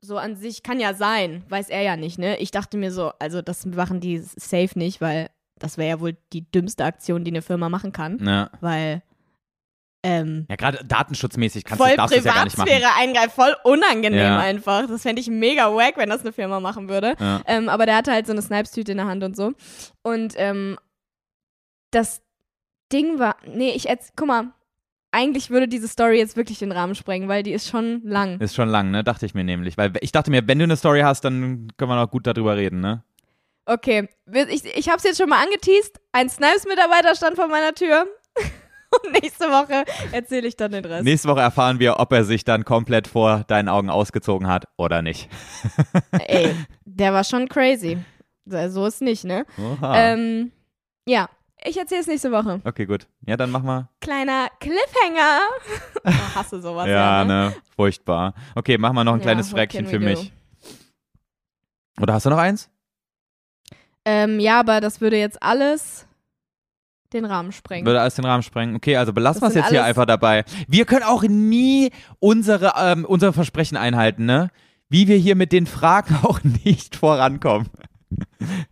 [0.00, 2.38] so an sich kann ja sein, weiß er ja nicht, ne?
[2.38, 5.28] Ich dachte mir so, also das machen die safe nicht, weil
[5.58, 8.48] das wäre ja wohl die dümmste Aktion, die eine Firma machen kann, ja.
[8.60, 9.02] weil
[10.04, 12.68] ähm, Ja, gerade datenschutzmäßig kannst voll du, es ja gar nicht machen.
[12.68, 14.38] Privatsphäre eingreifen, voll unangenehm Ja.
[14.38, 14.86] einfach.
[14.86, 17.16] Das fände ich mega wack, wenn das eine Firma machen würde.
[17.18, 17.42] Ja.
[17.46, 19.52] Ähm, aber der hatte halt so eine Snipes-Tüte in der Hand und so.
[20.04, 20.78] Und ähm,
[21.90, 22.22] das
[22.92, 24.52] Ding war, nee, ich jetzt, guck mal,
[25.10, 28.40] eigentlich würde diese Story jetzt wirklich den Rahmen sprengen, weil die ist schon lang.
[28.40, 29.04] Ist schon lang, ne?
[29.04, 29.78] Dachte ich mir nämlich.
[29.78, 32.56] Weil ich dachte mir, wenn du eine Story hast, dann können wir noch gut darüber
[32.56, 33.02] reden, ne?
[33.64, 34.08] Okay,
[34.48, 36.00] ich, ich habe es jetzt schon mal angeteased.
[36.12, 38.06] Ein Snipes-Mitarbeiter stand vor meiner Tür.
[38.90, 41.04] Und nächste Woche erzähle ich dann den Rest.
[41.04, 45.02] Nächste Woche erfahren wir, ob er sich dann komplett vor deinen Augen ausgezogen hat oder
[45.02, 45.28] nicht.
[46.12, 46.54] Ey,
[46.86, 47.98] der war schon crazy.
[48.46, 49.44] So ist nicht, ne?
[49.82, 50.52] Ähm,
[51.06, 51.28] ja,
[51.64, 52.60] ich erzähle es nächste Woche.
[52.64, 53.06] okay, gut.
[53.26, 53.88] Ja, dann mach mal.
[54.00, 55.40] Kleiner Cliffhanger.
[56.04, 56.86] oh, hasse sowas.
[56.86, 57.54] ja, ja, ne?
[57.76, 58.34] Furchtbar.
[58.54, 60.04] Okay, mach mal noch ein Ja, kleines Fräckchen für do?
[60.04, 60.32] mich.
[62.00, 62.70] Oder hast du noch eins?
[64.04, 66.06] Ähm, ja, aber das würde jetzt alles
[67.12, 67.86] den Rahmen sprengen.
[67.86, 68.76] Würde alles den Rahmen sprengen.
[68.76, 70.44] Okay, also belassen wir es jetzt hier einfach dabei.
[70.66, 74.50] Wir können auch nie unsere, ähm, unsere Versprechen einhalten, ne?
[74.90, 77.68] Wie wir hier mit den Fragen auch nicht vorankommen.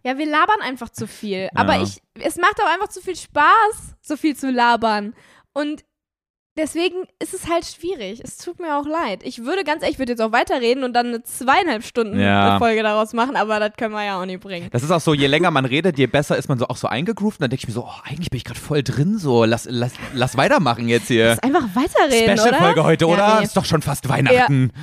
[0.02, 1.48] Ja, wir labern einfach zu viel.
[1.54, 1.82] Aber Ja.
[1.82, 5.14] ich, es macht auch einfach zu viel Spaß, so viel zu labern.
[5.52, 5.84] Und
[6.56, 8.20] deswegen ist es halt schwierig.
[8.22, 9.20] Es tut mir auch leid.
[9.24, 12.58] Ich würde ganz ehrlich, ich würde jetzt auch weiterreden und dann eine zweieinhalb Stunden Ja.
[12.58, 14.68] Folge daraus machen, aber das können wir ja auch nicht bringen.
[14.72, 16.88] Das ist auch so, je länger man redet, je besser ist man so auch so
[16.88, 17.38] eingegroovt.
[17.38, 19.66] Und dann denke ich mir so, oh, eigentlich bin ich gerade voll drin, so, lass,
[19.70, 21.26] lass, lass weitermachen jetzt hier.
[21.30, 23.38] Lass einfach weiterreden, Special-Folge heute, Ja, oder?
[23.38, 23.44] nee.
[23.44, 24.72] Ist doch schon fast Weihnachten.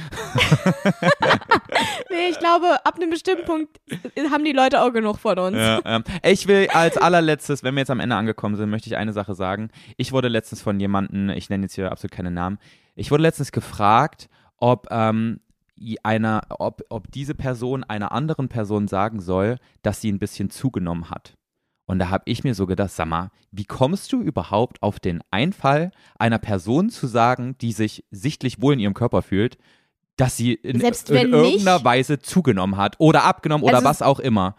[2.10, 3.80] Nee, ich glaube, ab einem bestimmten Punkt
[4.32, 5.58] haben die Leute auch genug von uns.
[5.58, 8.96] Ja, ähm, ich will als allerletztes, wenn wir jetzt am Ende angekommen sind, möchte ich
[8.98, 9.70] eine Sache sagen.
[9.98, 12.60] Ich wurde letztens von jemandem, ich nenne jetzt hier absolut keine Namen,
[12.96, 15.40] ich wurde letztens gefragt, ob ähm,
[16.04, 21.10] einer, ob, ob diese Person einer anderen Person sagen soll, dass sie ein bisschen zugenommen
[21.10, 21.34] hat.
[21.86, 25.22] Und da habe ich mir so gedacht, sag mal, wie kommst du überhaupt auf den
[25.32, 29.58] Einfall, einer Person zu sagen, die sich sichtlich wohl in ihrem Körper fühlt,
[30.16, 31.86] dass sie in, in irgendeiner nicht?
[31.86, 34.56] Weise zugenommen hat oder abgenommen oder Also- was auch immer?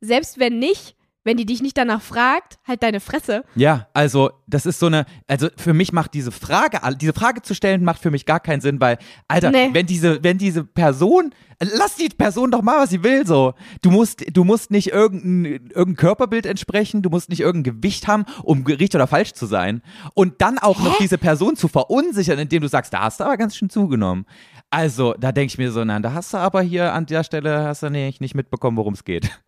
[0.00, 3.44] Selbst wenn nicht, wenn die dich nicht danach fragt, halt deine Fresse.
[3.54, 7.54] Ja, also das ist so eine, also für mich macht diese Frage, diese Frage zu
[7.54, 9.70] stellen, macht für mich gar keinen Sinn, weil, Alter, Nee.
[9.72, 13.54] wenn diese, wenn diese Person, lass die Person doch mal, was sie will, so.
[13.82, 18.24] Du musst, du musst nicht irgendein, irgendein Körperbild entsprechen, du musst nicht irgendein Gewicht haben,
[18.42, 19.82] um richtig oder falsch zu sein.
[20.14, 23.36] Und dann auch noch diese Person zu verunsichern, indem du sagst, da hast du aber
[23.36, 24.26] ganz schön zugenommen.
[24.70, 27.64] Also, da denke ich mir so, nein, da hast du aber hier an der Stelle,
[27.64, 29.30] hast du nicht, nicht mitbekommen, worum es geht.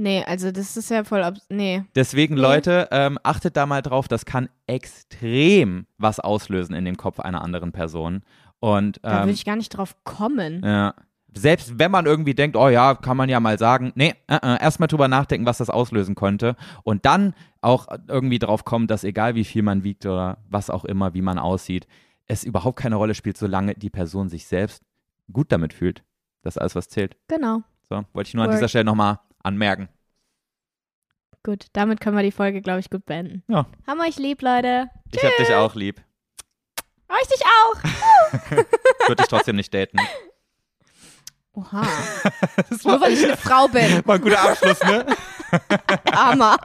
[0.00, 1.82] Nee, also das ist ja voll abs Nee.
[1.94, 2.40] Deswegen, Nee.
[2.40, 7.42] Leute, ähm, achtet da mal drauf, das kann extrem was auslösen in dem Kopf einer
[7.42, 8.22] anderen Person.
[8.60, 10.62] Und Da würde ähm, ich gar nicht drauf kommen.
[10.64, 10.94] ja,
[11.34, 14.60] selbst wenn man irgendwie denkt, oh ja, kann man ja mal sagen, nee, äh, äh,
[14.60, 16.56] erstmal drüber nachdenken, was das auslösen könnte.
[16.82, 20.84] Und dann auch irgendwie drauf kommen, dass egal wie viel man wiegt oder was auch
[20.84, 21.86] immer, wie man aussieht,
[22.26, 24.82] es überhaupt keine Rolle spielt, solange die Person sich selbst
[25.32, 26.02] gut damit fühlt.
[26.42, 27.16] Das ist alles, was zählt.
[27.28, 27.62] Genau.
[27.88, 28.58] So, wollte ich nur an Word.
[28.58, 29.88] dieser Stelle nochmal anmerken.
[31.44, 33.42] Gut, damit können wir die Folge, glaube ich, gut beenden.
[33.48, 33.66] Ja.
[33.86, 34.90] Haben euch lieb, Leute.
[35.12, 36.02] Ich hab dich auch lieb.
[37.08, 38.50] Euch dich auch.
[39.08, 39.98] Würde dich trotzdem nicht daten.
[41.52, 41.86] Oha.
[42.70, 44.02] Das Nur weil ich eine Frau bin.
[44.04, 45.06] War ein guter Abschluss, ne?
[46.12, 46.58] Armer.